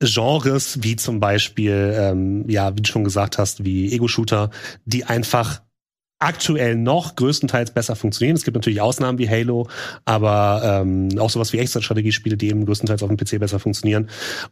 [0.00, 4.50] Genres, wie zum Beispiel, ähm, ja, wie du schon gesagt hast, wie Ego-Shooter,
[4.84, 5.62] die einfach
[6.22, 8.36] aktuell noch größtenteils besser funktionieren.
[8.36, 9.68] Es gibt natürlich Ausnahmen wie Halo,
[10.04, 14.08] aber ähm, auch sowas wie Extra-Strategiespiele, die eben größtenteils auf dem PC besser funktionieren.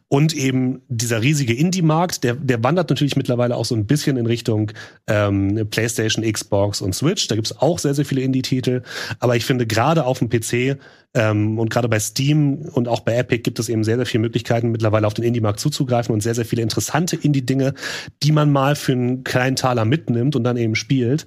[0.09, 4.25] Und eben dieser riesige Indie-Markt, der, der wandert natürlich mittlerweile auch so ein bisschen in
[4.25, 4.71] Richtung
[5.07, 7.27] ähm, PlayStation, Xbox und Switch.
[7.27, 8.81] Da gibt's auch sehr, sehr viele Indie-Titel.
[9.19, 10.77] Aber ich finde, gerade auf dem PC
[11.13, 14.21] ähm, und gerade bei Steam und auch bei Epic gibt es eben sehr, sehr viele
[14.21, 17.73] Möglichkeiten, mittlerweile auf den Indie-Markt zuzugreifen und sehr, sehr viele interessante Indie-Dinge,
[18.23, 21.25] die man mal für einen kleinen Taler mitnimmt und dann eben spielt.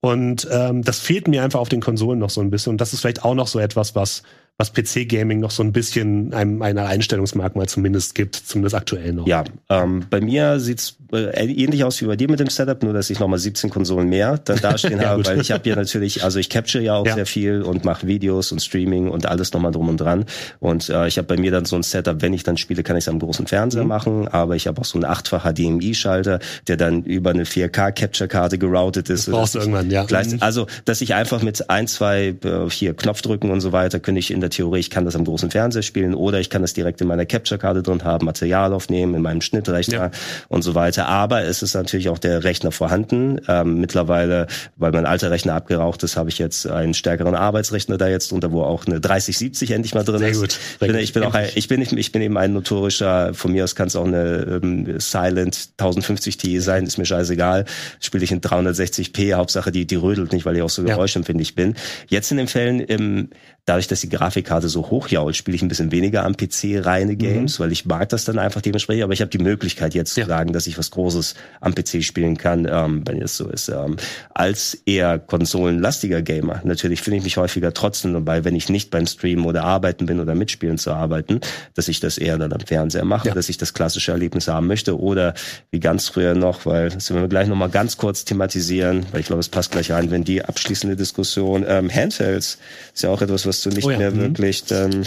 [0.00, 2.70] Und ähm, das fehlt mir einfach auf den Konsolen noch so ein bisschen.
[2.70, 4.22] Und das ist vielleicht auch noch so etwas, was
[4.60, 9.26] was PC-Gaming noch so ein bisschen einem, ein Einstellungsmerkmal zumindest gibt, zumindest aktuell noch.
[9.26, 12.92] Ja, ähm, bei mir sieht's äh, ähnlich aus wie bei dir mit dem Setup, nur
[12.92, 16.24] dass ich nochmal 17 Konsolen mehr dann dastehen ja, habe, weil ich habe ja natürlich,
[16.24, 17.14] also ich capture ja auch ja.
[17.14, 20.26] sehr viel und mache Videos und Streaming und alles nochmal drum und dran.
[20.58, 22.98] Und äh, ich habe bei mir dann so ein Setup, wenn ich dann spiele, kann
[22.98, 23.88] ich es am großen Fernseher mhm.
[23.88, 26.38] machen, aber ich habe auch so einen achtfach HDMI-Schalter,
[26.68, 29.26] der dann über eine 4K-Capture-Karte geroutet ist.
[29.26, 30.04] Das brauchst du irgendwann, ja.
[30.04, 34.18] Gleich, also, dass ich einfach mit ein, zwei äh, hier Knopfdrücken und so weiter, könnte
[34.18, 36.72] ich in der Theorie, ich kann das am großen Fernseher spielen oder ich kann das
[36.72, 40.10] direkt in meiner Capture-Karte drin haben, Material aufnehmen, in meinem Schnittrechner ja.
[40.48, 41.08] und so weiter.
[41.08, 43.40] Aber es ist natürlich auch der Rechner vorhanden.
[43.48, 44.46] Ähm, mittlerweile,
[44.76, 48.52] weil mein alter Rechner abgeraucht ist, habe ich jetzt einen stärkeren Arbeitsrechner da jetzt drunter,
[48.52, 50.40] wo auch eine 3070 endlich mal drin Sehr ist.
[50.40, 50.58] Gut.
[50.80, 53.64] Ich bin, ich bin auch ein, ich bin ich bin eben ein notorischer, von mir
[53.64, 57.64] aus kann es auch eine ähm, Silent 1050 Ti sein, ist mir scheißegal.
[58.00, 61.54] Spiele ich in 360p, Hauptsache die die rödelt nicht, weil ich auch so geräuschempfindlich ja.
[61.56, 61.74] bin.
[62.08, 63.30] Jetzt in den Fällen im
[63.70, 67.14] dadurch, dass die Grafikkarte so hoch jault, spiele ich ein bisschen weniger am PC reine
[67.14, 67.62] Games, mhm.
[67.62, 69.04] weil ich mag das dann einfach dementsprechend.
[69.04, 70.24] Aber ich habe die Möglichkeit jetzt ja.
[70.24, 73.68] zu sagen, dass ich was Großes am PC spielen kann, ähm, wenn es so ist.
[73.68, 73.96] Ähm,
[74.34, 76.60] als eher konsolenlastiger Gamer.
[76.64, 80.18] Natürlich finde ich mich häufiger trotzdem dabei, wenn ich nicht beim Streamen oder arbeiten bin
[80.18, 81.40] oder mitspielen zu arbeiten,
[81.74, 83.34] dass ich das eher dann am Fernseher mache, ja.
[83.34, 84.98] dass ich das klassische Erlebnis haben möchte.
[84.98, 85.34] Oder
[85.70, 89.26] wie ganz früher noch, weil das werden wir gleich nochmal ganz kurz thematisieren, weil ich
[89.26, 92.58] glaube, es passt gleich rein, wenn die abschließende Diskussion ähm, Handhelds
[92.92, 93.98] ist ja auch etwas, was du nicht oh ja.
[93.98, 94.20] mehr mhm.
[94.20, 95.06] wirklich dann,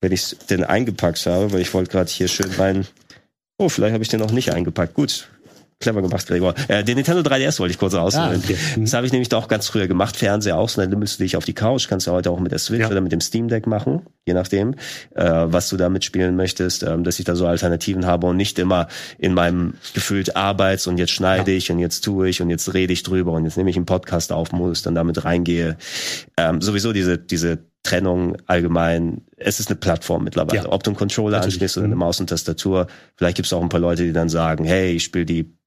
[0.00, 2.86] wenn ich den eingepackt habe, weil ich wollte gerade hier schön rein.
[3.58, 4.94] Oh, vielleicht habe ich den noch nicht eingepackt.
[4.94, 5.28] Gut,
[5.80, 6.54] clever gemacht, Gregor.
[6.68, 8.32] Äh, den Nintendo 3DS wollte ich kurz ausholen.
[8.34, 8.56] Ah, okay.
[8.76, 8.82] Mhm.
[8.82, 10.14] Das habe ich nämlich doch ganz früher gemacht.
[10.14, 12.52] Fernseher auch, so dann nimmst du dich auf die Couch, kannst du heute auch mit
[12.52, 12.88] der Switch ja.
[12.88, 14.74] oder mit dem Steam Deck machen, je nachdem,
[15.14, 18.58] äh, was du da mitspielen möchtest, ähm, dass ich da so Alternativen habe und nicht
[18.58, 21.56] immer in meinem gefühlt Arbeits- und jetzt schneide ja.
[21.56, 23.86] ich und jetzt tue ich und jetzt rede ich drüber und jetzt nehme ich einen
[23.86, 25.78] Podcast auf, Modus dann damit reingehe.
[26.36, 29.22] Ähm, sowieso diese, diese Trennung allgemein.
[29.38, 30.64] Es ist eine Plattform mittlerweile.
[30.64, 30.72] Ja.
[30.72, 32.00] Ob du einen Controller anschließt oder eine mhm.
[32.00, 32.88] Maus und Tastatur.
[33.16, 35.59] Vielleicht gibt es auch ein paar Leute, die dann sagen, hey, ich spiele die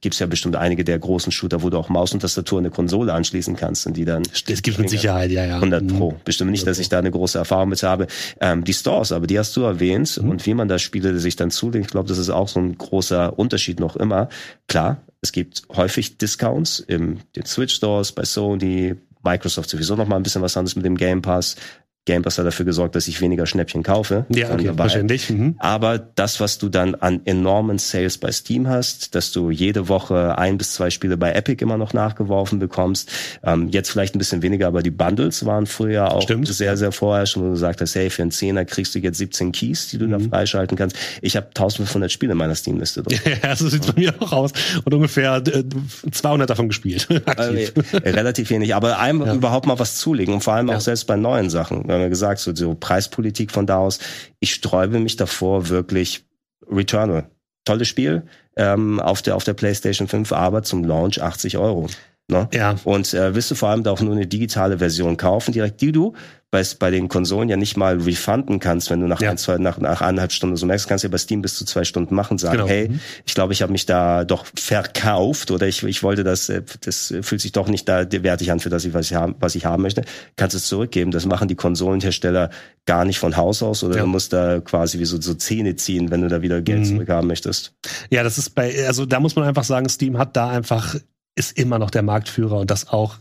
[0.00, 2.66] gibt es ja bestimmt einige der großen Shooter, wo du auch Maus und Tastatur in
[2.66, 4.22] eine Konsole anschließen kannst und die dann.
[4.24, 5.56] Das gibt mit Sicherheit, ja, ja.
[5.56, 6.12] 100 Pro.
[6.12, 6.16] Mhm.
[6.24, 8.06] Bestimmt nicht, dass ich da eine große Erfahrung mit habe.
[8.40, 10.30] Ähm, die Stores, aber die hast du erwähnt mhm.
[10.30, 12.76] und wie man da Spiele sich dann zulegt, ich glaube, das ist auch so ein
[12.76, 14.28] großer Unterschied noch immer.
[14.66, 20.16] Klar, es gibt häufig Discounts im den Switch Stores, bei Sony, Microsoft sowieso noch mal
[20.16, 21.56] ein bisschen was anderes mit dem Game Pass.
[22.04, 24.26] Game Pass hat dafür gesorgt, dass ich weniger Schnäppchen kaufe.
[24.28, 25.30] Ja, okay, wahrscheinlich.
[25.30, 25.54] Mhm.
[25.58, 30.36] Aber das, was du dann an enormen Sales bei Steam hast, dass du jede Woche
[30.36, 33.12] ein bis zwei Spiele bei Epic immer noch nachgeworfen bekommst,
[33.44, 36.48] ähm, jetzt vielleicht ein bisschen weniger, aber die Bundles waren früher auch Stimmt.
[36.48, 39.52] sehr, sehr vorherrschend, wo du gesagt hast, hey, für einen Zehner kriegst du jetzt 17
[39.52, 40.10] Keys, die du mhm.
[40.10, 40.96] da freischalten kannst.
[41.20, 43.18] Ich habe 1500 Spiele in meiner Steam-Liste drin.
[43.42, 44.52] Ja, so sieht's bei mir auch aus.
[44.84, 47.08] Und ungefähr 200 äh, davon gespielt.
[47.10, 47.70] äh,
[48.04, 49.34] relativ wenig, aber einem ja.
[49.34, 50.76] überhaupt mal was zulegen und vor allem ja.
[50.76, 53.98] auch selbst bei neuen Sachen wir haben ja gesagt, so, so Preispolitik von da aus.
[54.40, 56.24] Ich sträube mich davor wirklich
[56.70, 57.30] Returnal.
[57.64, 58.24] Tolles Spiel
[58.56, 61.86] ähm, auf der auf der PlayStation 5, aber zum Launch 80 Euro.
[62.28, 62.48] Ne?
[62.52, 62.76] Ja.
[62.84, 65.92] Und äh, wirst du vor allem da auch nur eine digitale Version kaufen, direkt die
[65.92, 66.14] du
[66.52, 69.30] bei, bei den Konsolen ja nicht mal refunden kannst, wenn du nach ja.
[69.30, 71.64] ein, zwei, nach, nach eineinhalb Stunden so merkst, kannst du ja bei Steam bis zu
[71.64, 72.68] zwei Stunden machen, sagen, genau.
[72.68, 73.00] hey, mhm.
[73.24, 77.14] ich glaube, ich habe mich da doch verkauft oder ich, ich wollte das, äh, das
[77.22, 79.82] fühlt sich doch nicht da wertig an für das, was ich haben, was ich haben
[79.82, 80.02] möchte,
[80.36, 81.10] kannst du es zurückgeben.
[81.10, 82.50] Das machen die Konsolenhersteller
[82.84, 84.02] gar nicht von Haus aus oder ja.
[84.02, 86.84] du musst da quasi wie so, so Zähne ziehen, wenn du da wieder Geld mhm.
[86.84, 87.72] zurückhaben möchtest.
[88.10, 90.96] Ja, das ist bei, also da muss man einfach sagen, Steam hat da einfach
[91.34, 93.18] ist immer noch der Marktführer und das auch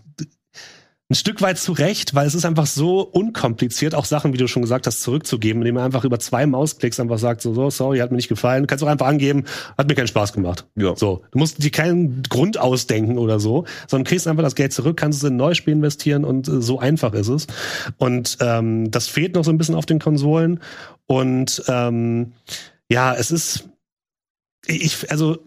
[1.12, 4.48] ein Stück weit zu Recht, weil es ist einfach so unkompliziert, auch Sachen, wie du
[4.48, 8.00] schon gesagt hast, zurückzugeben, indem man einfach über zwei Mausklicks einfach sagt, so, so, sorry,
[8.00, 8.64] hat mir nicht gefallen.
[8.64, 9.44] Du kannst auch einfach angeben,
[9.78, 10.68] hat mir keinen Spaß gemacht.
[10.76, 10.96] Ja.
[10.96, 11.22] So.
[11.32, 15.18] Du musst dir keinen Grund ausdenken oder so, sondern kriegst einfach das Geld zurück, kannst
[15.18, 17.48] es in ein neues Spiel investieren und äh, so einfach ist es.
[17.98, 20.62] Und ähm, das fehlt noch so ein bisschen auf den Konsolen.
[21.08, 22.32] Und ähm,
[22.90, 23.68] ja, es ist,
[24.66, 25.40] ich, also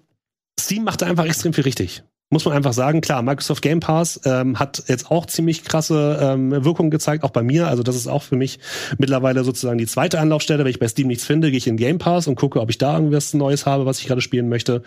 [0.60, 2.04] Steam macht da einfach extrem viel richtig
[2.34, 6.50] muss man einfach sagen, klar, Microsoft Game Pass ähm, hat jetzt auch ziemlich krasse ähm,
[6.64, 7.68] Wirkungen gezeigt, auch bei mir.
[7.68, 8.58] Also das ist auch für mich
[8.98, 10.64] mittlerweile sozusagen die zweite Anlaufstelle.
[10.64, 12.78] Wenn ich bei Steam nichts finde, gehe ich in Game Pass und gucke, ob ich
[12.78, 14.82] da irgendwas Neues habe, was ich gerade spielen möchte.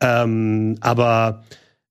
[0.00, 1.42] Ähm, aber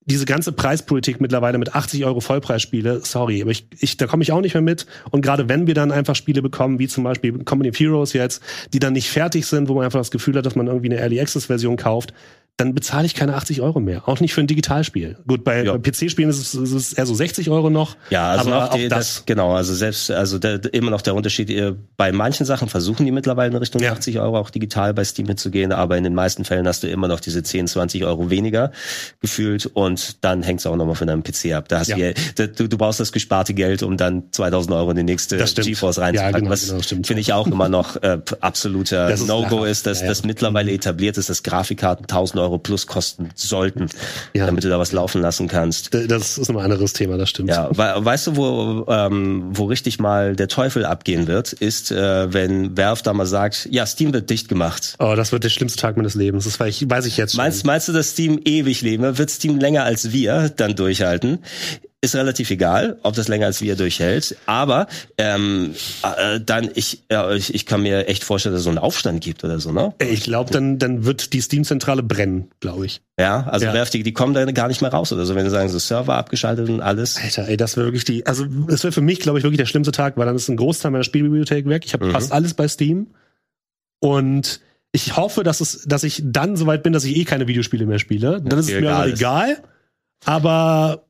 [0.05, 4.32] diese ganze Preispolitik mittlerweile mit 80 Euro Vollpreisspiele, sorry, aber ich, ich da komme ich
[4.32, 4.86] auch nicht mehr mit.
[5.12, 8.41] Und gerade wenn wir dann einfach Spiele bekommen, wie zum Beispiel Company of Heroes jetzt,
[8.74, 10.99] die dann nicht fertig sind, wo man einfach das Gefühl hat, dass man irgendwie eine
[10.99, 12.14] Early Access Version kauft,
[12.60, 14.07] dann bezahle ich keine 80 Euro mehr.
[14.07, 15.18] Auch nicht für ein Digitalspiel.
[15.28, 15.78] Gut, bei, Ja.
[15.78, 17.95] bei PC-Spielen ist es, ist es eher so 60 Euro noch.
[18.10, 19.24] Ja, also aber auch, die, das, das.
[19.26, 23.12] genau, also selbst, also der, immer noch der Unterschied, äh, bei manchen Sachen versuchen die
[23.12, 23.93] mittlerweile in Richtung Ja.
[23.93, 27.07] 80 Euro auch digital bei Steam mitzugehen, aber in den meisten Fällen hast du immer
[27.07, 28.72] noch diese 10, 20 Euro weniger
[29.22, 31.68] gefühlt und dann hängt es auch nochmal von deinem PC ab.
[31.70, 31.97] Da hast Ja.
[32.36, 35.38] du, du, du brauchst das gesparte Geld, um dann 2000 Euro in die nächste.
[35.38, 39.86] GeForce reinzupacken, Ja, genau, was genau, finde ich auch immer noch äh, absoluter No-Go ist,
[39.86, 43.88] dass das mittlerweile etabliert ist, dass Grafikkarten 1000 Euro plus kosten sollten,
[44.34, 44.45] Ja.
[44.45, 45.93] damit du da was laufen lassen kannst.
[45.93, 47.49] Das ist ein anderes Thema, das stimmt.
[47.49, 52.34] Ja, we weißt du, wo, ähm, wo richtig mal der Teufel abgehen wird, ist, äh,
[52.34, 54.95] wenn Valve da mal sagt, ja, Steam wird dicht gemacht.
[54.99, 56.45] Oh, das wird der schlimmste Tag meines Lebens.
[56.45, 57.43] Das weiß ich, weiß ich jetzt schon.
[57.43, 59.17] Meinst, meinst du, dass Steam ewig leben wird?
[59.17, 61.39] Wird Steam länger als wir dann durchhalten?
[62.01, 64.38] Ist relativ egal, ob das länger als wir durchhält.
[64.45, 65.73] Aber ähm,
[66.17, 69.21] äh, dann, ich, ja, ich, ich kann mir echt vorstellen, dass es so einen Aufstand
[69.21, 69.93] gibt oder so, ne?
[69.99, 73.01] ich glaube, dann, dann wird die Steam-Zentrale brennen, glaube ich.
[73.19, 73.73] Ja, also Ja.
[73.73, 75.77] Valve, die, die kommen da gar nicht mehr raus oder so, wenn sie sagen, so
[75.77, 77.17] Server abgeschaltet und alles.
[77.17, 79.65] Alter, ey, das wäre wirklich die, also es wäre für mich, glaube ich, wirklich der
[79.65, 81.84] schlimmste Tag, weil dann ist ein Großteil meiner Spielbibliothek weg.
[81.85, 82.11] Ich habe Mhm.
[82.11, 83.07] fast alles bei Steam.
[83.99, 84.61] Und
[84.93, 87.99] ich hoffe, dass es, dass ich dann soweit bin, dass ich eh keine Videospiele mehr
[87.99, 88.41] spiele.
[88.41, 89.57] Dann ist es mir egal egal.
[90.26, 91.03] Aber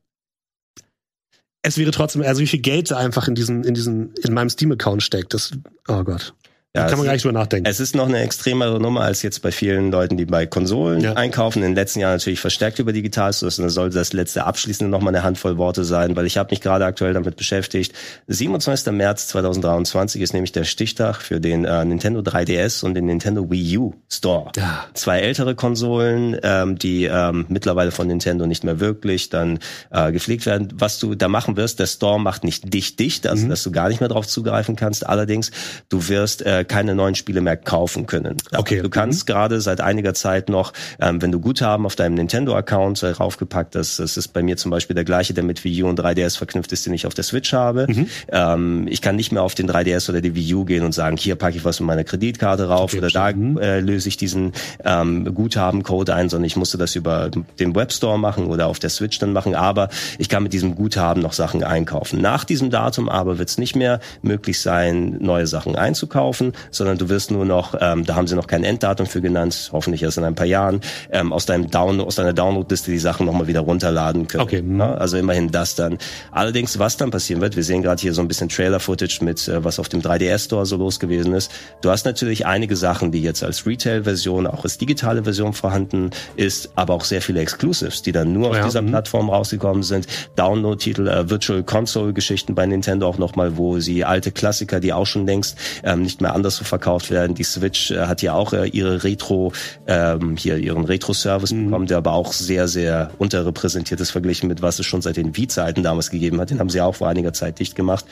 [1.62, 4.48] es wäre trotzdem, also wie viel Geld da einfach in diesen, in diesen, in meinem
[4.48, 5.52] Steam-Account steckt, das,
[5.88, 6.34] oh Gott.
[6.76, 7.68] Ja, da kann man gar nicht drüber nachdenken.
[7.68, 11.14] Es ist noch eine extremere Nummer als jetzt bei vielen Leuten, die bei Konsolen Ja.
[11.14, 11.64] einkaufen.
[11.64, 13.32] In den letzten Jahren natürlich verstärkt über digital.
[13.32, 16.50] So das sollte das letzte abschließende noch mal eine Handvoll Worte sein, weil ich habe
[16.52, 17.92] mich gerade aktuell damit beschäftigt.
[18.28, 18.92] 27.
[18.92, 23.78] März 2023 ist nämlich der Stichtag für den äh, Nintendo 3DS und den Nintendo Wii
[23.78, 24.52] U Store.
[24.54, 24.84] Ja.
[24.94, 29.58] Zwei ältere Konsolen, ähm, die ähm, mittlerweile von Nintendo nicht mehr wirklich dann
[29.90, 30.68] äh, gepflegt werden.
[30.78, 33.48] Was du da machen wirst, der Store macht nicht dich dicht, also Mhm.
[33.50, 35.04] dass du gar nicht mehr drauf zugreifen kannst.
[35.04, 35.50] Allerdings,
[35.88, 38.36] du wirst äh, keine neuen Spiele mehr kaufen können.
[38.56, 38.82] Okay.
[38.82, 43.10] Du kannst gerade seit einiger Zeit noch, ähm, wenn du Guthaben auf deinem Nintendo-Account äh,
[43.10, 46.00] raufgepackt hast, das ist bei mir zum Beispiel der gleiche, der mit Wii U und
[46.00, 47.86] 3DS verknüpft ist, den ich auf der Switch habe.
[47.88, 48.06] Mhm.
[48.28, 51.16] Ähm, ich kann nicht mehr auf den 3DS oder die Wii U gehen und sagen,
[51.16, 53.58] hier packe ich was von meiner Kreditkarte rauf Okay, oder da verstanden.
[53.58, 54.52] äh, löse ich diesen
[54.84, 59.18] ähm, Guthabencode ein, sondern ich musste das über den Webstore machen oder auf der Switch
[59.18, 59.54] dann machen.
[59.54, 59.88] Aber
[60.18, 62.20] ich kann mit diesem Guthaben noch Sachen einkaufen.
[62.20, 67.08] Nach diesem Datum aber wird es nicht mehr möglich sein, neue Sachen einzukaufen, sondern du
[67.08, 70.24] wirst nur noch, ähm, da haben sie noch kein Enddatum für genannt, hoffentlich erst in
[70.24, 74.26] ein paar Jahren, ähm, aus deinem Down aus deiner Downloadliste die Sachen nochmal wieder runterladen
[74.26, 74.42] können.
[74.42, 74.64] Okay.
[74.78, 75.98] Ja, also immerhin das dann.
[76.32, 79.64] Allerdings, was dann passieren wird, wir sehen gerade hier so ein bisschen Trailer-Footage mit, äh,
[79.64, 81.50] was auf dem 3DS-Store so los gewesen ist.
[81.82, 86.70] Du hast natürlich einige Sachen, die jetzt als Retail-Version, auch als digitale Version vorhanden ist,
[86.76, 88.88] aber auch sehr viele Exclusives, die dann nur auf Ja, dieser mhm.
[88.88, 90.06] Plattform rausgekommen sind.
[90.36, 95.26] Download-Titel, äh, Virtual Console-Geschichten bei Nintendo auch nochmal, wo sie alte Klassiker, die auch schon
[95.26, 97.34] längst ähm, nicht mehr anders so verkauft werden.
[97.34, 99.52] Die Switch äh, hat ja auch äh, ihre Retro,
[99.86, 101.66] ähm, hier ihren Retro-Service Mhm.
[101.66, 105.36] bekommen, der aber auch sehr, sehr unterrepräsentiert ist verglichen mit was es schon seit den
[105.36, 106.50] Wii-Zeiten damals gegeben hat.
[106.50, 108.04] Den haben sie auch vor einiger Zeit dicht gemacht.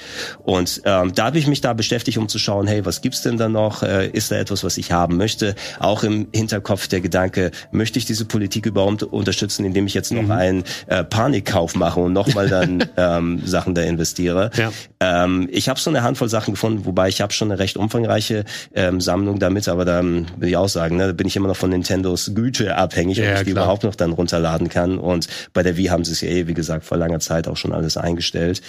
[0.45, 3.37] Und ähm, da habe ich mich da beschäftigt, um zu schauen, hey, was gibt's denn
[3.39, 3.83] da noch?
[3.83, 5.55] Äh, ist da etwas, was ich haben möchte?
[5.81, 10.23] Auch im Hinterkopf der Gedanke, möchte ich diese Politik überhaupt unterstützen, indem ich jetzt noch
[10.23, 10.31] Mhm.
[10.31, 14.51] einen äh, Panikkauf mache und nochmal dann ähm, Sachen da investiere?
[14.57, 14.71] Ja.
[15.01, 18.18] Ähm, ich habe so eine Handvoll Sachen gefunden, wobei ich habe schon eine recht umfangreiche
[18.75, 21.49] ähm, Sammlung damit, aber da ähm, will ich auch sagen, ne, da bin ich immer
[21.49, 23.65] noch von Nintendos Güte abhängig, ob Ja, ich die klar.
[23.65, 24.99] überhaupt noch dann runterladen kann.
[24.99, 27.57] Und bei der Wii haben sie es ja eh, wie gesagt, vor langer Zeit auch
[27.57, 28.61] schon alles eingestellt.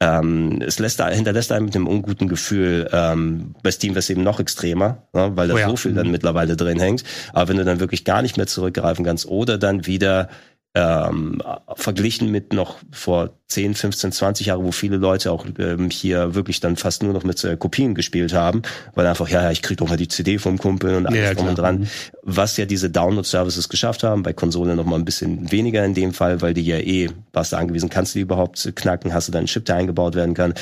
[0.00, 4.22] Ähm, es lässt, hinterlässt einem mit einem unguten Gefühl, ähm, bei Steam wäre es eben
[4.22, 5.68] noch extremer, ne, weil da Oh ja.
[5.68, 7.04] so viel dann mittlerweile drin hängt.
[7.32, 10.28] Aber wenn du dann wirklich gar nicht mehr zurückgreifen kannst oder dann wieder
[10.76, 11.40] ähm,
[11.76, 16.58] verglichen mit noch vor 10, 15, 20 Jahren, wo viele Leute auch ähm, hier wirklich
[16.58, 18.62] dann fast nur noch mit äh, Kopien gespielt haben,
[18.94, 21.34] weil einfach, ja, ja, ich krieg doch mal die CD vom Kumpel und alles Ja,
[21.34, 21.80] drum und dran.
[21.80, 21.86] Mhm.
[22.22, 26.12] Was ja diese Download-Services geschafft haben, bei Konsolen noch mal ein bisschen weniger in dem
[26.12, 29.32] Fall, weil die ja eh, warst du angewiesen, kannst du die überhaupt knacken, hast du
[29.32, 30.54] da einen Chip, der eingebaut werden kann.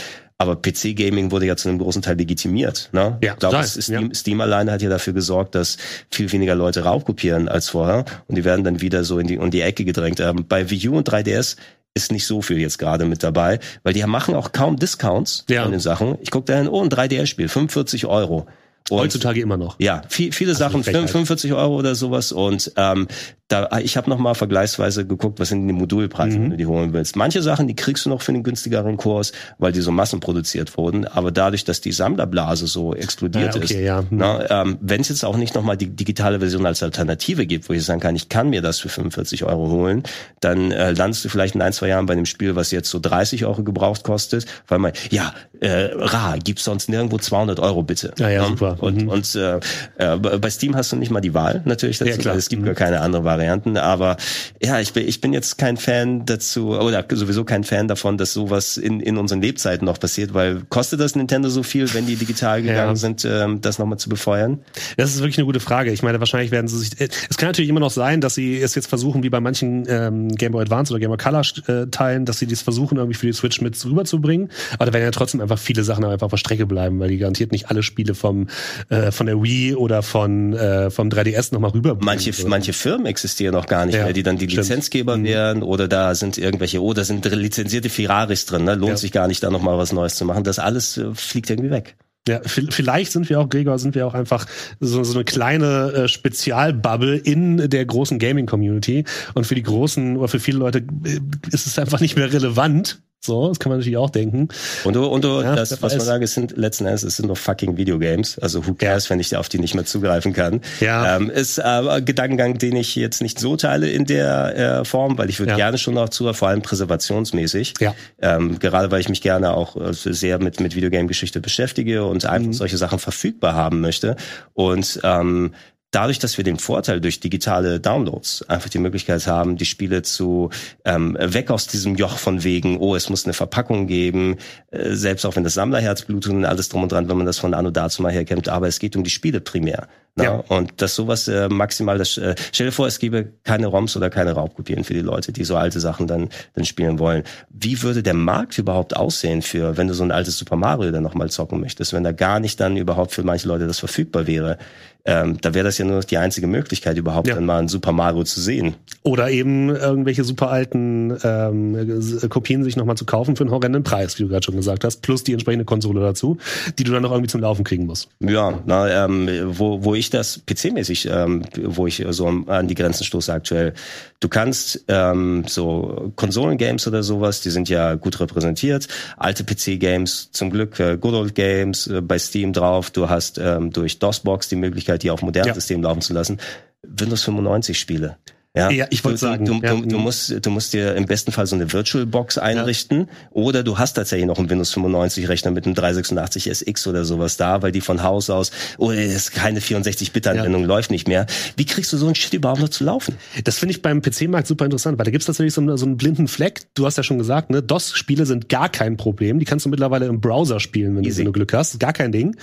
[0.43, 2.89] Aber PC-Gaming wurde ja zu einem großen Teil legitimiert.
[2.93, 3.19] Ne?
[3.23, 4.15] Ja, ich glaube, Steam, ja.
[4.15, 5.77] Steam alleine hat ja dafür gesorgt, dass
[6.11, 9.51] viel weniger Leute raubkopieren als vorher und die werden dann wieder so in die, in
[9.51, 10.21] die Ecke gedrängt.
[10.21, 11.57] Ähm, bei Wii U und 3DS
[11.95, 15.63] ist nicht so viel jetzt gerade mit dabei, weil die machen auch kaum Discounts Ja.
[15.63, 16.17] von den Sachen.
[16.21, 18.47] Ich gucke da hin, oh, ein 3DS-Spiel, 45 Euro.
[18.91, 19.77] Und Heutzutage immer noch.
[19.79, 21.09] ja, viel, viele Sachen, Frechheit.
[21.09, 22.33] 45 Euro oder sowas.
[22.33, 23.07] Und ähm,
[23.53, 26.43] da, ich habe noch mal vergleichsweise geguckt, was sind die Modulpreise, Mhm.
[26.45, 27.17] wenn du die holen willst.
[27.17, 31.07] Manche Sachen, die kriegst du noch für einen günstigeren Kurs, weil die so massenproduziert wurden.
[31.07, 33.99] Aber dadurch, dass die Sammlerblase so explodiert Ja, okay, ist, ja.
[34.01, 34.07] Hm.
[34.11, 37.69] na, ähm, wenn es jetzt auch nicht noch mal die digitale Version als Alternative gibt,
[37.69, 40.03] wo ich sagen kann, ich kann mir das für 45 Euro holen,
[40.41, 42.99] dann äh, landest du vielleicht in ein, zwei Jahren bei einem Spiel, was jetzt so
[43.01, 48.13] 30 Euro gebraucht kostet, weil man, ja, äh, rar, gibt's sonst nirgendwo 200 Euro bitte.
[48.19, 48.49] Ja, ja, Ne?
[48.49, 48.77] super.
[48.81, 49.09] Und, Mhm.
[49.09, 49.61] und äh,
[49.99, 51.99] äh, bei Steam hast du nicht mal die Wahl, natürlich.
[51.99, 52.37] Dazu, Ja, klar.
[52.37, 52.67] Es gibt Mhm.
[52.67, 53.42] gar keine andere Variante.
[53.43, 53.77] Varianten.
[53.77, 54.17] Aber
[54.63, 58.33] ja, ich bin, ich bin jetzt kein Fan dazu, oder sowieso kein Fan davon, dass
[58.33, 62.17] sowas in, in unseren Lebzeiten noch passiert, weil kostet das Nintendo so viel, wenn die
[62.17, 62.97] digital gegangen ja.
[62.97, 64.61] sind, ähm, das nochmal zu befeuern?
[64.97, 65.93] Das ist wirklich eine gute Frage.
[65.93, 67.01] Ich meine, wahrscheinlich werden sie sich.
[67.01, 69.85] Äh, es kann natürlich immer noch sein, dass sie es jetzt versuchen, wie bei manchen
[69.89, 73.19] ähm, Game Boy Advance oder Game Boy Color äh, Teilen, dass sie dies versuchen, irgendwie
[73.19, 74.51] für die Switch mit rüberzubringen.
[74.75, 77.19] Aber da werden ja trotzdem einfach viele Sachen einfach auf der Strecke bleiben, weil die
[77.19, 78.49] garantiert nicht alle Spiele vom
[78.89, 81.99] äh, von der Wii oder von äh, vom 3DS nochmal rüber.
[82.01, 84.69] Manche manche Firmen existieren noch gar nicht ja, mehr, die dann die stimmt.
[84.69, 85.25] Lizenzgeber mhm.
[85.25, 88.75] wären oder da sind irgendwelche, oh, da sind lizenzierte Ferraris drin, ne?
[88.75, 88.97] lohnt ja.
[88.97, 90.45] sich gar nicht, da nochmal was Neues zu machen.
[90.45, 91.97] Das alles äh, fliegt irgendwie weg.
[92.29, 94.47] Ja, vielleicht sind wir auch, Gregor, sind wir auch einfach
[94.79, 99.05] so, so eine kleine äh, Spezialbubble in der großen Gaming-Community.
[99.35, 101.19] Und für die großen oder für viele Leute äh,
[101.51, 104.49] ist es einfach nicht mehr relevant, so, das kann man natürlich auch denken.
[104.83, 107.29] Und du, und du, ja, das, was man sagt, es sind letzten Endes, es sind
[107.29, 108.37] doch fucking Videogames.
[108.41, 110.61] Also who cares, wenn ich auf die nicht mehr zugreifen kann.
[110.81, 111.17] Ja.
[111.17, 115.19] Ähm, ist aber ein Gedankengang, den ich jetzt nicht so teile in der äh, Form,
[115.19, 115.57] weil ich würde ja.
[115.57, 117.75] gerne schon noch zu, vor allem präservationsmäßig.
[117.79, 117.95] Ja.
[118.21, 122.49] Ähm, gerade weil ich mich gerne auch äh, sehr mit, mit Videogame-Geschichte beschäftige und einfach
[122.49, 122.53] mhm.
[122.53, 124.17] solche Sachen verfügbar haben möchte.
[124.55, 125.53] Und ähm,
[125.93, 130.51] dadurch, dass wir den Vorteil durch digitale Downloads einfach die Möglichkeit haben, die Spiele zu
[130.85, 134.39] ähm, weg aus diesem Joch von wegen, oh, es muss eine Verpackung geben,
[134.71, 137.39] äh, selbst auch wenn das Sammlerherz blutet und alles drum und dran, wenn man das
[137.39, 139.87] von Anno dazu mal herkennt, aber es geht um die Spiele primär.
[140.15, 140.25] Na?
[140.25, 140.45] Ja.
[140.49, 144.11] Und dass sowas äh, maximal, das, äh, stell dir vor, es gäbe keine ROMs oder
[144.11, 147.23] keine Raubkopien für die Leute, die so alte Sachen dann, dann spielen wollen.
[147.49, 151.03] Wie würde der Markt überhaupt aussehen für, wenn du so ein altes Super Mario dann
[151.03, 154.59] nochmal zocken möchtest, wenn da gar nicht dann überhaupt für manche Leute das verfügbar wäre?
[155.05, 157.35] Ähm, da wäre das ja nur noch die einzige Möglichkeit, überhaupt ja.
[157.35, 158.75] dann mal ein Super Mario zu sehen.
[159.03, 164.19] Oder eben irgendwelche super alten ähm, Kopien sich nochmal zu kaufen für einen horrenden Preis,
[164.19, 166.39] wie du gerade schon gesagt hast, plus die entsprechende Konsole dazu,
[166.79, 168.09] die du dann noch irgendwie zum Laufen kriegen musst.
[168.21, 173.05] Ja, na, ähm, wo, wo ich das PC-mäßig, ähm, wo ich so an die Grenzen
[173.05, 173.75] stoße aktuell,
[174.23, 178.87] du kannst ähm, so Konsolen-Games oder sowas, die sind ja gut repräsentiert,
[179.17, 183.73] alte PC-Games, zum Glück äh, Good Old Games äh, bei Steam drauf, du hast ähm,
[183.73, 185.55] durch DOSBox die Möglichkeit, die auf modernen ja.
[185.55, 186.39] Systemen laufen zu lassen.
[186.83, 188.17] Windows 95 Spiele.
[188.55, 189.47] Ja, ja ich wollte sagen.
[189.47, 189.75] Du, ja.
[189.75, 193.07] du, du, musst, du musst dir im besten Fall so eine Virtual Box einrichten ja.
[193.31, 197.39] oder du hast tatsächlich noch einen Windows 95 Rechner mit einem 386 SX oder sowas
[197.39, 201.27] da, weil die von Haus aus, oh, ist keine 64-Bit-Anwendung, läuft nicht mehr.
[201.57, 203.17] Wie kriegst du so ein Shit überhaupt noch zu laufen?
[203.45, 205.97] Das finde ich beim PC-Markt super interessant, weil da gibt's tatsächlich so einen, so einen
[205.97, 206.61] blinden Fleck.
[206.75, 209.39] Du hast ja schon gesagt, ne, DOS-Spiele sind gar kein Problem.
[209.39, 211.81] Die kannst du mittlerweile im Browser spielen, wenn, du, wenn du Glück hast.
[211.81, 212.37] Gar kein Ding.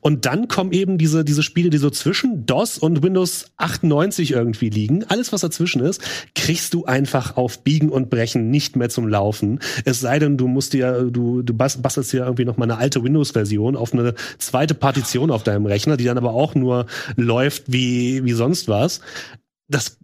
[0.00, 4.70] Und dann kommen eben diese, diese Spiele, die so zwischen DOS und Windows 98 irgendwie
[4.70, 5.04] liegen.
[5.08, 6.00] Alles, was dazwischen ist,
[6.34, 9.60] kriegst du einfach auf Biegen und Brechen nicht mehr zum Laufen.
[9.84, 13.02] Es sei denn, du musst dir, du, du bastelst dir irgendwie noch mal eine alte
[13.02, 18.24] Windows-Version auf eine zweite Partition auf deinem Rechner, die dann aber auch nur läuft wie,
[18.24, 19.00] wie sonst was.
[19.68, 19.98] Das,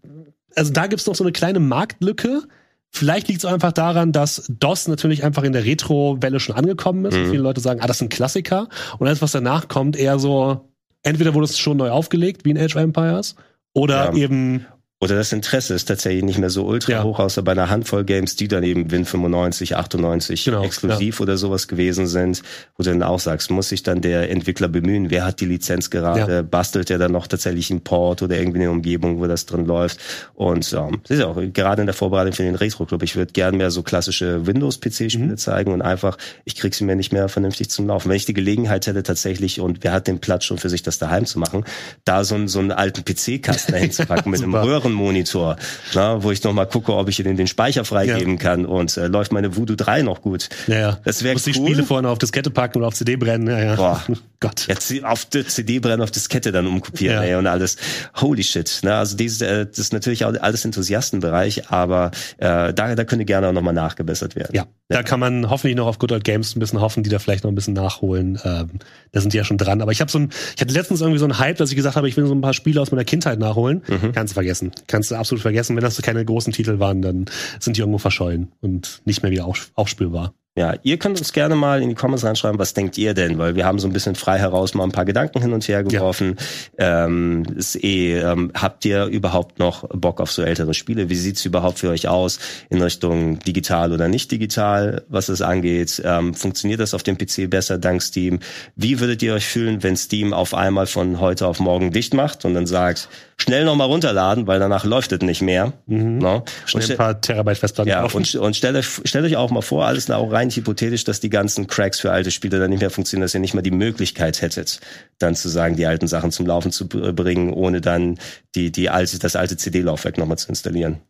[0.57, 2.43] also da gibt's noch so eine kleine Marktlücke.
[2.91, 7.16] Vielleicht liegt es einfach daran, dass DOS natürlich einfach in der Retro-Welle schon angekommen ist.
[7.16, 7.31] Mhm.
[7.31, 8.69] Viele Leute sagen, ah, das ist ein Klassiker.
[8.99, 10.69] Und alles, was danach kommt, eher so,
[11.03, 13.37] entweder wurde es schon neu aufgelegt, wie in Age of Empires,
[13.73, 14.15] oder ja.
[14.15, 14.66] eben
[15.03, 17.03] oder das Interesse ist tatsächlich nicht mehr so ultra ja.
[17.03, 21.23] hoch, außer bei einer Handvoll Games, die dann eben Win 95, 98 genau, exklusiv ja.
[21.24, 22.43] oder sowas gewesen sind,
[22.77, 25.91] wo du dann auch sagst, muss sich dann der Entwickler bemühen, wer hat die Lizenz
[25.91, 26.43] gerade, ja.
[26.43, 29.99] bastelt er dann noch tatsächlich einen Port oder irgendwie eine Umgebung, wo das drin läuft.
[30.35, 33.33] Und ja, das ist auch gerade in der Vorbereitung für den Retro Club, ich würde
[33.33, 35.37] gern mehr so klassische Windows-PC-Spiele mhm.
[35.37, 38.09] zeigen und einfach, ich krieg sie mir nicht mehr vernünftig zum Laufen.
[38.09, 40.99] Wenn ich die Gelegenheit hätte tatsächlich, und wer hat den Platz schon für sich, das
[40.99, 41.65] daheim zu machen,
[42.05, 45.56] da so einen, so einen alten PC-Kasten dahin zu packen mit einem Röhren Monitor,
[45.94, 48.39] na, wo ich noch mal gucke, ob ich den, den Speicher freigeben ja.
[48.39, 50.48] kann und äh, läuft meine Voodoo 3 noch gut.
[50.66, 50.98] Ja, ja.
[51.05, 51.43] Das wäre cool.
[51.44, 53.48] die Spiele vorne auf Diskette packen oder auf CD brennen.
[53.48, 53.74] Ja, ja.
[53.77, 54.02] Boah.
[54.43, 54.66] Gott.
[54.66, 57.23] Jetzt auf die CD brennen, auf Diskette dann umkopieren ja.
[57.23, 57.77] ey, und alles.
[58.16, 58.81] Holy shit.
[58.82, 58.93] Ne?
[58.93, 63.48] Also dieses, äh, das ist natürlich auch alles Enthusiastenbereich, aber äh, da, da könnte gerne
[63.48, 64.51] auch nochmal nachgebessert werden.
[64.52, 67.10] Ja, ja, da kann man hoffentlich noch auf Good Old Games ein bisschen hoffen, die
[67.10, 68.39] da vielleicht noch ein bisschen nachholen.
[68.44, 68.70] Ähm,
[69.12, 69.81] da sind die ja schon dran.
[69.81, 71.94] Aber ich habe so ein, ich hatte letztens irgendwie so einen Hype, dass ich gesagt
[71.94, 73.82] habe, ich will so ein paar Spiele aus meiner Kindheit nachholen.
[73.86, 74.12] Mhm.
[74.12, 74.73] Kannst du vergessen.
[74.87, 75.77] Kannst du absolut vergessen.
[75.77, 77.27] Wenn das keine großen Titel waren, dann
[77.61, 80.35] sind die irgendwo verschollen und nicht mehr wieder aufspielbar.
[80.55, 83.39] Ja, ihr könnt uns gerne mal in die Comments reinschreiben, was denkt ihr denn?
[83.39, 85.83] Weil wir haben so ein bisschen frei heraus mal ein paar Gedanken hin und her
[85.83, 86.37] geworfen.
[86.79, 87.07] Ja.
[87.07, 91.09] Ähm, ist eh, ähm, habt ihr überhaupt noch Bock auf so ältere Spiele?
[91.09, 92.39] Wie sieht's überhaupt für euch aus
[92.69, 96.03] in Richtung digital oder nicht digital, was es angeht?
[96.05, 98.41] Ähm, funktioniert das auf dem PC besser dank Steam?
[98.77, 102.45] Wie würdet ihr euch fühlen, wenn Steam auf einmal von heute auf morgen dicht macht
[102.45, 103.09] und dann sagt,
[103.43, 105.73] schnell nochmal runterladen, weil danach läuft es nicht mehr.
[105.87, 106.19] Mhm.
[106.19, 106.35] No?
[106.35, 106.43] Ne?
[106.66, 109.87] Schnell ein paar Terabyte Festplatten Ja, und, und stellt, euch, stellt euch auch mal vor,
[109.87, 112.81] alles da auch rein rein hypothetisch, dass die ganzen Cracks für alte Spiele dann nicht
[112.81, 114.81] mehr funktionieren, dass ihr nicht mal die Möglichkeit hättet,
[115.19, 118.19] dann zu sagen, die alten Sachen zum Laufen zu bringen, ohne dann
[118.55, 121.01] die, die alte, das alte CD-Laufwerk nochmal zu installieren.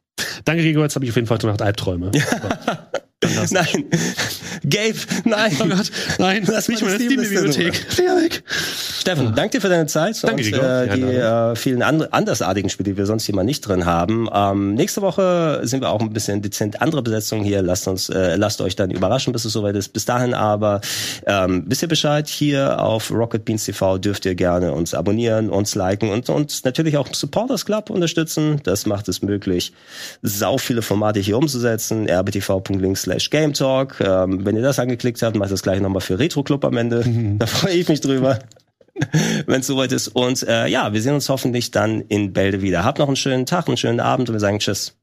[0.44, 2.10] Danke, Gregor, jetzt habe ich auf jeden Fall Nacht Albträume.
[3.51, 3.84] nein.
[4.68, 4.94] Gabe,
[5.24, 5.56] nein.
[5.60, 6.44] Oh Gott, nein.
[6.47, 8.43] Lass mich mal in die Bibliothek.
[9.01, 12.70] Steffen, danke dir für deine Zeit danke, und äh, die ja, äh, vielen and andersartigen
[12.70, 14.28] Spiele, die wir sonst hier mal nicht drin haben.
[14.32, 17.62] Ähm, nächste Woche sind wir auch ein bisschen dezent andere Besetzung hier.
[17.62, 19.89] Lasst uns, äh, lasst euch dann überraschen, bis es soweit ist.
[19.89, 20.80] Bis dahin aber
[21.26, 25.74] ähm, wisst ihr Bescheid, hier auf Rocket Beans TV dürft ihr gerne uns abonnieren, uns
[25.74, 28.60] liken und uns natürlich auch Supporters Club unterstützen.
[28.62, 29.72] Das macht es möglich,
[30.22, 32.08] sau viele Formate hier umzusetzen.
[32.08, 34.00] rbtv.link slash Game Talk.
[34.00, 37.04] Ähm, wenn ihr das angeklickt habt, macht das gleich nochmal für Retro Club am Ende.
[37.04, 37.38] Mhm.
[37.42, 38.38] Da freue ich mich drüber.
[39.46, 40.08] wenn es soweit ist.
[40.08, 42.84] Und äh, ja, wir sehen uns hoffentlich dann in Bälde wieder.
[42.84, 44.96] Habt noch einen schönen Tag, einen schönen Abend und wir sagen Tschüss.